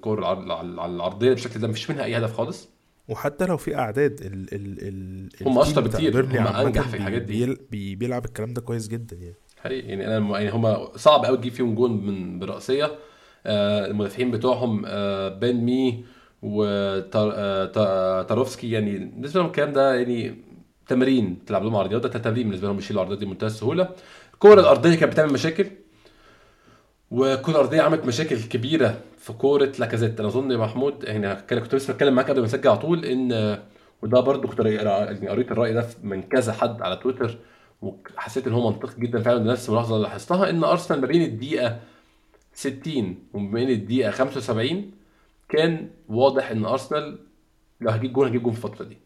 الع- 0.62 0.86
العرضية 0.86 1.30
بالشكل 1.30 1.60
ده 1.60 1.68
مفيش 1.68 1.90
منها 1.90 2.04
أي 2.04 2.18
هدف 2.18 2.32
خالص. 2.36 2.68
وحتى 3.08 3.46
لو 3.46 3.56
في 3.56 3.76
أعداد 3.76 4.20
ال 4.20 4.54
ال 4.54 4.78
ال 4.88 5.48
هم 5.48 5.58
بتاع 5.80 6.00
بكتير، 6.00 6.24
هم 6.24 6.38
عامة 6.46 6.62
أنجح 6.68 6.88
في 6.88 6.96
الحاجات 6.96 7.22
دي. 7.22 7.56
بي 7.70 7.94
بيلعب 7.94 8.24
الكلام 8.24 8.52
ده 8.54 8.60
كويس 8.60 8.88
جدا 8.88 9.16
يعني. 9.16 9.34
حقيقي. 9.60 9.88
يعني 9.88 10.16
أنا 10.16 10.38
يعني 10.38 10.50
هما 10.50 10.96
صعب 10.96 11.24
قوي 11.24 11.36
تجيب 11.36 11.52
فيهم 11.52 11.74
جون 11.74 12.06
من 12.06 12.38
برأسية. 12.38 12.90
آه 13.46 13.86
المدافعين 13.86 14.30
بتوعهم 14.30 14.82
آه 14.86 15.28
بين 15.28 15.64
مي 15.64 16.04
وتاروفسكي 17.76 18.70
يعني 18.70 18.98
بالنسبة 18.98 19.40
لهم 19.40 19.46
الكلام 19.48 19.72
ده 19.72 19.94
يعني 19.94 20.34
تمرين 20.88 21.44
تلعب 21.46 21.62
لهم 21.64 21.76
عرضيات 21.76 22.02
ده 22.06 22.18
تمرين 22.18 22.46
بالنسبة 22.48 22.68
لهم 22.68 22.78
يشيلوا 22.78 23.02
العرضيات 23.02 23.18
دي 23.20 23.26
بمنتهى 23.26 23.46
السهولة. 23.46 23.88
الكوره 24.34 24.60
الأرضية 24.60 24.94
كانت 24.94 25.12
بتعمل 25.12 25.32
مشاكل 25.32 25.66
والكره 27.10 27.50
الأرضية 27.50 27.82
عملت 27.82 28.04
مشاكل 28.06 28.42
كبيرة 28.42 29.00
في 29.18 29.32
كورة 29.32 29.72
لاكازيت. 29.78 30.20
أنا 30.20 30.28
أظن 30.28 30.50
يا 30.50 30.56
محمود 30.56 31.04
يعني 31.04 31.34
كنت 31.34 31.74
لسه 31.74 31.92
بتكلم 31.92 32.14
معاك 32.14 32.30
قبل 32.30 32.38
ما 32.40 32.46
نسجل 32.46 32.68
على 32.68 32.78
طول 32.78 33.04
إن 33.04 33.58
وده 34.02 34.20
برضو 34.20 34.48
كنت 34.48 34.60
يعني 34.60 35.28
قريت 35.28 35.52
الرأي 35.52 35.72
ده 35.72 35.86
من 36.02 36.22
كذا 36.22 36.52
حد 36.52 36.82
على 36.82 36.96
تويتر 36.96 37.38
وحسيت 37.82 38.46
إن 38.46 38.52
هو 38.52 38.70
منطقي 38.70 39.00
جدا 39.00 39.22
فعلا 39.22 39.44
نفس 39.52 39.68
الملاحظة 39.68 39.96
اللي 39.96 40.06
لاحظتها 40.08 40.50
إن 40.50 40.64
أرسنال 40.64 41.00
ما 41.00 41.06
بين 41.06 41.22
الدقيقة 41.22 41.80
60 42.54 43.18
وما 43.34 43.50
بين 43.52 43.70
الدقيقه 43.70 44.10
75 44.10 44.90
كان 45.48 45.90
واضح 46.08 46.50
إن 46.50 46.64
أرسنال 46.64 47.18
لو 47.80 47.90
هجيب 47.90 48.12
جون 48.12 48.28
هجيب 48.28 48.42
جون 48.42 48.52
في 48.52 48.64
الفترة 48.64 48.84
دي. 48.84 48.96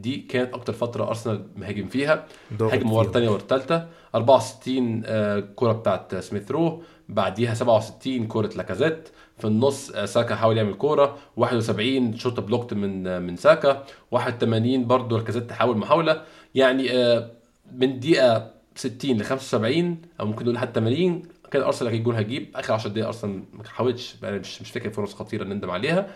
دي 0.00 0.16
كانت 0.16 0.54
أكتر 0.54 0.72
فترة 0.72 1.08
أرسنال 1.08 1.46
مهاجم 1.56 1.86
فيها. 1.88 2.26
هاجم 2.60 2.86
مره 2.88 3.02
فيها. 3.02 3.12
ثانية 3.12 3.28
ورا 3.28 3.38
الثالثه 3.38 3.86
64 4.14 5.02
آه، 5.06 5.44
كرة 5.56 5.72
بتاعت 5.72 6.14
سميث 6.14 6.50
رو. 6.50 6.82
بعديها 7.08 7.54
67 7.54 8.26
كرة 8.26 8.50
لاكازيت. 8.56 9.08
في 9.38 9.44
النص 9.46 9.90
آه، 9.90 10.04
ساكا 10.04 10.34
حاول 10.34 10.56
يعمل 10.56 10.74
كورة. 10.74 11.16
71 11.36 12.16
شوط 12.16 12.40
blocked 12.40 12.74
من 12.74 13.06
آه، 13.06 13.18
من 13.18 13.36
ساكا. 13.36 13.84
81 14.10 14.86
برضه 14.86 15.18
لاكازيت 15.18 15.52
حاول 15.52 15.76
محاولة. 15.78 16.22
يعني 16.54 16.90
آه، 16.96 17.30
من 17.74 18.00
دقيقة 18.00 18.50
60 18.74 19.16
ل 19.18 19.24
75 19.24 19.98
أو 20.20 20.26
ممكن 20.26 20.42
نقول 20.44 20.54
لحد 20.54 20.72
80 20.74 21.22
كان 21.50 21.62
أرسنال 21.62 21.90
هيجيب 21.90 22.04
جول 22.04 22.14
هيجيب. 22.14 22.50
آخر 22.56 22.74
10 22.74 22.90
دقائق 22.90 23.06
أرسنال 23.06 23.42
ما 23.52 23.64
حاولش. 23.64 24.14
يعني 24.22 24.38
مش 24.38 24.62
مش 24.62 24.70
فاكر 24.70 24.90
فرص 24.90 25.14
خطيرة 25.14 25.44
نندم 25.44 25.70
عليها. 25.70 26.06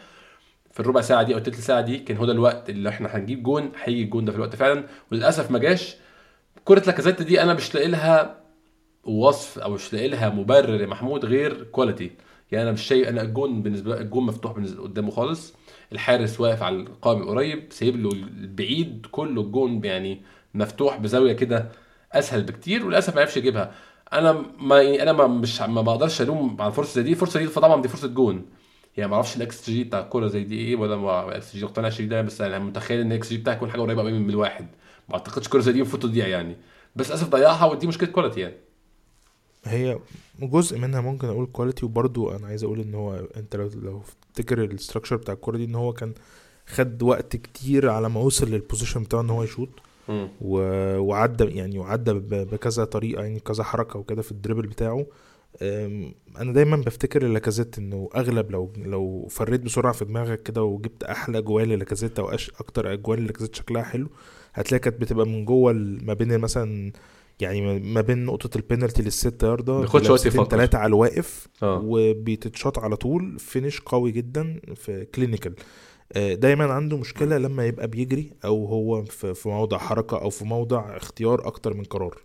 في 0.71 0.81
الربع 0.81 1.01
ساعة 1.01 1.23
دي 1.23 1.33
أو 1.35 1.39
الثلث 1.39 1.67
ساعة 1.67 1.81
دي 1.81 1.99
كان 1.99 2.17
هو 2.17 2.25
ده 2.27 2.33
الوقت 2.33 2.71
اللي 2.71 2.89
إحنا 2.89 3.17
هنجيب 3.17 3.43
جون 3.43 3.73
هيجي 3.85 4.03
الجون 4.03 4.25
ده 4.25 4.33
في 4.33 4.39
الوقت 4.39 4.57
فعلا. 4.57 4.85
وللأسف 5.13 5.51
ما 5.51 5.59
جاش. 5.59 5.97
كرة 6.65 6.87
لاكازيت 6.87 7.23
دي 7.23 7.43
أنا 7.43 7.55
مش 7.55 7.75
لاقي 7.75 7.89
لها 7.89 8.41
وصف 9.05 9.59
أو 9.59 9.71
مش 9.73 9.93
لاقي 9.93 10.09
لها 10.09 10.29
مبرر 10.31 10.81
يا 10.81 10.87
محمود 10.87 11.25
غير 11.25 11.63
quality 11.63 12.11
يعني 12.53 12.63
أنا 12.65 12.73
مش 12.73 12.83
شايف 12.83 13.09
أنا 13.09 13.23
الجون 13.23 13.63
بالنسبة 13.63 14.01
الجون 14.01 14.25
مفتوح 14.27 14.53
بالنسبة 14.53 14.83
قدامه 14.83 15.11
خالص. 15.11 15.55
الحارس 15.93 16.41
واقف 16.41 16.63
على 16.63 16.77
القائم 16.77 17.23
القريب 17.23 17.67
سايب 17.71 17.97
له 18.03 18.11
البعيد 18.13 19.07
كله 19.11 19.41
الجون 19.43 19.85
يعني 19.85 20.23
مفتوح 20.55 20.97
بزاوية 20.97 21.33
كده 21.33 21.69
أسهل 22.13 22.43
بكتير 22.43 22.87
وللأسف 22.87 23.15
ما 23.15 23.21
عرفش 23.21 23.37
يجيبها. 23.37 23.75
أنا 24.13 24.45
ما 24.59 24.83
يعني 24.83 25.03
أنا 25.03 25.13
ما 25.13 25.27
مش 25.27 25.61
ما 25.63 25.83
بقدرش 25.83 26.23
ألوم 26.23 26.57
على 26.61 26.69
الفرصة 26.71 27.03
دي. 27.03 27.11
الفرصة 27.11 27.41
دي 27.41 27.47
فطبعا 27.47 27.83
دي 27.83 27.89
فرصة 27.89 28.09
جون. 28.09 28.47
يعني 28.97 29.11
ما 29.11 29.17
أعرفش 29.17 29.37
الاكس 29.37 29.71
جي 29.71 29.85
بتاع 29.85 30.01
الكوره 30.01 30.27
زي 30.27 30.45
دي 30.45 30.59
إيه 30.59 30.77
ولا 30.77 30.97
ما 30.97 31.29
الاكس 31.29 31.57
جي 31.57 31.65
مقتنع 31.65 31.91
شيء 31.91 32.09
ده 32.09 32.23
بس 32.23 32.41
أنا 32.41 32.59
متخيل 32.59 33.01
إن 33.01 33.13
الاكس 33.13 33.29
جي 33.29 33.39
بتاعها 33.39 33.57
يكون 33.57 33.71
حاجة 33.71 33.81
قريبة 33.81 34.03
قوي 34.03 34.13
من 34.13 34.31
الواحد 34.31 34.67
ما 35.09 35.15
اعتقدش 35.15 35.49
كوره 35.49 35.61
زي 35.61 35.73
دي 35.73 35.79
المفروض 35.79 36.03
تضيع 36.03 36.27
يعني. 36.27 36.57
بس 36.97 37.09
للأسف 37.09 37.29
ضيعها 37.29 37.65
ودي 37.65 37.87
مشكلة 37.87 38.09
quality 38.09 38.41
يعني. 38.41 38.55
هي 39.65 39.99
جزء 40.41 40.79
منها 40.79 41.01
ممكن 41.01 41.29
أقول 41.29 41.47
quality 41.47 41.85
وبرضو 41.85 42.31
أنا 42.31 42.47
عايز 42.47 42.65
أقول 42.65 42.81
إن 42.81 42.95
هو 42.95 43.15
أنت 43.37 43.57
لو 43.57 43.71
لو 43.83 44.03
تفتكر 44.35 44.65
ال 44.65 44.70
structure 44.70 45.17
بتاع 45.17 45.35
الكورة 45.35 45.57
دي 45.57 45.65
إن 45.65 45.75
هو 45.75 45.93
كان 45.93 46.15
خد 46.67 47.03
وقت 47.03 47.37
كتير 47.37 47.91
على 47.91 48.09
ما 48.09 48.21
وصل 48.21 48.51
لل 48.51 48.61
position 48.61 49.03
بتاعه 49.03 49.21
إن 49.21 49.31
هو 49.31 49.43
يشوط. 49.43 49.69
و... 50.41 50.59
وعدى 50.99 51.45
يعني 51.45 51.79
وعدى 51.79 52.13
بكذا 52.13 52.85
طريقة 52.85 53.23
يعني 53.23 53.41
كذا 53.41 53.65
حركة 53.65 53.99
وكده 53.99 54.23
في 54.23 54.33
ال 54.33 54.37
dribble 54.37 54.67
بتاعه. 54.67 55.07
أنا 56.41 56.53
دايما 56.53 56.77
بفتكر 56.77 57.23
لاكازيت 57.27 57.79
إنه 57.79 58.09
أغلب 58.17 58.51
لو 58.51 58.73
لو 58.77 59.27
فريت 59.31 59.61
بسرعة 59.61 59.93
في 59.93 60.05
دماغك 60.05 60.43
كده 60.43 60.63
وجبت 60.63 61.03
أحلى 61.05 61.43
جوال 61.43 61.69
للاكازيت 61.69 62.19
أو 62.19 62.29
أش... 62.29 62.51
أكتر 62.61 62.93
أجوال 62.93 63.21
للاكازيت 63.21 63.55
شكلها 63.55 63.83
حلو 63.83 64.09
هتلاقي 64.55 64.81
كانت 64.81 65.01
بتبقى 65.01 65.27
من 65.27 65.45
جوه 65.45 65.73
ما 66.03 66.15
بين 66.15 66.39
مثلا 66.39 66.93
يعني 67.41 67.61
ما- 67.61 67.79
ما 67.79 68.01
بين 68.01 68.25
نقطة 68.25 68.57
البينالتي 68.57 69.03
للست 69.03 69.43
ياردة 69.43 69.79
بياخدش 69.79 70.11
وقت 70.11 70.27
يفكر. 70.27 70.45
ثلاثة 70.45 70.79
على 70.79 70.87
الواقف 70.89 71.49
آه. 71.63 71.83
وبيتشاط 71.85 72.79
على 72.79 72.97
طول 72.97 73.39
finish 73.39 73.81
قوي 73.81 74.11
جدا 74.13 74.61
في 74.75 75.05
clinical 75.05 75.55
آه، 76.13 76.35
دايما 76.35 76.65
عنده 76.73 76.97
مشكلة 76.97 77.39
لما 77.39 77.67
يبقى 77.67 77.89
بيجري 77.89 78.31
أو 78.45 78.67
هو 78.67 79.05
في 79.05 79.35
في 79.35 79.49
موضع 79.49 79.79
حركة 79.79 80.19
أو 80.21 80.31
في 80.31 80.45
موضع 80.45 80.97
اختيار 80.97 81.47
أكتر 81.47 81.75
من 81.75 81.85
قرار. 81.85 82.19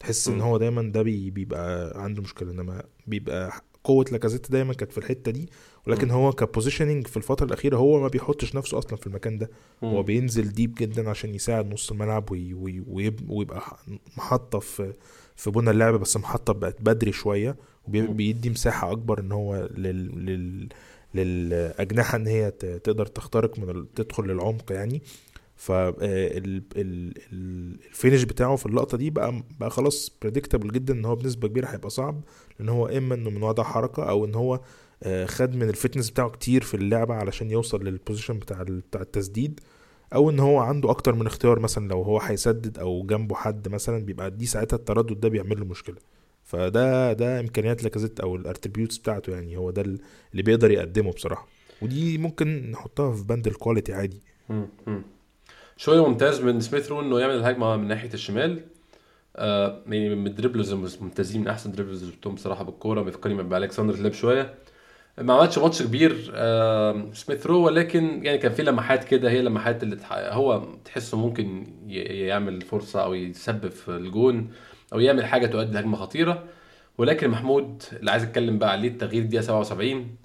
تحس 0.00 0.28
إن. 0.28 0.40
هو 0.40 0.56
دايما 0.58 0.82
ده 0.82 1.02
بي 1.02 1.30
بيبقى 1.30 1.92
عنده 2.02 2.22
مشكلة 2.22 2.50
إنما 2.50 2.82
بيبقى 3.06 3.52
قوة 3.84 4.04
لاكازيت 4.12 4.50
دايما 4.52 4.74
كانت 4.74 4.92
في 4.92 4.98
الحتة 4.98 5.32
دي 5.32 5.48
ولكن 5.86 6.06
مم. 6.08 6.12
هو 6.14 6.32
ك 6.32 6.38
positioning 6.38 7.06
في 7.06 7.16
الفترة 7.16 7.46
الأخيرة 7.46 7.76
هو 7.76 8.00
ما 8.00 8.08
بيحطش 8.08 8.54
نفسه 8.54 8.78
أصلا 8.78 8.96
في 8.96 9.06
المكان 9.06 9.38
ده 9.38 9.50
هو 9.84 9.96
مم. 9.96 10.02
بينزل 10.02 10.52
deep 10.52 10.74
جدا 10.78 11.10
عشان 11.10 11.34
يساعد 11.34 11.72
نص 11.72 11.90
الملعب 11.90 12.30
وي 12.30 12.54
وي 12.54 12.82
ويب 12.88 13.30
ويبقى 13.30 13.62
محطة 14.16 14.58
في 14.58 14.92
في 15.36 15.50
بنى 15.50 15.70
اللعب 15.70 15.94
بس 15.94 16.16
محطة 16.16 16.52
بقت 16.52 16.82
بدري 16.82 17.12
شوية 17.12 17.56
مم. 17.88 18.08
وبيدي 18.08 18.50
مساحة 18.50 18.92
أكبر 18.92 19.20
إن 19.20 19.32
هو 19.32 19.68
لل 19.76 20.26
لل 20.26 20.68
للأجنحة 21.14 22.16
إن 22.16 22.26
هي 22.26 22.50
تقدر 22.50 23.06
تخترق 23.06 23.58
من 23.58 23.86
تدخل 23.94 24.24
للعمق 24.24 24.72
يعني 24.72 25.02
فال 26.76 27.12
finish 27.12 28.22
بتاعه 28.22 28.56
في 28.56 28.66
اللقطة 28.66 28.96
دي 28.98 29.10
بقى 29.10 29.42
بقى 29.60 29.70
خلاص 29.70 30.12
predictable 30.22 30.72
جدا 30.72 30.94
إن 30.94 31.04
هو 31.04 31.16
بنسبة 31.16 31.48
كبيرة 31.48 31.66
هيبقى 31.66 31.90
صعب 31.90 32.20
لأن 32.58 32.68
هو 32.68 32.86
إما 32.86 33.14
إنه 33.14 33.30
من 33.30 33.42
وضع 33.42 33.62
حركة 33.64 34.02
أو 34.08 34.24
إن 34.24 34.34
هو 34.34 34.60
آه، 35.02 35.26
خد 35.26 35.54
من 35.56 35.68
ال 35.68 35.73
fitness 35.73 36.10
بتاعه 36.10 36.28
كتير 36.30 36.62
في 36.64 36.74
اللعبة 36.74 37.14
علشان 37.14 37.50
يوصل 37.50 37.84
لل 37.84 37.95
position 37.95 38.38
بتاع 38.38 38.62
بتاع 38.62 39.00
التسديد 39.00 39.60
أو 40.14 40.30
إن 40.30 40.38
هو 40.40 40.58
عنده 40.58 40.90
أكتر 40.90 41.14
من 41.14 41.26
اختيار 41.26 41.58
مثلا 41.60 41.88
لو 41.88 42.02
هو 42.02 42.20
هيسدد 42.20 42.78
أو 42.78 43.02
جنبه 43.06 43.34
حد 43.34 43.68
مثلا 43.68 44.04
بيبقى 44.04 44.30
دي 44.30 44.46
ساعتها 44.46 44.76
التردد 44.76 45.20
ده 45.20 45.28
بيعمل 45.28 45.58
له 45.60 45.64
مشكلة. 45.64 45.96
فده 46.44 47.12
ده 47.12 47.40
إمكانيات 47.40 47.82
لاكازيت 47.82 48.20
أو 48.20 48.36
ال 48.36 48.42
attributes 48.42 48.98
بتاعته 48.98 49.32
يعني 49.32 49.56
هو 49.56 49.70
ده 49.70 49.82
اللي 49.82 50.42
بيقدر 50.42 50.70
يقدمه 50.70 51.12
بصراحة. 51.12 51.48
ودي 51.82 52.18
ممكن 52.18 52.70
نحطها 52.70 53.12
في 53.16 53.24
بند 53.24 53.46
ال 53.46 53.52
quality 53.52 53.92
عادي. 53.92 54.20
شوية 55.76 56.08
ممتاز 56.08 56.40
من 56.40 56.60
سميث 56.60 56.90
رو 56.90 57.00
إنه 57.00 57.20
يعمل 57.20 57.34
الهجمة 57.34 57.76
من 57.76 57.88
ناحية 57.88 58.14
الشمال. 58.14 58.60
آه 59.36 59.82
يعني 59.86 60.14
من 60.14 60.26
ال 60.26 60.31
dribbles 60.31 60.72
الممتازين 60.72 61.40
من 61.40 61.48
أحسن 61.48 61.72
dribbles 61.72 62.02
اللي 62.02 62.12
شفتهم 62.14 62.34
بصراحة 62.34 62.64
بالكورة. 62.64 63.02
بيفكرني 63.02 63.42
بالكسندر 63.42 63.94
هليب 63.96 64.12
شوية. 64.12 64.54
ما 65.18 65.34
عملش 65.34 65.58
ماتش 65.58 65.82
كبير 65.82 66.30
آه، 66.34 67.10
سميث 67.12 67.46
رو 67.46 67.64
ولكن 67.66 68.24
يعني 68.24 68.38
كان 68.38 68.52
في 68.52 68.62
لمحات 68.62 69.04
كده. 69.04 69.30
هي 69.30 69.42
لمحات 69.42 69.82
اللي 69.82 69.98
هو 70.10 70.62
تحسه 70.84 71.18
ممكن 71.18 71.66
يعمل 71.88 72.62
فرصة 72.62 73.02
أو 73.04 73.14
يسبب 73.14 73.70
في 73.70 73.88
الجون 73.88 74.50
أو 74.92 75.00
يعمل 75.00 75.24
حاجة 75.26 75.46
تؤدي 75.46 75.72
لهجمة 75.72 75.96
خطيرة. 75.96 76.44
ولكن 76.98 77.28
محمود 77.30 77.82
اللي 77.92 78.10
عايز 78.10 78.22
أتكلم 78.22 78.58
بقى 78.58 78.70
عليه 78.70 78.88
التغيير 78.88 79.22
دقيقة 79.24 79.42
77 79.42 80.16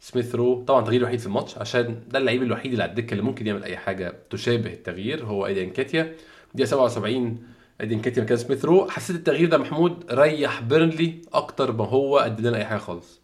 سميث 0.00 0.34
رو. 0.34 0.64
طبعا 0.64 0.84
تغيير 0.84 1.04
وحيد 1.04 1.18
في 1.18 1.26
الماتش 1.26 1.58
عشان 1.58 2.02
ده 2.08 2.18
اللعيب 2.18 2.42
الوحيد 2.42 2.70
اللي 2.72 2.82
على 2.82 2.90
الدكة 2.90 3.12
اللي 3.12 3.22
ممكن 3.22 3.46
يعمل 3.46 3.64
أي 3.64 3.76
حاجة 3.76 4.14
تشابه 4.30 4.72
التغيير 4.72 5.24
هو 5.24 5.46
ايدي 5.46 5.64
نكيتياه 5.64 6.14
دقيقة 6.54 6.66
77 6.68 7.38
ايدي 7.80 7.94
نكيتياه 7.94 8.22
مكان 8.22 8.36
سميث 8.36 8.64
رو. 8.64 8.88
حسيت 8.90 9.16
التغيير 9.16 9.48
ده 9.48 9.58
محمود 9.58 10.04
ريح 10.12 10.62
بيرنلي 10.62 11.14
أكتر 11.32 11.72
ما 11.72 11.84
هو 11.86 12.18
ادى 12.18 12.42
لنا 12.42 12.56
أي 12.56 12.64
حاجة 12.64 12.78
خالص. 12.78 13.20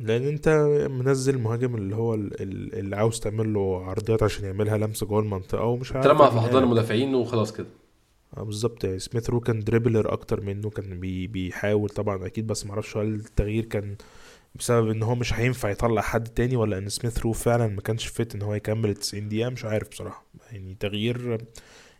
لأن 0.00 0.26
أنت 0.28 0.48
منزل 0.90 1.38
مهاجم 1.38 1.74
اللي 1.74 1.96
هو 1.96 2.14
ال- 2.14 2.42
ال- 2.42 2.74
اللي 2.78 2.96
عاوز 2.96 3.20
تعمل 3.20 3.54
له 3.54 3.84
عرضيات 3.84 4.22
عشان 4.22 4.44
يعملها 4.44 4.78
لمسه 4.78 5.06
جوه 5.06 5.20
المنطقة 5.20 5.64
ومش 5.64 5.92
عارف 5.92 6.06
اترمى 6.06 6.30
في. 6.30 6.38
احضان 6.38 6.62
المدافعين 6.62 7.14
وخلاص 7.14 7.52
كده. 7.52 7.66
آه 8.36 8.42
بالظبط. 8.42 8.84
يعني 8.84 8.98
سميث 8.98 9.30
رو 9.30 9.40
كان 9.40 9.60
dribbler 9.60 10.12
أكتر 10.12 10.40
منه 10.40 10.70
كان 10.70 11.00
بي 11.00 11.26
بيحاول 11.26 11.88
طبعا 11.88 12.26
أكيد 12.26 12.46
بس 12.46 12.66
معرفش 12.66 12.96
هل 12.96 13.14
التغيير 13.14 13.64
كان 13.64 13.96
بسبب 14.54 14.90
إن 14.90 15.02
هو 15.02 15.14
مش 15.14 15.34
هينفع 15.34 15.70
يطلع 15.70 16.02
حد 16.02 16.28
تاني 16.28 16.56
ولا 16.56 16.78
إن 16.78 16.88
سميث 16.88 17.18
رو 17.18 17.32
فعلا 17.32 17.66
ما 17.66 17.80
كانش 17.80 18.06
fit 18.06 18.34
إن 18.34 18.42
هو 18.42 18.54
يكمل 18.54 18.90
ال 18.90 18.94
90 18.94 19.28
دقيقة 19.28 19.50
مش 19.50 19.64
عارف 19.64 19.88
بصراحة. 19.88 20.26
يعني 20.52 20.76
تغيير 20.80 21.38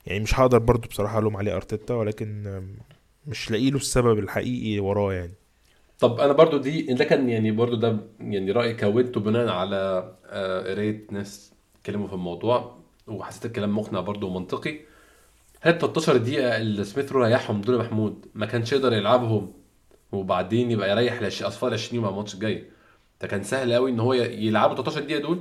يعني 0.07 0.21
مش 0.21 0.41
هقدر 0.41 0.59
برضو 0.59 0.89
بصراحة 0.89 1.19
ألوم 1.19 1.37
عليه 1.37 1.57
أرتيتا 1.57 1.95
ولكن 1.95 2.61
مش 3.27 3.51
لاقي 3.51 3.71
له 3.71 3.77
السبب 3.77 4.19
الحقيقي 4.19 4.81
وراه 4.81 5.13
يعني. 5.13 5.35
طب 5.99 6.21
أنا 6.21 6.33
برضو 6.33 6.57
دي 6.59 6.83
ده 6.83 7.05
كان 7.05 7.29
يعني 7.29 7.51
برضو 7.51 7.77
ده 7.77 7.99
يعني 8.21 8.51
رأي 8.53 8.75
كونته 8.75 9.21
بناء 9.21 9.49
على 9.49 9.77
آه، 10.27 10.61
قراية 10.73 11.07
ناس 11.11 11.55
اتكلموا 11.81 12.07
في 12.09 12.13
الموضوع 12.13 12.79
وحسيت 13.07 13.45
الكلام 13.47 13.77
مقنع 13.79 14.01
برضو 14.01 14.27
ومنطقي. 14.27 14.81
هل 15.61 15.79
13 15.79 16.17
دقيقة 16.17 16.57
اللي 16.57 16.85
سميث 16.85 17.13
رو 17.13 17.23
ريحهم 17.25 17.61
دول 17.61 17.79
محمود 17.79 18.27
ما 18.35 18.47
كانش 18.47 18.73
يقدر 18.73 18.93
يلعبهم. 18.93 19.53
وبعدين 20.13 20.71
يبقى 20.71 20.91
يريح 20.91 21.23
لعش- 21.23 21.43
اصفار 21.43 21.73
20 21.73 22.03
مع 22.03 22.09
الماتش 22.09 22.35
الجاي 22.35 22.65
ده 23.21 23.29
كان 23.29 23.43
سهل 23.43 23.73
قوي 23.73 23.91
إن 23.91 24.01
هو 24.01 24.13
يلعبوا 24.15 24.75
13 24.77 25.01
دقيقة 25.01 25.21
دول 25.21 25.41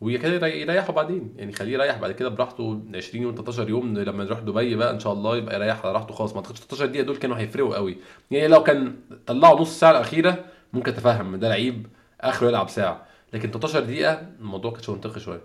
وكده 0.00 0.34
يري- 0.46 0.60
يريحوا 0.60 0.94
بعدين. 0.94 1.34
يعني 1.38 1.52
خليه 1.52 1.72
يريح 1.72 1.98
بعد 1.98 2.12
كده 2.12 2.28
براحته 2.28 2.80
20 2.94 3.22
يوم 3.22 3.34
13 3.34 3.68
يوم 3.68 3.98
لما 3.98 4.24
نروح 4.24 4.38
دبي 4.40 4.74
بقى 4.76 4.90
إن 4.90 5.00
شاء 5.00 5.12
الله 5.12 5.36
يبقى 5.36 5.54
يريح 5.56 5.84
على 5.84 5.92
راحته 5.94 6.14
خالص. 6.14 6.32
ما 6.32 6.38
أعتقدش 6.38 6.58
13 6.60 6.86
دقيقة 6.86 7.04
دول 7.04 7.16
كانوا 7.16 7.36
هيفرقوا 7.38 7.74
قوي 7.76 7.96
يعني 8.30 8.48
لو 8.48 8.62
كان 8.62 8.96
طلعوا 9.26 9.60
نص 9.60 9.80
ساعة 9.80 9.90
الأخيرة 9.90 10.44
ممكن 10.72 10.92
أتفهم 10.92 11.36
ده 11.36 11.48
لعيب 11.48 11.86
آخره 12.20 12.48
يلعب 12.48 12.68
ساعة. 12.68 13.06
لكن 13.32 13.50
13 13.50 13.80
دقيقة 13.80 14.26
الموضوع 14.40 14.72
كانش 14.72 14.88
منطقي 14.90 15.20
شوية. 15.20 15.40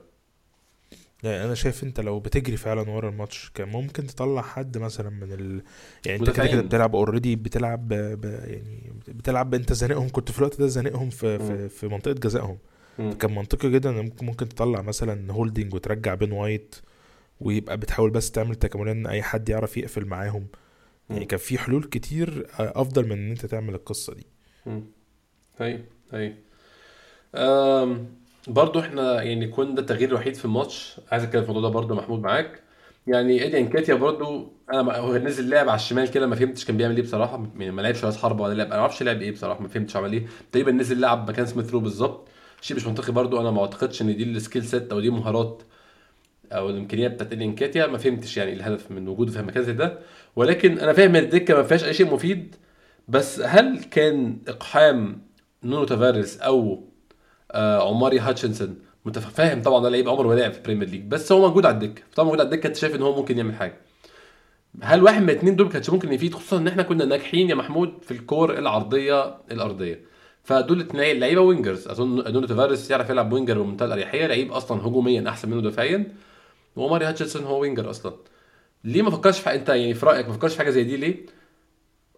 يعني 1.24 1.46
أنا 1.46 1.54
شايف 1.56 1.84
أنت 1.84 2.00
لو 2.00 2.20
بتجري 2.20 2.58
فعلا 2.58 2.90
ورا 2.90 3.10
الماتش 3.10 3.52
كان 3.54 3.70
ممكن 3.70 4.08
تطلع 4.08 4.42
حد 4.42 4.78
مثلا 4.78 5.10
من 5.10 5.32
ال... 5.34 5.64
يعني 6.06 6.20
أنت 6.20 6.30
كده 6.30 6.48
كده. 6.48 6.62
بتلعب 6.62 6.96
already 6.96 7.36
بتلعب 7.36 7.88
ب... 7.88 7.94
ب... 7.94 8.26
يعني 8.26 8.94
بتلعب 9.08 9.54
أنت 9.54 9.74
زانقهم 9.74 10.10
كنت 10.10 10.32
في 10.32 10.40
الوقت 10.40 10.60
ده 10.60 10.68
زانقهم 10.68 11.10
في. 11.10 11.40
في, 11.40 11.70
في 11.70 11.88
منطقة 11.88 12.14
جزائهم. 12.14 12.58
كان 13.20 13.36
منطقي 13.36 13.72
جدا 13.72 13.90
إن 13.90 13.96
ممكن 14.06 14.26
ممكن 14.26 14.50
تطلع 14.50 14.82
مثلا 14.82 15.34
هولدنج 15.34 15.74
وترجع 15.74 16.14
بن 16.16 16.32
وايت 16.32 16.76
ويبقى 17.40 17.78
بتحاول 17.78 18.10
بس 18.10 18.32
تعمل 18.32 18.56
تكاملات 18.56 18.96
إن 18.96 19.08
أي 19.08 19.24
حد 19.24 19.50
يعرف 19.50 19.78
يقفل 19.78 20.06
معاهم 20.06 20.48
يعني. 21.10 21.26
كان 21.26 21.40
في 21.40 21.58
حلول 21.58 21.84
كتير 21.84 22.48
أفضل 22.60 23.06
من 23.06 23.12
إن 23.12 23.30
أنت 23.32 23.46
تعمل 23.46 23.76
القصة 23.76 24.14
دي 24.14 24.26
مم. 24.66 24.84
هي 25.58 25.80
هي 26.14 26.34
أم 27.36 28.08
برضو 28.48 28.80
إحنا 28.80 29.22
يعني 29.24 29.48
كون 29.48 29.76
ده 29.76 29.82
التغيير 29.82 30.10
الوحيد 30.10 30.36
في 30.36 30.46
الماتش. 30.46 31.00
عايز 31.12 31.24
اتكلم 31.24 31.44
في 31.44 31.50
الموضوع 31.50 31.70
ده 31.70 31.74
برضو 31.76 31.96
محمود 31.96 32.20
معاك. 32.20 32.64
يعني 33.08 33.44
إيدي 33.44 33.58
إنكاتيا 33.60 33.96
برضو 33.96 34.54
أنا 34.74 34.98
هو 34.98 35.18
نزل 35.18 35.50
لعب 35.50 35.70
على 35.70 35.76
الشمال 35.76 36.12
كده 36.12 36.28
ما 36.28 36.36
فهمتش 36.36 36.66
كان 36.66 36.78
بيعمل 36.78 36.96
إيه 36.96 37.04
بصراحة. 37.04 37.48
يعني 37.60 37.72
ما 37.72 37.82
لعبش 37.82 38.06
راس 38.06 38.18
حربه 38.18 38.44
ولا 38.44 38.54
لعب. 38.54 38.68
أنا 38.68 38.76
ما 38.76 38.82
أعرفش 38.82 39.04
لعب 39.04 39.22
إيه 39.22 39.32
بصراحة 39.32 39.62
ما 39.62 39.68
فهمتش 39.68 39.96
عمل 39.96 40.14
إيه. 40.14 40.26
تقريبا 40.52 40.72
نزل 40.72 41.00
لعب 41.00 41.30
مكان 41.30 41.46
سميث 41.46 41.72
رو 41.74 41.80
بالظبط. 41.80 42.28
شيء 42.62 42.78
مش 42.78 42.88
منطقي 42.88 43.14
برضو. 43.14 43.42
أنا 43.42 43.52
ما 43.52 43.62
أعتقدش 43.62 44.02
إن 44.02 44.18
دي 44.18 44.24
ال 44.24 44.30
skill 44.30 44.64
set 44.66 44.92
أو 44.92 45.00
دي 45.00 45.10
مهارات 45.10 45.64
أو 46.52 46.70
الامكانيات 46.70 47.12
بتاعت 47.12 47.32
إيدي 47.32 47.44
إنكاتيا. 47.46 47.88
ما 47.88 47.98
فهمتش 47.98 48.38
يعني 48.38 48.54
الهدف 48.54 48.92
من 48.92 49.08
وجوده 49.08 49.32
في 49.32 49.42
مكان 49.42 49.64
زي 49.64 49.74
ده. 49.74 50.00
ولكن 50.36 50.80
أنا 50.80 50.94
فاهم 50.94 51.16
إن 51.16 51.24
الدكة 51.24 51.56
ما 51.56 51.64
فيهاش 51.64 51.84
أي 51.84 51.94
شيء 51.94 52.14
مفيد. 52.14 52.56
بس 53.08 53.40
هل 53.40 53.84
كان 53.84 54.38
إقحام 54.48 55.22
نونو 55.64 55.86
تافاريس 55.86 56.42
أو 56.42 56.84
عماري 57.56 58.20
هاتشنسون. 58.20 58.80
متفاهم 59.06 59.62
طبعا 59.62 59.84
ده 59.84 59.90
لعيب 59.90 60.10
عمره 60.10 60.28
ما 60.28 60.34
لعب 60.34 60.52
في 60.52 60.58
البريمير 60.58 60.90
ليج 60.90 61.02
بس 61.02 61.32
هو 61.32 61.48
موجود 61.48 61.66
على 61.66 61.74
الدكة. 61.74 62.04
طبعا 62.16 62.26
موجود 62.26 62.40
على 62.40 62.50
الدكة 62.50 62.68
أنت 62.68 62.76
شايف 62.76 62.96
إن 62.96 63.02
هو 63.02 63.16
ممكن 63.16 63.38
يعمل 63.38 63.56
حاجة. 63.56 63.78
هل 64.82 65.04
واحد 65.04 65.22
من 65.22 65.30
الاثنين 65.30 65.56
دول 65.56 65.70
كانش 65.70 65.90
ممكن 65.90 66.14
يفيد؟ 66.14 66.34
خصوصا 66.34 66.58
إن 66.58 66.68
إحنا 66.68 66.84
كنا 66.84 67.06
ناجحين 67.06 67.50
يا 67.50 67.56
محمود 67.56 67.94
في 68.02 68.12
الكور 68.12 68.58
العرضية 68.58 69.38
الأرضية. 69.52 70.02
فدول 70.44 70.88
لعيبة 70.94 71.42
wingers. 71.42 71.88
أظن 71.88 72.32
نونو 72.34 72.48
تافاريس 72.48 72.92
يعرف 72.92 73.10
يلعب 73.10 73.34
winger 73.34 73.62
بمنتهى 73.62 73.86
الأريحية. 73.86 74.28
لعيب 74.28 74.52
أصلا 74.52 74.88
هجوميا 74.88 75.30
أحسن 75.30 75.50
منه 75.50 75.62
دفاعيا. 75.62 76.16
وعماري 76.76 77.06
هاتشنسون 77.06 77.44
هو 77.44 77.60
winger 77.60 77.90
أصلا. 77.90 78.14
ليه 78.84 79.02
ما 79.02 79.12
فكرش 79.12 79.40
في 79.40 79.54
أنت 79.56 79.70
يعني 79.70 79.94
في 79.94 80.06
رأيك 80.06 80.28
ما 80.28 80.34
فكرش 80.34 80.52
في 80.52 80.58
حاجة 80.58 80.70
زي 80.70 80.84
دي 80.84 80.98
ليه؟ 80.98 81.26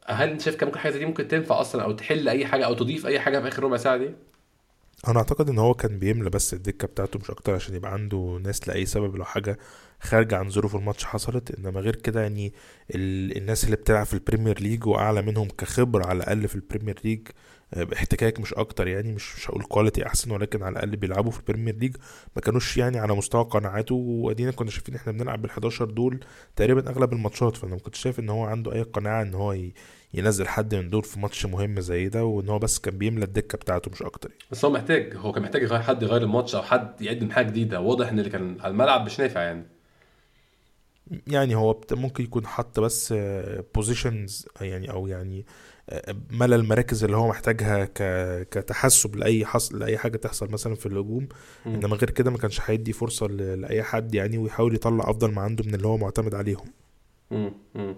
هل 0.05 0.29
أنت 0.29 0.41
شايف 0.41 0.55
كان 0.55 0.67
ممكن 0.67 0.79
حاجة 0.79 0.91
زي 0.91 0.99
دي 0.99 1.05
ممكن 1.05 1.27
تنفع 1.27 1.61
أصلا 1.61 1.83
أو 1.83 1.91
تحل 1.91 2.29
أي 2.29 2.45
حاجة 2.45 2.65
أو 2.65 2.73
تضيف 2.73 3.07
أي 3.07 3.19
حاجة 3.19 3.39
في 3.39 3.47
آخر 3.47 3.63
ربع 3.63 3.77
ساعة 3.77 3.97
دي؟ 3.97 4.09
أنا 5.07 5.19
أعتقد 5.19 5.49
إن 5.49 5.59
هو 5.59 5.73
كان 5.73 5.99
بيملى 5.99 6.29
بس 6.29 6.53
الدكة 6.53 6.87
بتاعته 6.87 7.19
مش 7.19 7.31
أكتر 7.31 7.55
عشان 7.55 7.75
يبقى 7.75 7.93
عنده 7.93 8.39
ناس 8.43 8.67
لأي 8.67 8.85
سبب 8.85 9.15
لو 9.15 9.25
حاجة 9.25 9.57
خارجه 10.03 10.37
عن 10.37 10.49
ظروف 10.49 10.75
الماتش 10.75 11.03
حصلت 11.03 11.59
إنما 11.59 11.79
غير 11.79 11.95
كده 11.95 12.21
يعني 12.21 12.53
ال... 12.95 13.37
الناس 13.37 13.63
اللي 13.65 13.75
بتلعب 13.75 14.05
في 14.05 14.13
البريمير 14.13 14.59
ليج 14.59 14.87
وأعلى 14.87 15.21
منهم 15.21 15.47
كخبرة 15.47 16.05
على 16.05 16.17
الأقل 16.17 16.47
في 16.47 16.55
البريمير 16.55 16.99
ليج 17.03 17.27
باحتكاك 17.75 18.39
مش 18.39 18.53
أكتر 18.53 18.87
يعني 18.87 19.11
مش 19.11 19.35
مش 19.35 19.49
هقول 19.49 19.63
quality 19.63 20.05
أحسن 20.05 20.31
ولكن 20.31 20.63
على 20.63 20.73
الأقل 20.73 20.95
بيلعبوا 20.95 21.31
في 21.31 21.39
البريمير 21.39 21.75
ليج 21.75 21.95
ما 22.35 22.41
كانوش 22.41 22.77
يعني 22.77 22.99
على 22.99 23.15
مستوى 23.15 23.43
قناعاته 23.43 23.95
وأدينا 23.95 24.51
كنا 24.51 24.69
شايفين 24.69 24.95
إحنا 24.95 25.11
بنلعب 25.11 25.47
بال11 25.47 25.83
دول 25.83 26.19
تقريبا 26.55 26.89
أغلب 26.89 27.13
الماتشات 27.13 27.57
فأنا 27.57 27.73
ما 27.75 27.79
كنتش 27.79 27.99
شايف 27.99 28.19
إن 28.19 28.29
هو 28.29 28.43
عنده 28.43 28.73
أي 28.73 28.81
قناعة 28.81 29.21
إن 29.21 29.33
هو. 29.33 29.55
ينزل 30.13 30.47
حد 30.47 30.75
من 30.75 30.89
دول 30.89 31.03
في 31.03 31.19
ماتش 31.19 31.45
مهم 31.45 31.79
زي 31.79 32.09
ده 32.09 32.25
وإن 32.25 32.49
هو 32.49 32.59
بس 32.59 32.79
كان 32.79 32.97
بيملى 32.97 33.25
الدكة 33.25 33.57
بتاعته 33.57 33.91
مش 33.91 34.01
أكتر 34.01 34.29
يعني. 34.29 34.41
بس 34.51 34.65
هو 34.65 34.71
محتاج 34.71 35.15
هو 35.15 35.31
كان 35.31 35.43
محتاج 35.43 35.61
يغير 35.61 35.81
حد 35.81 36.03
يغير 36.03 36.21
الماتش 36.21 36.55
أو 36.55 36.61
حد 36.61 37.01
يقدم 37.01 37.31
حاجة 37.31 37.45
جديدة 37.47 37.79
واضح 37.79 38.07
إن 38.07 38.19
اللي 38.19 38.29
كان 38.29 38.57
على 38.61 38.71
الملعب 38.71 39.05
مش 39.05 39.19
نافع 39.19 39.41
يعني 39.41 39.65
يعني 41.27 41.55
هو 41.55 41.81
ممكن 41.91 42.23
يكون 42.23 42.47
حط 42.47 42.79
بس 42.79 43.13
positions 43.75 44.47
يعني 44.61 44.91
أو 44.91 45.07
يعني 45.07 45.45
آه، 45.89 46.15
ملى 46.31 46.55
المراكز 46.55 47.03
اللي 47.03 47.17
هو 47.17 47.27
محتاجها 47.27 47.85
كتحسب 48.51 49.15
لأي 49.15 49.45
حصل 49.45 49.79
لأي 49.79 49.97
حاجة 49.97 50.17
تحصل 50.17 50.49
مثلا 50.51 50.75
في 50.75 50.85
الهجوم. 50.85 51.27
إنما 51.65 51.95
غير 51.95 52.09
كده 52.09 52.31
ما 52.31 52.37
كانش 52.37 52.61
هيدي 52.65 52.93
فرصة 52.93 53.27
لأي 53.27 53.83
حد 53.83 54.15
يعني 54.15 54.37
ويحاول 54.37 54.75
يطلع 54.75 55.09
أفضل 55.09 55.31
ما 55.31 55.41
عنده 55.41 55.63
من 55.67 55.75
اللي 55.75 55.87
هو 55.87 55.97
معتمد 55.97 56.35
عليهم 56.35 56.65
مم. 57.31 57.53
مم. 57.75 57.95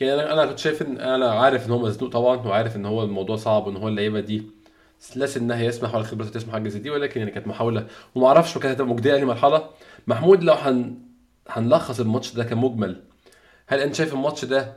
يعني 0.00 0.14
أنا 0.14 0.32
أنا 0.32 0.46
كنت 0.46 0.58
شايف 0.58 0.82
إن 0.82 0.98
أنا 1.00 1.30
عارف 1.30 1.66
إن 1.66 1.70
هو 1.70 1.78
مزنوق 1.78 2.10
طبعا 2.12 2.36
وعارف 2.36 2.76
إن 2.76 2.86
هو 2.86 3.02
الموضوع 3.02 3.36
صعب 3.36 3.66
وإن 3.66 3.76
هو 3.76 3.88
اللعيبة 3.88 4.20
دي 4.20 4.42
لا 5.16 5.26
سنها 5.26 5.62
يسمح 5.62 5.94
ولا 5.94 6.04
خبرتها 6.04 6.30
تسمح 6.30 6.52
حاجة 6.52 6.68
زي 6.68 6.78
دي 6.78 6.90
ولكن 6.90 7.20
يعني 7.20 7.32
كانت 7.32 7.46
محاولة 7.46 7.86
وما 8.14 8.26
أعرفش 8.26 8.58
كانت 8.58 8.66
هتبقى 8.74 8.94
مجدية 8.94 9.14
لمرحله 9.16 9.68
محمود 10.06 10.42
لو 10.42 10.54
هن 10.54 10.94
هنلخص 11.48 12.00
الماتش 12.00 12.32
ده 12.34 12.44
كمجمل. 12.44 13.02
هل 13.66 13.80
انت 13.80 13.94
شايف 13.94 14.12
الماتش 14.14 14.44
ده 14.44 14.76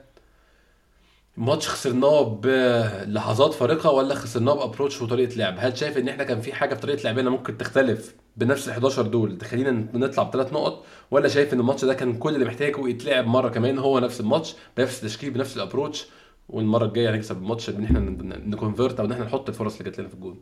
ماتش 1.37 1.67
خسرناه 1.69 2.21
بلحظات 2.43 3.53
فارقة 3.53 3.91
ولا 3.91 4.15
خسرناه 4.15 4.53
ب 4.53 4.59
approach 4.59 5.01
وطريقة 5.01 5.35
لعب؟ 5.35 5.55
هل 5.57 5.77
شايف 5.77 5.97
إن 5.97 6.07
إحنا 6.09 6.23
كان 6.23 6.41
في 6.41 6.53
حاجة 6.53 6.75
في 6.75 6.81
طريقة 6.81 7.03
لعبنا 7.03 7.29
ممكن 7.29 7.57
تختلف 7.57 8.15
بنفس 8.37 8.67
ال 8.67 8.71
11 8.71 9.01
دول؟ 9.07 9.37
تخلينا 9.37 9.71
نطلع 9.93 10.23
بثلاث 10.23 10.53
نقط؟ 10.53 10.85
ولا 11.11 11.27
شايف 11.27 11.53
إن 11.53 11.59
الماتش 11.59 11.85
ده 11.85 11.93
كان 11.93 12.17
كل 12.17 12.35
اللي 12.35 12.45
محتاجه 12.45 12.87
يتلعب 12.89 13.27
مرة 13.27 13.49
كمان 13.49 13.77
هو 13.79 13.99
نفس 13.99 14.19
الماتش 14.19 14.55
بنفس 14.77 15.03
التشكيل 15.03 15.31
بنفس 15.31 15.55
ال 15.57 15.62
approach؟ 15.62 16.05
والمرة 16.49 16.85
الجاية 16.85 17.09
هنكسب 17.09 17.37
الماتش 17.37 17.69
ان 17.69 17.83
إحنا 17.83 17.99
ن 18.45 18.52
convert 18.52 18.99
أو 18.99 19.05
إن 19.05 19.11
إحنا 19.11 19.25
نحط 19.25 19.49
الفرص 19.49 19.77
اللي 19.77 19.89
جات 19.89 19.99
لنا 19.99 20.07
في 20.07 20.13
الجون. 20.13 20.39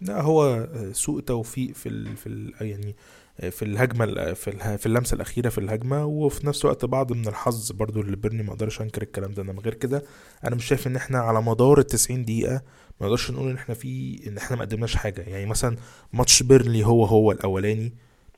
لا 0.00 0.20
هو 0.22 0.68
سوء 0.92 1.20
توفيق 1.20 1.74
في 1.74 1.88
ال 1.88 2.16
في 2.16 2.26
ال 2.26 2.52
يعني 2.60 2.96
في 3.50 3.62
الهجمة 3.64 4.04
ال- 4.04 4.36
في 4.36 4.78
في 4.78 4.86
اللمسة 4.86 5.14
الأخيرة 5.14 5.48
في 5.48 5.58
الهجمة 5.58 6.04
وفي 6.04 6.46
نفس 6.46 6.64
الوقت 6.64 6.84
بعض 6.84 7.12
من 7.12 7.28
الحظ 7.28 7.72
برضو 7.72 8.00
اللي 8.00 8.16
بيرنلي 8.16 8.42
ما 8.42 8.50
أقدرش 8.52 8.80
أنكر 8.80 9.02
الكلام 9.02 9.32
ده. 9.34 9.42
انما 9.42 9.60
غير 9.62 9.74
كده 9.74 10.02
أنا 10.44 10.56
مش 10.56 10.64
شايف 10.64 10.86
إن 10.86 10.96
إحنا 10.96 11.18
على 11.18 11.42
مدار 11.42 11.78
ال 11.78 11.86
90 11.86 12.24
دقيقة 12.24 12.62
ما 13.00 13.06
نقدرش 13.06 13.30
نقول 13.30 13.48
إن 13.50 13.54
إحنا 13.56 13.74
في 13.74 14.20
إن 14.26 14.36
إحنا 14.36 14.56
ما 14.56 14.62
قدمناش 14.64 14.96
حاجة. 14.96 15.20
يعني 15.22 15.46
مثلا 15.46 15.76
ماتش 16.12 16.42
بيرنلي 16.42 16.86
هو 16.86 17.04
هو 17.04 17.32
الأولاني 17.32 17.92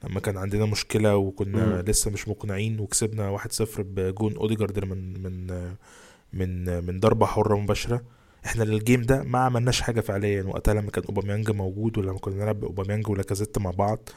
لما 0.04 0.20
كان 0.20 0.36
عندنا 0.36 0.64
مشكلة 0.66 1.16
وكنا 1.16 1.66
مم. 1.66 1.82
لسه 1.86 2.10
مش 2.10 2.28
مقنعين 2.28 2.80
وكسبنا 2.80 3.38
1-0 3.38 3.80
بجون 3.80 4.36
اوديجارد 4.36 4.84
من 4.84 5.22
من 5.22 5.46
من 6.32 6.84
من 6.84 7.00
ضربة 7.00 7.26
حرة 7.26 7.56
مباشرة 7.58 8.02
إحنا 8.46 8.64
لل 8.64 8.77
game 8.77 9.02
ده 9.02 9.22
ما 9.22 9.38
عملناش 9.38 9.80
حاجة 9.80 10.00
فعليا. 10.00 10.42
وقتها 10.42 10.74
لما 10.74 10.90
كان 10.90 11.04
أوباميانج 11.04 11.50
موجود 11.50 11.98
ولما 11.98 12.18
كنا 12.18 12.34
نلعب 12.42 12.64
اوباميانج 12.64 13.08
ولاكازيت 13.08 13.58
مع 13.58 13.70
بعض 13.70 14.08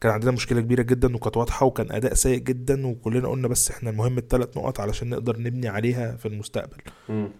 كان 0.00 0.12
عندنا 0.12 0.30
مشكلة 0.30 0.60
كبيرة 0.60 0.82
جدا 0.82 1.16
وكانت 1.16 1.36
واضحة 1.36 1.66
وكان 1.66 1.92
أداء 1.92 2.14
سيء 2.14 2.38
جدا 2.38 2.86
وكلنا 2.86 3.28
قلنا 3.28 3.48
بس 3.48 3.70
إحنا 3.70 3.90
المهم 3.90 4.18
الثلاث 4.18 4.56
نقط 4.56 4.80
علشان 4.80 5.08
نقدر 5.10 5.40
نبني 5.40 5.68
عليها 5.68 6.16
في 6.16 6.26
المستقبل 6.28 6.76
مم. 7.08 7.30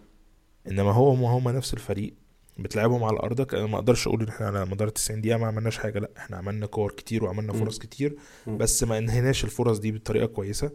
إنما 0.67 0.91
هو 0.91 1.15
ما 1.15 1.27
هما 1.29 1.51
نفس 1.51 1.73
الفريق 1.73 2.13
بتلعبهم 2.59 3.03
على 3.03 3.17
ارضك 3.19 3.53
أنا 3.55 3.65
ما 3.67 3.75
أقدرش 3.75 4.07
أقول 4.07 4.21
إن 4.21 4.27
إحنا 4.27 4.47
على 4.47 4.65
مدار 4.65 4.89
90 4.89 5.21
دقيقة 5.21 5.37
ما 5.37 5.47
عملناش 5.47 5.77
حاجة 5.77 5.99
لأ 5.99 6.09
إحنا 6.17 6.37
عملنا 6.37 6.65
كور 6.65 6.91
كتير 6.91 7.23
وعملنا. 7.23 7.53
فرص 7.53 7.79
كتير 7.79 8.15
مم. 8.47 8.57
بس 8.57 8.83
ما 8.83 8.97
انهيناش 8.97 9.43
الفرص 9.43 9.79
دي 9.79 9.91
بطريقة 9.91 10.25
كويسة 10.25 10.71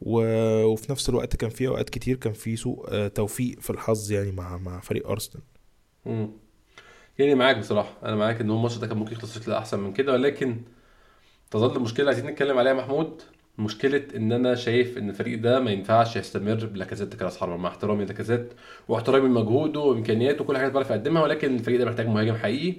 و... 0.00 0.20
وفي 0.64 0.92
نفس 0.92 1.08
الوقت 1.08 1.36
كان 1.36 1.50
في 1.50 1.68
أوقات 1.68 1.90
كتير 1.90 2.16
كان 2.16 2.32
في 2.32 2.56
سوء 2.56 2.86
آه، 2.88 3.08
توفيق 3.08 3.60
في 3.60 3.70
الحظ 3.70 4.12
يعني 4.12 4.30
مع 4.32 4.56
مع 4.58 4.80
فريق 4.80 5.08
أرسنال. 5.08 5.42
يعني 7.18 7.34
معاك 7.34 7.58
بصراحة 7.58 7.92
أنا 8.02 8.16
معاك 8.16 8.40
إن 8.40 8.50
هو 8.50 8.56
الماتش 8.56 8.76
ده 8.76 8.86
كان 8.86 8.96
ممكن 8.96 9.12
يخلص 9.12 9.38
بشكل 9.38 9.52
أحسن 9.52 9.80
من 9.80 9.92
كده 9.92 10.12
ولكن 10.12 10.56
تظل 11.50 11.76
المشكلة 11.76 12.06
عايزين 12.06 12.26
نتكلم 12.26 12.58
عليها 12.58 12.74
محمود. 12.74 13.22
مشكلة 13.58 14.02
إن 14.16 14.32
أنا 14.32 14.54
شايف 14.54 14.98
إن 14.98 15.08
الفريق 15.10 15.38
ده 15.40 15.60
ما 15.60 15.70
ينفعش 15.70 16.16
يستمر 16.16 16.66
بلاكازيت 16.66 17.14
كرأس 17.14 17.36
حربة 17.38 17.56
مع 17.56 17.68
احترامي 17.68 18.04
لاكازيت 18.04 18.52
واحترامي 18.88 19.28
لمجهوده 19.28 19.80
وإمكانياته 19.80 20.44
وكل 20.44 20.56
حاجة 20.56 20.68
بيعرف 20.68 20.90
يقدمها 20.90 21.22
ولكن 21.22 21.54
الفريق 21.54 21.78
ده 21.78 21.84
محتاج 21.84 22.06
مهاجم 22.08 22.34
حقيقي. 22.34 22.76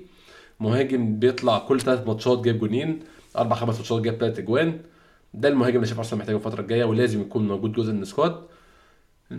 مهاجم 0.59 1.19
بيطلع 1.19 1.59
كل 1.59 1.81
ثلاث 1.81 2.07
ماتشات 2.07 2.39
جايب 2.41 2.59
جونين 2.59 2.99
أربع 3.37 3.55
خمس 3.55 3.75
ماتشات 3.77 4.01
جايب 4.01 4.15
ثلاث 4.19 4.39
أجوان. 4.39 4.79
ده 5.33 5.49
المهاجم 5.49 5.75
اللي 5.75 5.87
شايف 5.87 5.97
أرسنال 5.99 6.19
محتاجه 6.19 6.35
الفترة 6.35 6.61
الجاية 6.61 6.83
ولازم 6.83 7.21
يكون 7.21 7.47
موجود 7.47 7.73
جزء 7.73 7.93
من 7.93 8.01
ال 8.01 8.06
squad. 8.06 8.35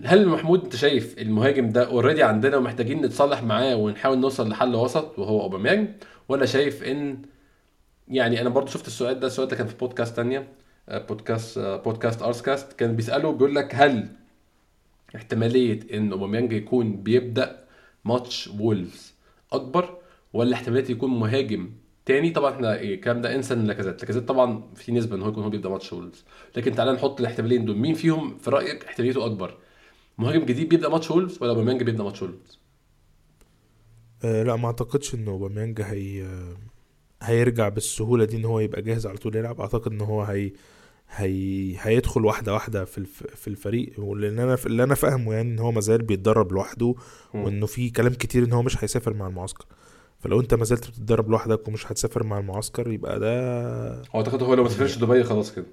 هل 0.05 0.29
محمود 0.29 0.65
أنت 0.65 0.77
شايف 0.77 1.19
المهاجم 1.19 1.69
ده 1.69 1.87
already 1.87 2.23
عندنا 2.23 2.57
ومحتاجين 2.57 3.01
نتصالح 3.03 3.43
معاه 3.43 3.77
ونحاول 3.77 4.19
نوصل 4.19 4.49
لحل 4.49 4.75
وسط 4.75 5.19
وهو 5.19 5.41
أوباميانج 5.43 5.89
ولا 6.29 6.47
شايف 6.47 6.83
إن 6.85 7.19
يعني 8.11 8.41
أنا 8.41 8.49
برضو 8.49 8.71
شفت 8.71 8.87
السؤال 8.87 9.21
ده 9.21 9.27
السؤال 9.27 9.49
ده 9.49 9.57
كان 9.57 9.67
في 9.67 9.77
بودكاست 9.77 10.17
تانية 10.17 10.49
آه، 10.89 10.99
بودكاست 11.07 11.59
آه، 11.59 11.77
بودكاست 11.77 12.23
ارسكاست 12.23 12.73
كان 12.73 12.97
بيسأله 12.97 13.33
بيقول 13.33 13.55
لك 13.55 13.75
هل 13.75 14.09
احتمالية 15.17 15.81
إن 15.95 16.13
اوباميانج 16.13 16.53
يكون 16.53 17.03
بيبدأ 17.03 17.65
ماتش 18.05 18.49
وولفز 18.49 19.15
أكبر 19.53 19.99
ولا 20.33 20.55
احتمالية 20.55 20.91
يكون 20.91 21.11
مهاجم 21.11 21.71
تاني؟ 22.07 22.31
طبعا 22.31 22.55
إحنا 22.55 22.79
إيه، 22.79 22.95
الكلام 22.95 23.21
ده 23.21 23.35
إنسى 23.35 23.55
لاكازيت. 23.55 24.01
لاكازيت 24.01 24.29
طبعا 24.29 24.63
في 24.75 24.93
نسبة 24.93 25.17
إن 25.17 25.23
هو 25.23 25.29
يكون 25.29 25.45
هو 25.45 25.51
بيبدأ 25.51 25.69
ماتش 25.69 25.93
وولفز 25.93 26.25
لكن 26.57 26.75
تعالى 26.75 26.93
نحط 26.93 27.21
الاحتمالين 27.21 27.65
دول. 27.65 27.77
مين 27.77 27.95
فيهم 27.95 28.39
في 28.39 28.51
رأيك 28.51 28.85
احتماليته 28.85 29.27
أكبر؟ 29.27 29.59
مهاجم 30.19 30.45
جديد 30.45 30.69
بيبدأ 30.69 30.89
ماتش 30.89 31.11
وولفز 31.11 31.43
ولا 31.43 31.51
اوباميانج 31.51 31.83
بيبدأ 31.83 32.05
ماتش 32.05 32.23
وولفز 32.23 32.59
آه 34.25 34.43
لا 34.43 34.57
ما 34.57 34.67
أعتقدش 34.67 35.15
إن 35.15 35.29
اوباميانج 35.29 35.81
هي 35.81 36.27
هيرجع 37.23 37.69
بالسهولة 37.69 38.25
دي 38.25 38.37
إن 38.37 38.45
هو 38.45 38.61
يبقى 38.61 38.83
جاهز 38.83 39.07
على 39.07 39.19
طول 39.19 39.37
يلعب. 39.37 39.61
أعتقد 39.61 39.93
إن 39.93 40.01
هو 40.01 40.23
هي 40.23 40.53
هي 41.17 41.75
هيدخل 41.81 42.25
واحدة 42.25 42.55
واحدة 42.55 42.85
في 42.85 42.99
الف... 42.99 43.23
في 43.37 43.49
الفريق. 43.49 43.93
ولأن 43.99 44.39
أنا 44.39 44.59
اللي 44.67 44.83
أنا 44.83 44.95
فاهمه 44.95 45.35
يعني 45.35 45.51
إن 45.53 45.59
هو 45.59 45.73
مازال 45.73 46.03
بيتدرب 46.03 46.53
لوحده 46.53 46.95
وإنه 47.35 47.67
في 47.67 47.91
كلام 47.91 48.13
كتير 48.13 48.45
إن 48.45 48.53
هو 48.53 48.63
مش 48.63 48.85
هيسافر 48.85 49.15
مع 49.15 49.27
المعسكر. 49.27 49.65
فلو 50.19 50.41
أنت 50.41 50.55
ما 50.55 50.65
زلت 50.65 50.89
بتتدرب 50.89 51.31
لوحدك 51.31 51.69
ومش 51.69 51.93
هتسافر 51.93 52.25
مع 52.25 52.39
المعسكر 52.39 52.91
يبقى 52.93 53.21
ده 53.21 53.91
هو 53.95 54.05
أعتقد 54.21 54.43
هو 54.43 54.55
لو 54.55 54.63
ما 54.63 54.69
سافرش 54.69 54.97
دبي 54.99 55.25
خلاص 55.25 55.55
كده. 55.55 55.67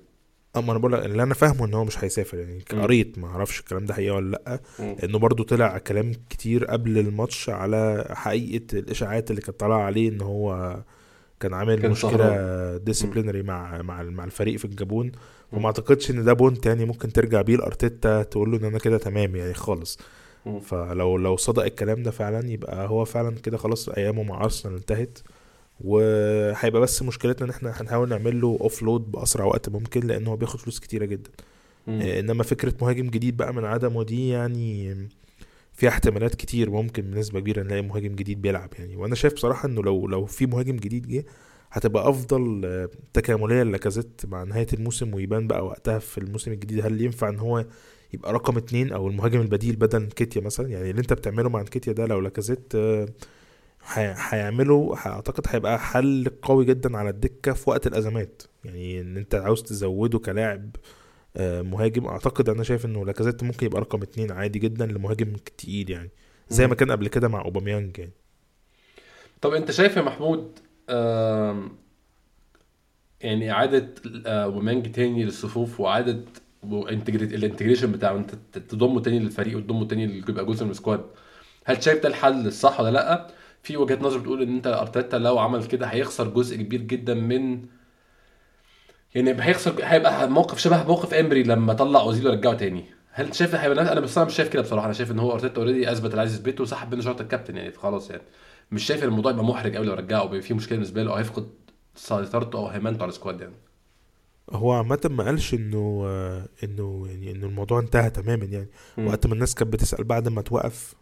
اما 0.57 0.71
أنا 0.71 0.79
بقول 0.79 0.93
لك 0.93 1.05
اللي 1.05 1.23
أنا 1.23 1.33
فاهمه 1.33 1.65
إن 1.65 1.73
هو 1.73 1.85
مش 1.85 2.03
هيسافر. 2.03 2.37
يعني. 2.39 2.63
قريت 2.71 3.19
ما 3.19 3.27
أعرفش 3.27 3.59
الكلام 3.59 3.85
ده 3.85 3.93
حقيقة 3.93 4.15
ولا 4.15 4.31
لأ. 4.31 4.59
انه 5.03 5.19
برضو 5.19 5.43
طلع 5.43 5.77
كلام 5.77 6.11
كتير 6.29 6.65
قبل 6.65 6.97
الماتش 6.97 7.49
على 7.49 8.05
حقيقة 8.09 8.79
الإشاعات 8.79 9.31
اللي 9.31 9.41
كانت 9.41 9.59
طالعة 9.59 9.79
عليه 9.81 10.09
إن 10.09 10.21
هو 10.21 10.77
كان 11.39 11.53
عامل 11.53 11.79
كان 11.79 11.91
مشكلة 11.91 12.77
disciplinary 12.77 13.43
مع 13.43 13.81
مع 13.81 14.03
مع 14.03 14.23
الفريق 14.23 14.59
في 14.59 14.65
الجابون. 14.65 15.11
وما 15.51 15.65
اعتقدش 15.65 16.11
ان 16.11 16.23
ده 16.23 16.33
point 16.33 16.65
يعني 16.65 16.85
ممكن 16.85 17.13
ترجع 17.13 17.41
بيه 17.41 17.57
لأرتيتا 17.57 18.23
تقول 18.23 18.51
له 18.51 18.57
إن 18.57 18.65
أنا 18.65 18.79
كده 18.79 18.97
تمام 18.97 19.35
يعني 19.35 19.53
خالص. 19.53 19.99
فلو 20.61 21.17
لو 21.17 21.37
صدق 21.37 21.63
الكلام 21.63 22.03
ده 22.03 22.11
فعلا 22.11 22.49
يبقى 22.51 22.87
هو 22.89 23.05
فعلا 23.05 23.35
كده 23.35 23.57
خلاص 23.57 23.89
أيامه 23.89 24.23
مع 24.23 24.43
أرسنال 24.43 24.75
انتهت. 24.75 25.19
وهيبقى 25.81 26.81
بس 26.81 27.03
مشكلتنا 27.03 27.45
إن 27.45 27.49
إحنا 27.49 27.81
هنحاول 27.81 28.09
نعمل 28.09 28.41
له 28.41 28.57
offload 28.61 29.11
بأسرع 29.11 29.45
وقت 29.45 29.69
ممكن 29.69 30.07
لأن 30.07 30.27
هو 30.27 30.35
بياخد 30.35 30.59
فلوس 30.59 30.79
كتيرة 30.79 31.05
جدا. 31.05 31.29
إنما 31.87 32.43
فكرة 32.43 32.73
مهاجم 32.81 33.07
جديد 33.09 33.37
بقى 33.37 33.53
من 33.53 33.65
عدمه 33.65 34.03
دي 34.03 34.29
يعني 34.29 34.97
فيها 35.77 35.89
احتمالات 35.89 36.35
كتير 36.35 36.69
ممكن 36.69 37.03
بنسبة 37.11 37.39
كبيرة 37.39 37.63
نلاقي 37.63 37.81
مهاجم 37.81 38.15
جديد 38.15 38.41
بيلعب 38.41 38.69
يعني. 38.79 38.95
وأنا 38.95 39.15
شايف 39.15 39.33
بصراحة 39.33 39.67
إنه 39.67 39.83
لو 39.83 40.07
لو 40.07 40.25
في 40.25 40.45
مهاجم 40.45 40.75
جديد 40.75 41.07
جه 41.07 41.25
هتبقى 41.71 42.09
أفضل 42.09 42.61
آه، 42.65 42.89
تكاملية 43.13 43.63
لاكازيت 43.63 44.21
مع 44.27 44.43
نهاية 44.43 44.67
الموسم 44.73 45.13
ويبان 45.13 45.47
بقى 45.47 45.65
وقتها 45.65 45.99
في 45.99 46.17
الموسم 46.17 46.51
الجديد. 46.51 46.85
هل 46.85 47.01
ينفع 47.01 47.29
إن 47.29 47.39
هو 47.39 47.65
يبقى 48.13 48.33
رقم 48.33 48.57
اتنين 48.57 48.91
أو 48.91 49.07
المهاجم 49.07 49.41
البديل 49.41 49.75
بدل 49.75 50.05
كيتيا 50.05 50.41
مثلا؟ 50.41 50.67
يعني 50.69 50.89
اللي 50.89 51.01
أنت 51.01 51.13
بتعمله 51.13 51.49
مع 51.49 51.63
كيتيا 51.63 51.93
ده 51.93 52.05
لو 52.05 52.19
لاكازيت 52.19 52.75
آه، 52.75 53.07
هي- 53.93 54.15
هيعمله 54.29 54.95
أعتقد 55.05 55.43
هيبقى 55.47 55.79
حل 55.79 56.27
قوي 56.41 56.65
جدا 56.65 56.97
على 56.97 57.09
الدكة 57.09 57.53
في 57.53 57.69
وقت 57.69 57.87
الأزمات. 57.87 58.41
يعني 58.65 59.01
إن 59.01 59.17
أنت 59.17 59.35
عاوز 59.35 59.63
تزوده 59.63 60.19
كلاعب 60.19 60.75
مهاجم. 61.39 62.05
أعتقد 62.07 62.49
أنا 62.49 62.63
شايف 62.63 62.85
إنه 62.85 63.05
لاكازيت 63.05 63.43
ممكن 63.43 63.65
يبقى 63.65 63.81
رقم 63.81 64.01
اتنين 64.01 64.31
عادي 64.31 64.59
جدا 64.59 64.85
لمهاجم 64.85 65.33
تقيل 65.57 65.89
يعني 65.89 66.09
زي. 66.49 66.67
ما 66.67 66.75
كان 66.75 66.91
قبل 66.91 67.07
كده 67.07 67.27
مع 67.27 67.41
أوباميانج 67.41 67.97
يعني. 67.99 68.11
طب 69.41 69.53
أنت 69.53 69.71
شايف 69.71 69.97
يا 69.97 70.01
محمود 70.01 70.59
يعني 73.21 73.51
إعادة 73.51 73.89
آه، 74.25 74.43
أوباميانج 74.43 74.91
تاني 74.91 75.23
للصفوف 75.23 75.79
وإعادة 75.79 76.19
و 76.63 76.70
integrate 76.70 77.33
ال 77.33 77.38
integration 77.38 77.91
بتاعه 77.91 78.17
أنت 78.17 78.35
تضمه 78.57 79.01
تاني 79.01 79.19
للفريق 79.19 79.57
وتضمه 79.57 79.87
تاني 79.87 80.03
يبقى 80.29 80.45
جزء 80.45 80.65
من 80.65 80.71
ال 80.71 80.77
squad 80.77 81.05
هل 81.65 81.83
شايف 81.83 82.03
ده 82.03 82.09
الحل 82.09 82.47
الصح 82.47 82.79
ولا 82.79 82.89
لأ؟ 82.91 83.27
في 83.63 83.77
وجهة 83.77 83.99
نظر 84.01 84.17
بتقول 84.17 84.41
إن 84.41 84.55
أنت 84.55 84.67
أرتيتا 84.67 85.15
لو 85.17 85.39
عمل 85.39 85.65
كده 85.65 85.85
هيخسر 85.87 86.27
جزء 86.29 86.57
كبير 86.57 86.81
جدا 86.81 87.13
من 87.13 87.65
يعني 89.17 89.43
هيخسر 89.43 89.73
هيبقى 89.83 90.29
موقف 90.29 90.59
شبه 90.59 90.83
موقف 90.83 91.13
إيمري 91.13 91.43
لما 91.43 91.73
طلع 91.73 91.99
اوزيل 92.01 92.27
ورجعه 92.27 92.53
تاني. 92.53 92.85
هل 93.11 93.35
شايف 93.35 93.55
هيبقى 93.55 93.91
أنا 93.91 93.99
بس 93.99 94.17
أنا 94.17 94.27
مش 94.27 94.35
شايف 94.35 94.49
كده 94.49 94.61
بصراحة. 94.61 94.85
أنا 94.85 94.93
شايف 94.93 95.11
إن 95.11 95.19
هو 95.19 95.33
أرتيتا 95.33 95.61
already 95.61 95.91
أثبت 95.91 96.09
اللي 96.09 96.19
عايز 96.19 96.33
يثبته 96.33 96.61
وسحب 96.61 96.93
منه 96.93 97.03
شارة 97.03 97.21
الكابتن 97.21 97.57
يعني 97.57 97.71
خلاص 97.71 98.09
يعني. 98.09 98.21
مش 98.71 98.83
شايف 98.83 99.03
إن 99.03 99.07
الموضوع 99.07 99.31
يبقى 99.31 99.43
محرج 99.45 99.75
قوي 99.75 99.85
لو 99.85 99.93
رجعه 99.93 100.23
ويبقى 100.23 100.41
فيه 100.41 100.55
مشكلة 100.55 100.77
بالنسبة 100.77 101.03
له 101.03 101.11
أو 101.11 101.15
هيفقد 101.15 101.47
سيطرته 101.95 102.59
أو 102.59 102.67
هيمنته 102.67 103.01
على 103.01 103.09
ال 103.09 103.15
squad 103.15 103.41
يعني. 103.41 103.53
هو 104.51 104.71
عامة 104.71 104.99
ما 105.09 105.23
قالش 105.23 105.53
إنه 105.53 106.03
آه، 106.05 106.45
إنه 106.63 107.07
يعني 107.09 107.31
إنه 107.31 107.45
الموضوع 107.45 107.79
انتهى 107.79 108.09
تماما 108.09 108.45
يعني. 108.45 108.67
مم. 108.97 109.07
وقت 109.07 109.27
ما 109.27 109.33
الناس 109.33 109.55
كانت 109.55 109.73
بتسأل 109.73 110.03
بعد 110.03 110.27
ما 110.27 110.41
توقف 110.41 110.95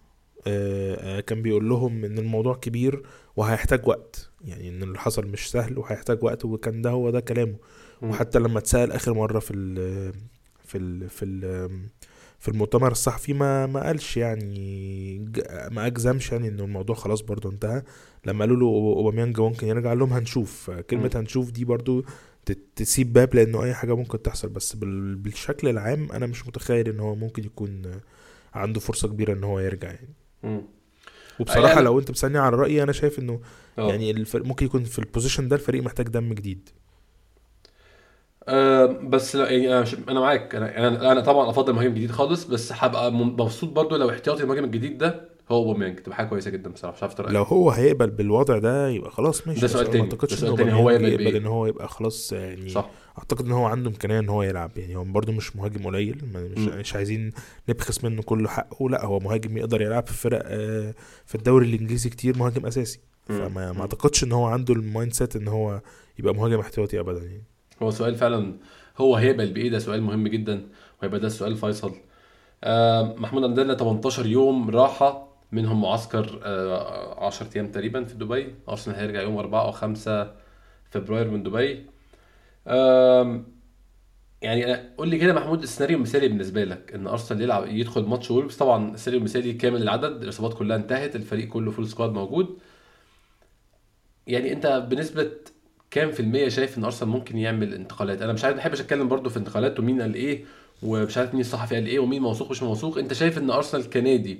آه، 0.47 1.18
آه، 1.18 1.20
كان 1.20 1.41
بيقول 1.41 1.70
لهم 1.70 2.05
إن 2.05 2.18
الموضوع 2.18 2.55
كبير 2.55 3.03
وهيحتاج 3.36 3.88
وقت. 3.88 4.30
يعني 4.45 4.70
إن 4.70 4.84
اللي 4.84 4.99
حصل 4.99 5.28
مش 5.28 5.51
سهل 5.51 5.78
وهيحتاج 5.78 6.24
وقت 6.24 6.45
وكان 6.45 6.82
ده 6.82 6.89
هو 6.89 7.09
ده 7.09 7.20
كلامه. 7.20 7.55
وحتى 8.02 8.39
لما 8.39 8.60
اتسأل 8.60 8.91
آخر 8.91 9.14
مرة 9.14 9.39
في 9.39 9.54
ال 9.54 10.14
في 10.66 10.78
ال 10.78 11.10
في 11.10 11.26
ال 11.26 11.70
في 12.39 12.48
المؤتمر 12.52 12.91
الصحفي 12.91 13.34
ما 13.34 13.66
ما 13.66 13.84
قالش 13.86 14.18
يعني 14.18 15.20
ما 15.72 15.88
أجزمش 15.88 16.32
يعني 16.32 16.48
إنه 16.48 16.64
الموضوع 16.64 16.96
خلاص 16.96 17.22
برضو 17.22 17.50
انتهى 17.50 17.84
لما 18.26 18.39
قالوا 18.46 18.58
له 18.58 18.66
أوباميانج 18.98 19.39
ممكن 19.39 19.68
يرجع 19.68 19.89
قال 19.89 20.00
لهم 20.00 20.14
هنشوف 20.14 20.72
كلمة 20.72 21.12
مم. 21.14 21.20
هنشوف 21.20 21.52
دي 21.52 21.66
برضو 21.66 22.06
ت- 22.46 22.58
تسيب 22.76 23.14
باب 23.14 23.36
لأنه 23.36 23.64
أي 23.64 23.74
حاجة 23.74 23.96
ممكن 23.96 24.22
تحصل 24.22 24.50
بس 24.50 24.76
بال- 24.76 25.16
بالشكل 25.16 25.68
العام 25.68 26.12
أنا 26.12 26.26
مش 26.26 26.48
متخيل 26.48 26.88
إن 26.89 27.00
هو 27.00 27.16
ممكن 27.16 27.43
يكون 27.43 27.82
عنده 28.54 28.80
فرصة 28.80 29.08
كبيرة 29.08 29.34
إن 29.34 29.43
هو 29.43 29.60
يرجع 29.60 29.88
يعني 29.88 30.14
مم. 30.43 30.62
وبصراحة 31.39 31.68
يعني- 31.68 31.82
لو 31.82 32.00
أنت 32.00 32.12
بتسألني 32.12 32.38
على 32.38 32.56
رأيي 32.58 32.84
أنا 32.84 32.91
شايف 32.91 33.20
إنه 33.20 33.39
آه. 33.80 33.89
يعني 33.89 34.12
الفريق 34.12 34.46
ممكن 34.46 34.66
يكون 34.66 34.84
في 34.84 35.00
البوزيشن 35.00 35.48
ده 35.48 35.56
الفريق 35.56 35.84
محتاج 35.84 36.08
دم 36.08 36.34
جديد 36.34 36.70
أه 38.48 38.86
بس 38.86 39.36
لا 39.36 39.50
يعني 39.50 39.74
أنا 39.78 39.86
أنا 40.10 40.20
معاك 40.20 40.56
أنا 40.56 40.78
أنا 40.88 41.12
أنا 41.12 41.22
طبعا 41.22 41.50
أفضل 41.50 41.74
مهاجم 41.74 41.93
جديد 41.93 42.12
خالص 42.12 42.43
بس 42.43 42.72
هبقى 42.76 43.12
مبسوط 43.12 43.70
برضو 43.70 43.96
لو 43.96 44.10
احتياطي 44.10 44.43
المهاجم 44.43 44.64
الجديد 44.64 44.98
ده 44.98 45.36
هو 45.52 45.58
أوباميانج 45.58 46.00
تبقى 46.00 46.16
حاجة 46.18 46.28
كويسة 46.28 46.52
جدا 46.52 46.70
بصراحة 46.70 46.96
مش 46.98 47.04
عارف 47.04 47.20
لو 47.22 47.43
هو 47.43 47.72
هيقبل 47.72 48.10
بالوضع 48.10 48.58
ده 48.58 48.89
يبقى 48.89 49.12
خلاص 49.12 49.48
ماشي 49.48 49.62
ده 49.62 49.68
سؤال 49.68 49.86
تاني. 49.86 49.98
ما 49.98 50.04
أعتقدش 50.04 50.32
ده 50.34 50.38
سؤال 50.39 50.52
ان 50.52 50.58
تاني، 50.58 50.74
هو 50.74 50.89
يقبل 50.89 51.06
يقبل 51.06 51.24
بإيه؟ 51.24 51.38
إن 51.38 51.46
هو 51.46 51.66
يبقى 51.66 51.88
خلاص 51.88 52.34
يعني 52.34 52.70
صح 52.70 52.89
أعتقد 53.18 53.46
إن 53.46 53.52
هو 53.52 53.66
عنده 53.66 53.89
إمكانية 53.89 54.20
إن 54.20 54.30
هو 54.30 54.43
يلعب 54.43 54.72
يعني 54.78 54.96
هو 54.96 55.04
برده 55.04 55.34
مش 55.34 55.56
مهاجم 55.56 55.86
قليل 55.86 56.22
مش. 56.34 56.68
مش 56.68 56.96
عايزين 56.96 57.32
نبخس 57.70 58.04
منه 58.04 58.22
كل 58.22 58.48
حقه 58.48 58.89
لا 58.89 59.06
هو 59.06 59.20
مهاجم 59.20 59.58
يقدر 59.58 59.82
يلعب 59.82 60.08
في 60.08 60.14
فرق 60.14 60.41
آه، 60.46 60.93
في 61.26 61.36
الدوري 61.36 61.66
الإنجليزي 61.66 62.10
كتير 62.10 62.38
مهاجم 62.38 62.66
أساسي. 62.66 63.00
فما. 63.24 63.72
ما 63.72 63.82
أعتقدش 63.82 64.24
إن 64.24 64.32
هو 64.32 64.46
عنده 64.46 64.74
ال 64.74 65.13
mindset 65.13 65.36
إن 65.36 65.48
هو 65.48 65.82
يبقى 66.20 66.36
مهاجم 66.36 66.60
احتياطي 66.60 67.00
ابدا 67.00 67.24
يعني 67.24 67.43
هو 67.82 67.91
سؤال 67.91 68.15
فعلا 68.15 68.53
هو 68.97 69.15
هيقبل 69.15 69.53
بإيه؟ 69.53 69.69
ده 69.69 69.80
سؤال 69.80 70.01
مهم 70.01 70.28
جدا 70.28 70.67
وهيبقى 71.01 71.19
ده 71.19 71.28
السؤال 71.28 71.51
الفيصل 71.51 71.95
آه 72.63 73.15
محمود 73.17 73.43
عندنا 73.43 73.73
18 73.76 74.26
يوم 74.26 74.69
راحة 74.69 75.28
منهم 75.51 75.82
معسكر 75.82 76.39
10 77.17 77.49
أيام 77.55 77.71
تقريبا 77.71 78.03
في 78.03 78.13
دبي. 78.13 78.55
أرسنال 78.69 78.95
هيرجع 78.97 79.21
يوم 79.21 79.38
4 79.38 79.65
أو 79.65 79.71
5 79.71 80.32
فبراير 80.89 81.30
من 81.32 81.43
دبي. 81.43 81.86
آم، 82.67 83.45
يعني 84.41 84.76
قول 84.97 85.07
لي 85.09 85.17
كده 85.17 85.34
محمود 85.34 85.63
السيناريو 85.63 85.97
المثالي 85.97 86.28
بالنسبة 86.28 86.63
لك 86.63 86.93
إن 86.93 87.07
أرسنال 87.07 87.41
يلعب 87.41 87.67
يدخل 87.67 88.01
ماتش 88.05 88.32
وولفز. 88.32 88.57
طبعا 88.57 88.93
السيناريو 88.93 89.19
المثالي 89.19 89.53
كامل 89.53 89.82
العدد 89.82 90.23
الإصابات 90.23 90.53
كلها 90.53 90.78
انتهت 90.78 91.15
الفريق 91.15 91.47
كله 91.47 91.71
full 91.72 91.88
squad 91.88 92.09
موجود. 92.11 92.57
يعني 94.28 94.51
أنت 94.53 94.67
بنسبة 94.89 95.32
كام 95.96 96.12
في 96.12 96.20
المية 96.20 96.50
شايف 96.50 96.78
إن 96.78 96.84
أرسنال 96.84 97.10
ممكن 97.12 97.38
يعمل 97.38 97.74
انتقالات؟ 97.74 98.22
أنا 98.22 98.34
مش 98.34 98.43
عارف 98.46 98.58
بحبش 98.58 98.82
أتكلم 98.82 99.08
برضو 99.08 99.30
في 99.30 99.38
انتقالات 99.38 99.80
ومين 99.80 100.02
قال 100.02 100.14
إيه 100.14 100.43
ومش 100.84 101.18
عارف 101.18 101.32
مين 101.34 101.41
الصحفي 101.41 101.76
قال 101.76 101.86
إيه 101.86 102.00
ومين 102.00 102.22
موثوق 102.22 102.48
ومش 102.48 102.64
موثوق. 102.64 102.98
أنت 102.98 103.14
شايف 103.14 103.38
إن 103.38 103.52
أرسنال 103.52 103.89
كنادي 103.89 104.39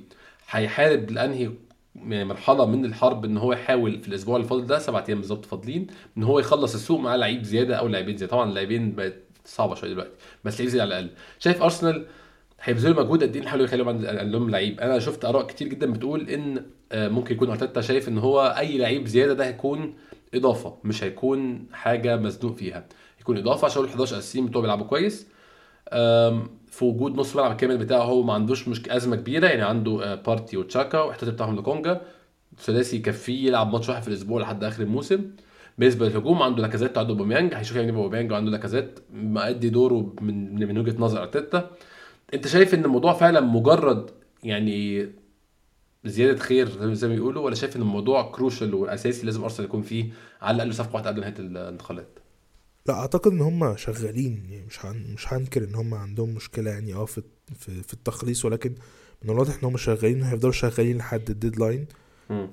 هيحارب 0.50 1.12
لأنهي 1.12 1.52
يعني 1.96 2.26
مرحلة 2.26 2.66
من 2.66 2.86
الحرب 2.86 3.26
إن 3.26 3.38
هو 3.38 3.54
يحاول 3.54 4.00
في 4.00 4.08
الأسبوع 4.08 4.36
اللي 4.36 4.48
فاضل 4.48 4.66
ده؟ 4.68 4.80
سبع 4.80 5.04
أيام 5.10 5.18
بالظبط 5.20 5.46
فاضلين. 5.46 5.88
إن 6.18 6.24
هو 6.24 6.40
يخلص 6.40 6.74
السوق 6.74 7.00
مع 7.00 7.16
لعيب 7.16 7.44
زيادة 7.44 7.76
أو 7.76 7.88
لاعبين 7.88 8.18
زيادة. 8.18 8.32
طبعا 8.32 8.50
اللاعبين 8.50 8.96
بقت 8.96 9.14
صعبة 9.46 9.76
شوية 9.76 9.90
دلوقتي 9.90 10.12
بس 10.44 10.60
لعيب 10.60 10.70
زيادة 10.70 10.84
على 10.84 11.00
الأقل. 11.00 11.16
شايف 11.40 11.62
أرسنال 11.64 12.06
هيبذلوا 12.62 13.04
مجهود 13.04 13.24
قد 13.24 13.36
إيه 13.36 13.44
يحاولوا 13.44 13.66
يخليهم 13.66 13.90
عند- 13.90 14.06
عندهم 14.06 14.50
لعيب؟ 14.50 14.80
أنا 14.80 15.00
شفت 15.00 15.26
آراء 15.26 15.48
كتير 15.48 15.68
جدا 15.68 15.94
بتقول 15.94 16.30
إن 16.30 16.66
آه، 16.92 17.08
ممكن 17.08 17.36
يكون 17.36 17.50
أرتيتا 17.50 17.82
شايف 17.82 18.08
إن 18.10 18.18
هو 18.18 18.56
أي 18.60 18.78
لعيب 18.78 19.08
زيادة 19.08 19.34
ده 19.34 19.46
هيكون 19.48 19.94
إضافة 20.36 20.78
مش 20.84 21.04
هيكون 21.04 21.68
حاجة 21.74 22.18
مزنوق 22.18 22.56
فيها. 22.56 22.86
يكون 23.22 23.38
إضافة 23.38 23.66
عشان 23.66 23.84
ال 23.84 23.88
11 23.90 24.18
أساسيين 24.18 24.46
بتوع 24.46 24.62
بيلعبوا 24.62 24.86
كويس. 24.86 25.28
في 26.68 26.86
وجود 26.86 27.16
نص 27.16 27.36
ملعب 27.36 27.52
الكامل 27.52 27.78
بتاعه 27.78 28.04
هو 28.04 28.24
ما 28.24 28.34
عندوش 28.34 28.68
مش 28.68 28.90
أزمة 28.90 29.16
كبيرة 29.16 29.48
يعني 29.48 29.62
عنده 29.62 30.04
آه، 30.12 30.16
بارتي 30.16 30.58
وتشاكا 30.58 31.02
واحتياطي 31.02 31.32
بتاعهم 31.34 31.56
لكونجا 31.56 32.02
ثلاثي 32.60 32.96
يكفيه 32.98 33.48
يلعب 33.48 33.72
ماتش 33.74 33.90
واحد 33.90 34.02
في 34.02 34.08
الأسبوع 34.08 34.42
لحد 34.42 34.64
آخر 34.64 34.84
الموسم. 34.84 35.22
بالنسبة 35.78 36.10
للهجوم 36.10 36.42
عنده 36.42 36.62
لاكازيت 36.62 36.98
وعنده 36.98 37.14
أوباميانج 37.14 37.54
هيشوف 37.54 37.78
يعمل 37.78 37.88
إيه 37.90 37.96
بأوباميانج 37.96 38.32
وعنده 38.32 38.52
لاكازيت 38.52 39.00
مأدي 39.14 39.70
دوره 39.70 40.14
من 40.22 40.68
من 40.68 40.78
وجهة 40.78 40.96
نظر 41.00 41.22
أرتيتا. 41.22 41.70
أنت 42.34 42.48
شايف 42.48 42.74
إن 42.74 42.86
الموضوع 42.86 43.14
فعلا 43.14 43.42
مجرد 43.42 44.10
يعني 44.44 45.08
زيادة 46.06 46.40
خير 46.40 46.94
زي- 46.94 47.08
ما 47.08 47.16
بيقولوا 47.16 47.44
ولا 47.46 47.56
شايف 47.56 47.76
إن 47.76 47.82
الموضوع 47.82 48.32
كروشال 48.32 48.74
وأساسي 48.74 49.26
لازم 49.26 49.44
أرسنال 49.44 49.68
يكون 49.70 49.82
فيه 49.82 50.10
على 50.42 50.56
الأقل 50.56 50.74
صفقة 50.74 50.94
واحدة 50.94 51.10
قبل 51.10 51.20
نهاية 51.22 51.36
الانتقالات 51.40 52.20
لا 52.88 52.94
أعتقد 52.94 53.32
إن 53.32 53.42
هم 53.42 53.78
شغالين 53.78 54.46
يعني 54.50 54.66
مش 54.66 54.86
هن... 54.86 55.14
مش 55.14 55.34
هنكر 55.34 55.64
إن 55.64 55.76
هم 55.76 55.94
عندهم 55.94 56.30
مشكلة 56.30 56.72
يعني 56.72 56.94
آه 56.94 57.06
في 57.06 57.22
في, 57.60 57.94
التخليص 57.94 58.46
ولكن 58.46 58.76
من 59.24 59.30
الواضح 59.30 59.54
إن 59.54 59.64
هم 59.64 59.78
شغالين 59.78 60.22
وهيفضلوا 60.22 60.54
شغالين 60.54 60.98
لحد 60.98 61.30
ال 61.30 61.35
deadline. 61.35 61.86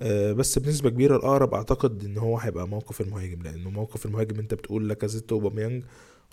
آه 0.02 0.32
بس 0.32 0.58
بنسبة 0.58 0.90
كبيرة 0.90 1.16
الأقرب 1.16 1.54
أعتقد 1.54 2.04
إن 2.04 2.18
هو 2.18 2.38
هيبقى 2.38 2.68
موقف 2.68 3.00
المهاجم 3.00 3.42
لأنه 3.42 3.70
موقف 3.70 4.06
المهاجم 4.06 4.38
أنت 4.38 4.54
بتقول 4.54 4.88
لاكازيت 4.88 5.32
وأوباميانج 5.32 5.84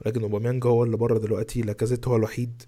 ولكن 0.06 0.22
أوباميانج 0.22 0.66
هو 0.66 0.84
اللي 0.84 0.98
بره 0.98 1.18
دلوقتي 1.20 1.62
لاكازيت 1.62 2.08
هو 2.08 2.16
الوحيد 2.16 2.64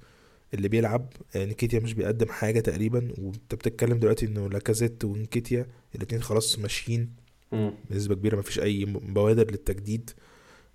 اللي 0.53 0.67
بيلعب 0.67 1.13
آه، 1.35 1.45
نكيتيا 1.45 1.79
مش 1.79 1.93
بيقدم 1.93 2.27
حاجة 2.29 2.59
تقريبا 2.59 3.07
وأنت 3.17 3.55
بتتكلم 3.55 3.99
دلوقتي 3.99 4.25
إنه 4.25 4.49
لاكازيت 4.49 5.03
ونكيتيا 5.05 5.65
الاتنين 5.95 6.21
خلاص 6.23 6.59
ماشيين 6.59 7.09
مم. 7.51 7.73
بنسبة 7.89 8.15
كبيرة 8.15 8.37
مفيش 8.37 8.59
أي 8.59 8.85
بوادر 8.85 9.51
للتجديد 9.51 10.09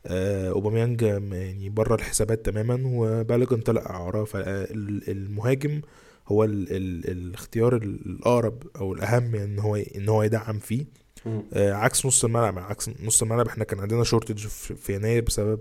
آه، 0.06 0.50
أوباميانج 0.50 1.04
م- 1.04 1.32
يعني 1.34 1.68
بره 1.68 1.94
الحسابات 1.94 2.46
تماما 2.46 2.80
وبالوجن 2.84 3.60
طلع 3.60 3.86
إعارة 3.86 4.24
فالمهاجم 4.24 5.80
هو 6.28 6.44
ال 6.44 6.72
ال 6.76 7.10
الاختيار 7.10 7.76
الأقرب 7.76 8.62
أو 8.76 8.92
الأهم 8.92 9.34
يعني 9.34 9.44
إن 9.52 9.58
هو 9.58 9.76
إن 9.76 10.08
هو 10.08 10.22
يدعم 10.22 10.58
فيه. 10.58 10.86
آه، 11.52 11.72
عكس 11.72 12.06
نص 12.06 12.24
الملعب 12.24 12.58
عكس 12.58 12.90
نص 13.04 13.22
الملعب 13.22 13.46
إحنا 13.48 13.64
كان 13.64 13.80
عندنا 13.80 14.04
شورتج 14.04 14.46
في 14.46 14.94
يناير 14.94 15.22
بسبب 15.22 15.60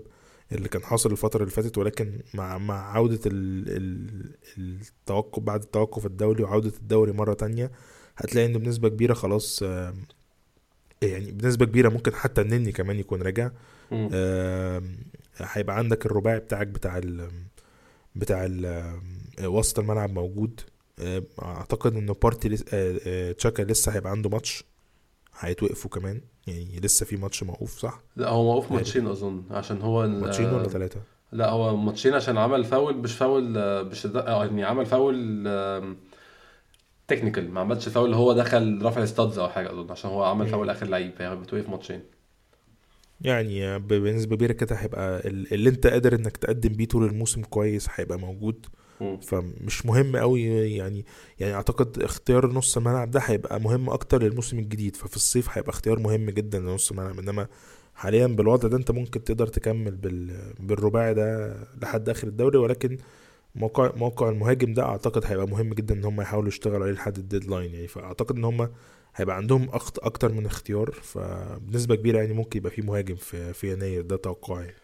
اللي 0.52 0.68
كان 0.68 0.82
حاصل 0.82 1.12
الفترة 1.12 1.40
اللي 1.40 1.50
فاتت 1.50 1.78
ولكن 1.78 2.20
مع 2.34 2.58
مع 2.58 2.92
عودة 2.96 3.20
ال 3.26 3.68
ال 3.76 4.80
التوقف 4.80 5.42
بعد 5.42 5.62
التوقف 5.62 6.06
الدولي 6.06 6.42
وعودة 6.42 6.72
الدوري 6.78 7.12
مرة 7.12 7.34
تانية 7.34 7.70
هتلاقي 8.16 8.46
إن 8.46 8.58
بنسبة 8.58 8.88
كبيرة 8.88 9.14
خلاص 9.14 9.62
آه، 9.62 9.94
يعني 11.02 11.32
بنسبة 11.32 11.66
كبيرة 11.66 11.88
ممكن 11.88 12.14
حتى 12.14 12.40
النني 12.40 12.72
كمان 12.72 12.98
يكون. 12.98 13.20
آم، 13.92 14.98
هيبقى 15.36 15.76
عندك 15.78 16.06
الرباعي 16.06 16.38
بتاعك 16.38 16.66
بتاع 16.66 16.98
ال 16.98 17.30
بتاع 18.16 18.44
ال 18.50 18.92
وسط 19.44 19.78
الملعب 19.78 20.10
موجود. 20.12 20.60
أعتقد 21.42 21.96
إنه 21.96 22.14
بارتي 22.22 22.48
لس... 22.48 22.64
آه، 22.72 23.00
آه، 23.06 23.32
تشاكا 23.32 23.62
لسه 23.62 23.92
هيبقى 23.92 24.10
عنده 24.10 24.30
ماتش. 24.30 24.64
هيتوقفوا 25.38 25.90
كمان 25.90 26.20
يعني 26.46 26.80
لسه 26.82 27.06
في 27.06 27.16
ماتش 27.16 27.42
موقوف 27.42 27.78
صح 27.78 28.00
لا 28.16 28.28
هو 28.28 28.44
موقوف 28.44 28.72
ماتشين 28.72 29.06
أظن 29.06 29.42
عشان 29.50 29.80
هو 29.82 30.06
ماتشين 30.08 30.46
ولا 30.46 30.68
ثلاثة 30.68 31.00
لا 31.32 31.50
هو 31.50 31.76
ماتشين 31.76 32.14
عشان 32.14 32.38
عمل 32.38 32.64
فاول 32.64 32.96
مش 32.96 33.12
فاول 33.12 33.44
مش 33.86 34.06
آه، 34.06 34.44
يعني 34.44 34.64
عمل 34.64 34.86
foul 34.86 35.44
technical 37.08 37.50
ما 37.50 37.60
عملش 37.60 37.88
فاول 37.88 38.14
هو 38.14 38.32
دخل 38.32 38.78
رفع 38.82 39.04
studs 39.04 39.38
أو 39.38 39.48
حاجة 39.48 39.70
أظن 39.72 39.90
عشان 39.90 40.10
هو 40.10 40.24
عمل. 40.24 40.46
فاول 40.46 40.70
آخر 40.70 40.86
لعيب 40.86 41.12
فهي 41.18 41.36
بتوقف 41.36 41.68
ماتشين 41.68 42.00
يعني 43.20 43.78
ب- 43.78 43.88
بنسبة 43.88 44.36
كبيرة 44.36 44.52
كده 44.52 44.76
هيبقى 44.76 45.28
ال- 45.28 45.54
اللي 45.54 45.70
أنت 45.70 45.86
قادر 45.86 46.14
إنك 46.14 46.36
تقدم 46.36 46.68
بيه 46.72 46.84
طول 46.86 47.04
الموسم 47.04 47.42
كويس 47.42 47.86
هيبقى 47.94 48.18
موجود. 48.18 48.66
فمش 49.22 49.86
مهم 49.86 50.16
قوي 50.16 50.42
يعني 50.76 51.04
يعني 51.40 51.54
أعتقد 51.54 52.02
اختيار 52.02 52.52
نص 52.52 52.76
الملعب 52.76 53.10
ده 53.10 53.20
هيبقى 53.20 53.60
مهم 53.60 53.90
أكتر 53.90 54.22
للموسم 54.22 54.58
الجديد 54.58 54.96
ففي 54.96 55.16
الصيف 55.16 55.48
هيبقى 55.50 55.70
اختيار 55.70 55.98
مهم 55.98 56.30
جدا 56.30 56.58
لنص 56.58 56.90
الملعب 56.90 57.18
إنما 57.18 57.46
حاليا 57.94 58.26
بالوضع 58.26 58.68
ده 58.68 58.76
أنت 58.76 58.90
ممكن 58.90 59.24
تقدر 59.24 59.46
تكمل 59.46 59.96
بال 59.96 60.52
بالرباعي 60.60 61.14
ده 61.14 61.56
لحد 61.82 62.08
آخر 62.08 62.28
الدوري 62.28 62.58
ولكن 62.58 62.98
موقع 63.54 63.92
موقع 63.96 64.28
المهاجم 64.28 64.74
ده 64.74 64.82
أعتقد 64.82 65.24
هيبقى 65.26 65.46
مهم 65.46 65.74
جدا 65.74 65.94
إن 65.94 66.04
هم 66.04 66.20
يحاولوا 66.20 66.48
يشتغلوا 66.48 66.84
عليه 66.84 66.94
لحد 66.94 67.18
الديدلاين 67.18 67.74
يعني 67.74 67.86
فأعتقد 67.88 68.36
إن 68.36 68.44
هم 68.44 68.68
هيبقى 69.16 69.36
عندهم 69.36 69.68
أكتر 70.02 70.32
من 70.32 70.46
اختيار 70.46 70.90
فبنسبة 70.90 71.94
كبيرة 71.94 72.18
يعني 72.18 72.32
ممكن 72.34 72.58
يبقى 72.58 72.70
في 72.70 72.82
مهاجم 72.82 73.14
في 73.14 73.52
في 73.52 73.72
يناير 73.72 74.02
ده 74.02 74.16
توقعي. 74.16 74.74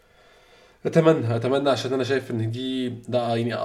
أتمنى 0.85 1.35
أتمنى 1.35 1.69
عشان 1.69 1.93
أنا 1.93 2.03
شايف 2.03 2.31
إن 2.31 2.51
دي 2.51 2.89
ده 2.89 3.35
يعني 3.35 3.55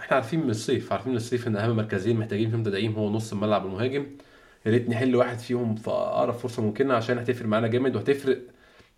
إحنا 0.00 0.16
عارفين 0.16 0.40
من 0.44 0.50
الصيف 0.50 0.92
عارفين 0.92 1.10
من 1.12 1.16
الصيف 1.16 1.46
إن 1.48 1.56
أهم 1.56 1.76
مركزين 1.76 2.16
محتاجين 2.16 2.50
فيهم 2.50 2.62
تدعيم 2.62 2.92
هو 2.94 3.10
نص 3.10 3.32
الملعب 3.32 3.64
والمهاجم 3.64 4.06
يا 4.66 4.70
ريت 4.70 4.88
نحل 4.90 5.16
واحد 5.16 5.38
فيهم 5.38 5.74
في 5.74 5.90
أقرب 5.90 6.34
فرصة 6.34 6.62
ممكنة 6.62 6.94
عشان 6.94 7.18
هتفرق 7.18 7.46
معانا 7.46 7.68
جامد 7.68 7.96
وهتفرق 7.96 8.38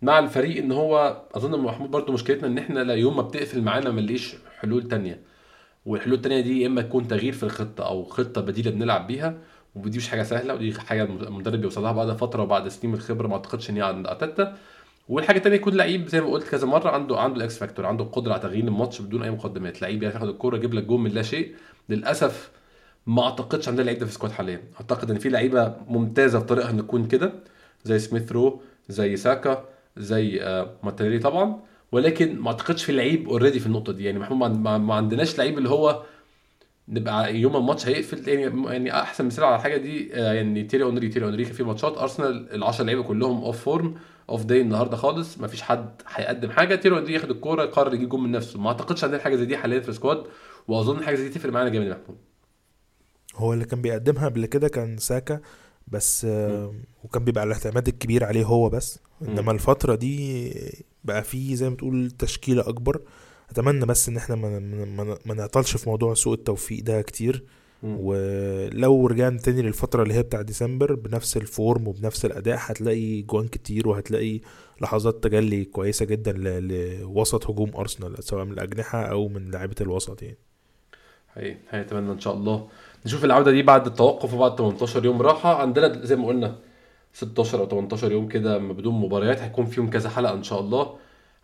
مع 0.01 0.19
الفريق 0.19 0.57
إن 0.63 0.71
هو 0.71 1.21
أظن 1.35 1.59
محمود 1.59 1.91
برضو 1.91 2.11
مشكلتنا 2.13 2.47
إن 2.47 2.57
إحنا 2.57 2.79
لا 2.79 2.93
يوم 2.93 3.15
ما 3.17 3.21
بتقفل 3.21 3.61
معانا 3.61 3.89
ما 3.91 4.01
نلاقيش 4.01 4.35
حلول 4.59 4.87
تانية. 4.87 5.19
والحلول 5.85 6.15
التانية 6.15 6.41
دي 6.41 6.61
يا 6.61 6.67
إما 6.67 6.81
تكون 6.81 7.07
تغيير 7.07 7.33
في 7.33 7.43
الخطة 7.43 7.87
أو 7.87 8.03
خطة 8.05 8.41
بديلة 8.41 8.71
بنلعب 8.71 9.07
بيها 9.07 9.37
ودي 9.75 9.97
مش 9.97 10.07
حاجة 10.09 10.23
سهلة 10.23 10.53
ودي 10.53 10.73
حاجة 10.73 11.03
المدرب 11.03 11.61
بيوصل 11.61 11.83
لها 11.83 11.91
بعد 11.91 12.11
فترة 12.11 12.43
وبعد 12.43 12.67
سنين 12.67 12.91
من 12.93 12.97
الخبرة 12.99 13.27
ما 13.27 13.33
أعتقدش 13.33 13.69
إن 13.69 13.75
هي 13.75 13.81
عند 13.81 14.07
ارتيتا 14.07 14.57
والحاجة 15.09 15.37
التانية 15.37 15.55
يكون 15.55 15.73
لعيب 15.73 16.07
زي 16.07 16.21
ما 16.21 16.27
قلت 16.27 16.47
كذا 16.47 16.67
مرة 16.67 16.89
عنده 16.89 17.19
عنده 17.19 17.37
ال 17.37 17.47
X 17.47 17.57
factor 17.57 17.85
عنده 17.85 18.03
القدرة 18.03 18.33
على 18.33 18.41
تغيير 18.41 18.63
الماتش 18.63 19.01
بدون 19.01 19.23
أي 19.23 19.31
مقدمات. 19.31 19.81
لعيب 19.81 20.03
يعرف 20.03 20.15
ياخد 20.15 20.27
الكورة 20.29 20.57
يجيب 20.57 20.73
لك 20.73 20.83
جول 20.83 20.99
من 20.99 21.11
لا 21.11 21.21
شيء. 21.21 21.55
للأسف 21.89 22.51
ما 23.07 23.23
أعتقدش 23.23 23.67
عندنا 23.67 23.85
لعيب 23.85 23.97
ده 23.99 24.05
في 24.05 24.11
ال 24.11 24.14
squad 24.14 24.31
حاليا. 24.31 24.61
أعتقد 24.81 25.11
إن 25.11 25.19
في 25.19 25.29
لعيبة 25.29 25.75
ممتازة 25.87 26.39
في 26.39 26.45
طريقها 26.45 26.69
إن 26.69 26.77
تكون 26.77 27.07
كده 27.07 27.33
زي 27.83 27.99
سميث 27.99 28.31
رو 28.31 28.61
زي 28.89 29.15
ساكا 29.15 29.65
زي 29.97 30.41
آه، 30.41 30.69
مارتينلي 30.83 31.19
طبعا. 31.19 31.59
ولكن 31.91 32.39
ما 32.39 32.47
أعتقدش 32.47 32.83
في 32.83 32.91
لعيب 32.91 33.29
already 33.29 33.59
في 33.59 33.65
النقطة 33.67 33.93
دي. 33.93 34.03
يعني 34.03 34.19
محمود 34.19 34.59
ما 34.59 34.93
عندناش 34.95 35.37
لعيب 35.37 35.57
اللي 35.57 35.69
هو 35.69 36.03
نبقى 36.89 37.35
يوم 37.35 37.55
الماتش 37.55 37.87
هيقفل 37.87 38.29
يعني 38.29 38.67
يعني 38.73 38.93
أحسن 39.01 39.25
مثال 39.25 39.43
على 39.43 39.55
الحاجة 39.55 39.77
دي 39.77 40.15
آه، 40.15 40.33
يعني 40.33 40.63
تيري 40.63 40.83
أونري 40.83 41.09
تيري 41.09 41.25
أونري 41.25 41.43
كان 41.45 41.53
في 41.53 41.63
ماتشات 41.63 41.97
أرسنال 41.97 42.63
ال10 42.63 42.81
لعيبة 42.81 43.03
كلهم 43.03 43.43
off 43.43 43.61
form 43.63 43.95
off 44.29 44.45
day 44.45 44.61
النهارده 44.61 44.97
خالص 44.97 45.37
ما 45.37 45.47
فيش 45.47 45.61
حد 45.61 46.01
هيقدم 46.07 46.51
حاجة. 46.51 46.75
تيري 46.75 46.95
أونري 46.95 47.13
ياخد 47.13 47.29
الكورة 47.31 47.63
يقرر 47.63 47.93
يجيب 47.93 48.09
جول 48.09 48.19
من 48.21 48.31
نفسه. 48.31 48.59
ما 48.59 48.67
أعتقدش 48.69 49.03
عندنا 49.03 49.19
حاجة 49.21 49.35
زي 49.35 49.45
دي 49.45 49.57
حاليا 49.57 49.79
في 49.79 49.89
ال 49.89 49.95
squad 49.95 50.23
وأظن 50.67 51.03
حاجة 51.03 51.15
زي 51.15 51.23
دي 51.23 51.29
تفرق 51.29 51.53
معانا 51.53 51.69
جامد 51.69 51.87
يا 51.87 51.91
محمود. 52.03 52.17
هو 53.35 53.53
اللي 53.53 53.65
كان 53.65 53.81
بيقدمها 53.81 54.25
قبل 54.29 54.45
كده 54.45 54.67
كان 54.67 54.97
ساكا 54.97 55.39
بس 55.87 56.25
آه، 56.25 56.73
وكان 57.03 57.23
بيبقى 57.25 57.43
الاعتماد 57.43 57.87
الكبير 57.87 58.23
عليه 58.23 58.43
هو 58.45 58.69
بس. 58.69 58.99
إنما 59.21 59.51
الفترة 59.51 59.95
دي 59.95 60.53
بقى 61.03 61.23
فيه 61.23 61.55
زي 61.55 61.69
ما 61.69 61.75
تقول 61.75 62.11
تشكيلة 62.11 62.69
أكبر. 62.69 63.01
أتمنى 63.49 63.85
بس 63.85 64.09
إن 64.09 64.17
إحنا 64.17 64.35
ما, 64.35 64.59
ما, 65.25 65.33
نعطلش 65.33 65.77
في 65.77 65.89
موضوع 65.89 66.13
سوء 66.13 66.33
التوفيق 66.33 66.83
ده 66.83 67.01
كتير. 67.01 67.43
مم. 67.83 67.97
ولو 67.99 69.07
رجعنا 69.07 69.37
تاني 69.37 69.61
للفترة 69.61 70.03
اللي 70.03 70.13
هي 70.13 70.23
بتاع 70.23 70.41
ديسمبر 70.41 70.95
بنفس 70.95 71.37
الفورم 71.37 71.87
وبنفس 71.87 72.25
الأداء 72.25 72.57
هتلاقي 72.59 73.21
جوان 73.21 73.47
كتير 73.47 73.87
وهتلاقي 73.87 74.39
لحظات 74.81 75.23
تجلي 75.23 75.65
كويسة 75.65 76.05
جدا 76.05 76.31
لوسط 76.31 77.49
هجوم 77.49 77.71
أرسنال 77.77 78.23
سواء 78.23 78.45
من 78.45 78.51
الأجنحة 78.51 79.01
أو 79.01 79.27
من 79.27 79.51
لاعيبة 79.51 79.75
الوسط 79.81 80.21
يعني. 80.21 80.37
هي 81.33 81.57
هيتمنى 81.69 82.11
إن 82.11 82.19
شاء 82.19 82.33
الله. 82.33 82.67
نشوف 83.05 83.25
العودة 83.25 83.51
دي 83.51 83.63
بعد 83.63 83.85
التوقف 83.87 84.33
وبعد 84.33 84.57
18 84.57 85.05
يوم. 85.05 85.21
راحة 85.21 85.61
عندنا 85.61 86.05
زي 86.05 86.15
ما 86.15 86.27
قلنا 86.27 86.55
16 87.13 87.59
أو 87.59 87.65
18 87.69 88.11
يوم 88.11 88.27
كده 88.27 88.57
بدون 88.57 88.93
مباريات. 88.93 89.39
هيكون 89.39 89.65
فيهم 89.65 89.89
كذا 89.89 90.09
حلقة 90.09 90.33
إن 90.33 90.43
شاء 90.43 90.59
الله. 90.59 90.95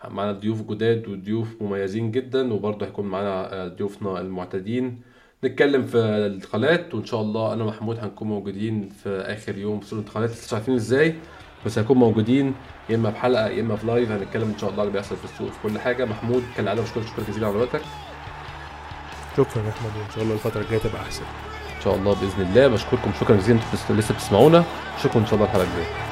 معانا 0.10 0.32
ضيوف 0.32 0.62
جداد 0.62 1.08
وضيوف 1.08 1.62
مميزين 1.62 2.12
جدا 2.12 2.54
وبرضه 2.54 2.86
هيكون 2.86 3.06
معانا 3.06 3.54
آه، 3.54 3.68
ضيوفنا 3.68 4.20
المعتادين. 4.20 5.02
نتكلم 5.44 5.84
في 5.84 5.98
الانتقالات 5.98 6.94
وإن 6.94 7.06
شاء 7.06 7.22
الله 7.22 7.54
أنا 7.54 7.64
ومحمود 7.64 8.00
هنكون 8.00 8.28
موجودين 8.28 8.90
في 9.04 9.10
آخر 9.10 9.58
يوم 9.58 9.80
في 9.80 9.94
الانتقالات. 9.94 10.30
لسه 10.30 10.56
عارفين 10.56 10.76
إزاي 10.76 11.16
بس 11.66 11.80
هنكون 11.80 11.98
موجودين 11.98 12.54
يا 12.90 12.96
إما 12.96 13.10
بحلقه 13.10 13.48
يا 13.48 13.62
إما 13.62 13.76
في 13.76 13.88
لايف 13.88 14.12
هنتكلم 14.12 14.50
إن 14.54 14.58
شاء 14.58 14.70
الله 14.70 14.84
اللي 14.84 14.94
بيحصل 14.94 15.16
في 15.16 15.26
السوق 15.26 15.50
في 15.50 15.58
كل 15.64 15.80
حاجة. 15.80 16.06
محمود 16.06 16.44
كالعاده 16.58 16.82
بشكرك 16.82 17.04
شكرا 17.08 17.24
جزيلا 17.30 17.48
على 17.48 17.58
وقتك. 17.58 17.82
شكرا 19.38 19.64
يا 19.64 19.70
أحمد 19.70 19.92
وإن 20.02 20.10
شاء 20.16 20.24
الله 20.24 20.34
الفترة 20.34 20.62
الجاية 20.62 20.80
تبقى 20.80 21.02
أحسن. 21.02 21.24
إن 21.78 21.82
شاء 21.84 21.96
الله 21.96 22.14
بإذن 22.14 22.42
الله. 22.50 22.68
بشكركم. 22.68 23.12
شكرا 23.20 23.36
جزيلا 23.36 23.60
أنتوا 23.74 23.96
لسه 23.96 24.14
بتسمعونا. 24.14 24.64
اشوفكم 24.98 25.20
إن 25.20 25.26
شاء 25.26 25.36
الله 25.36 25.46
الحلقة 25.46 25.64
الجاية. 25.64 26.11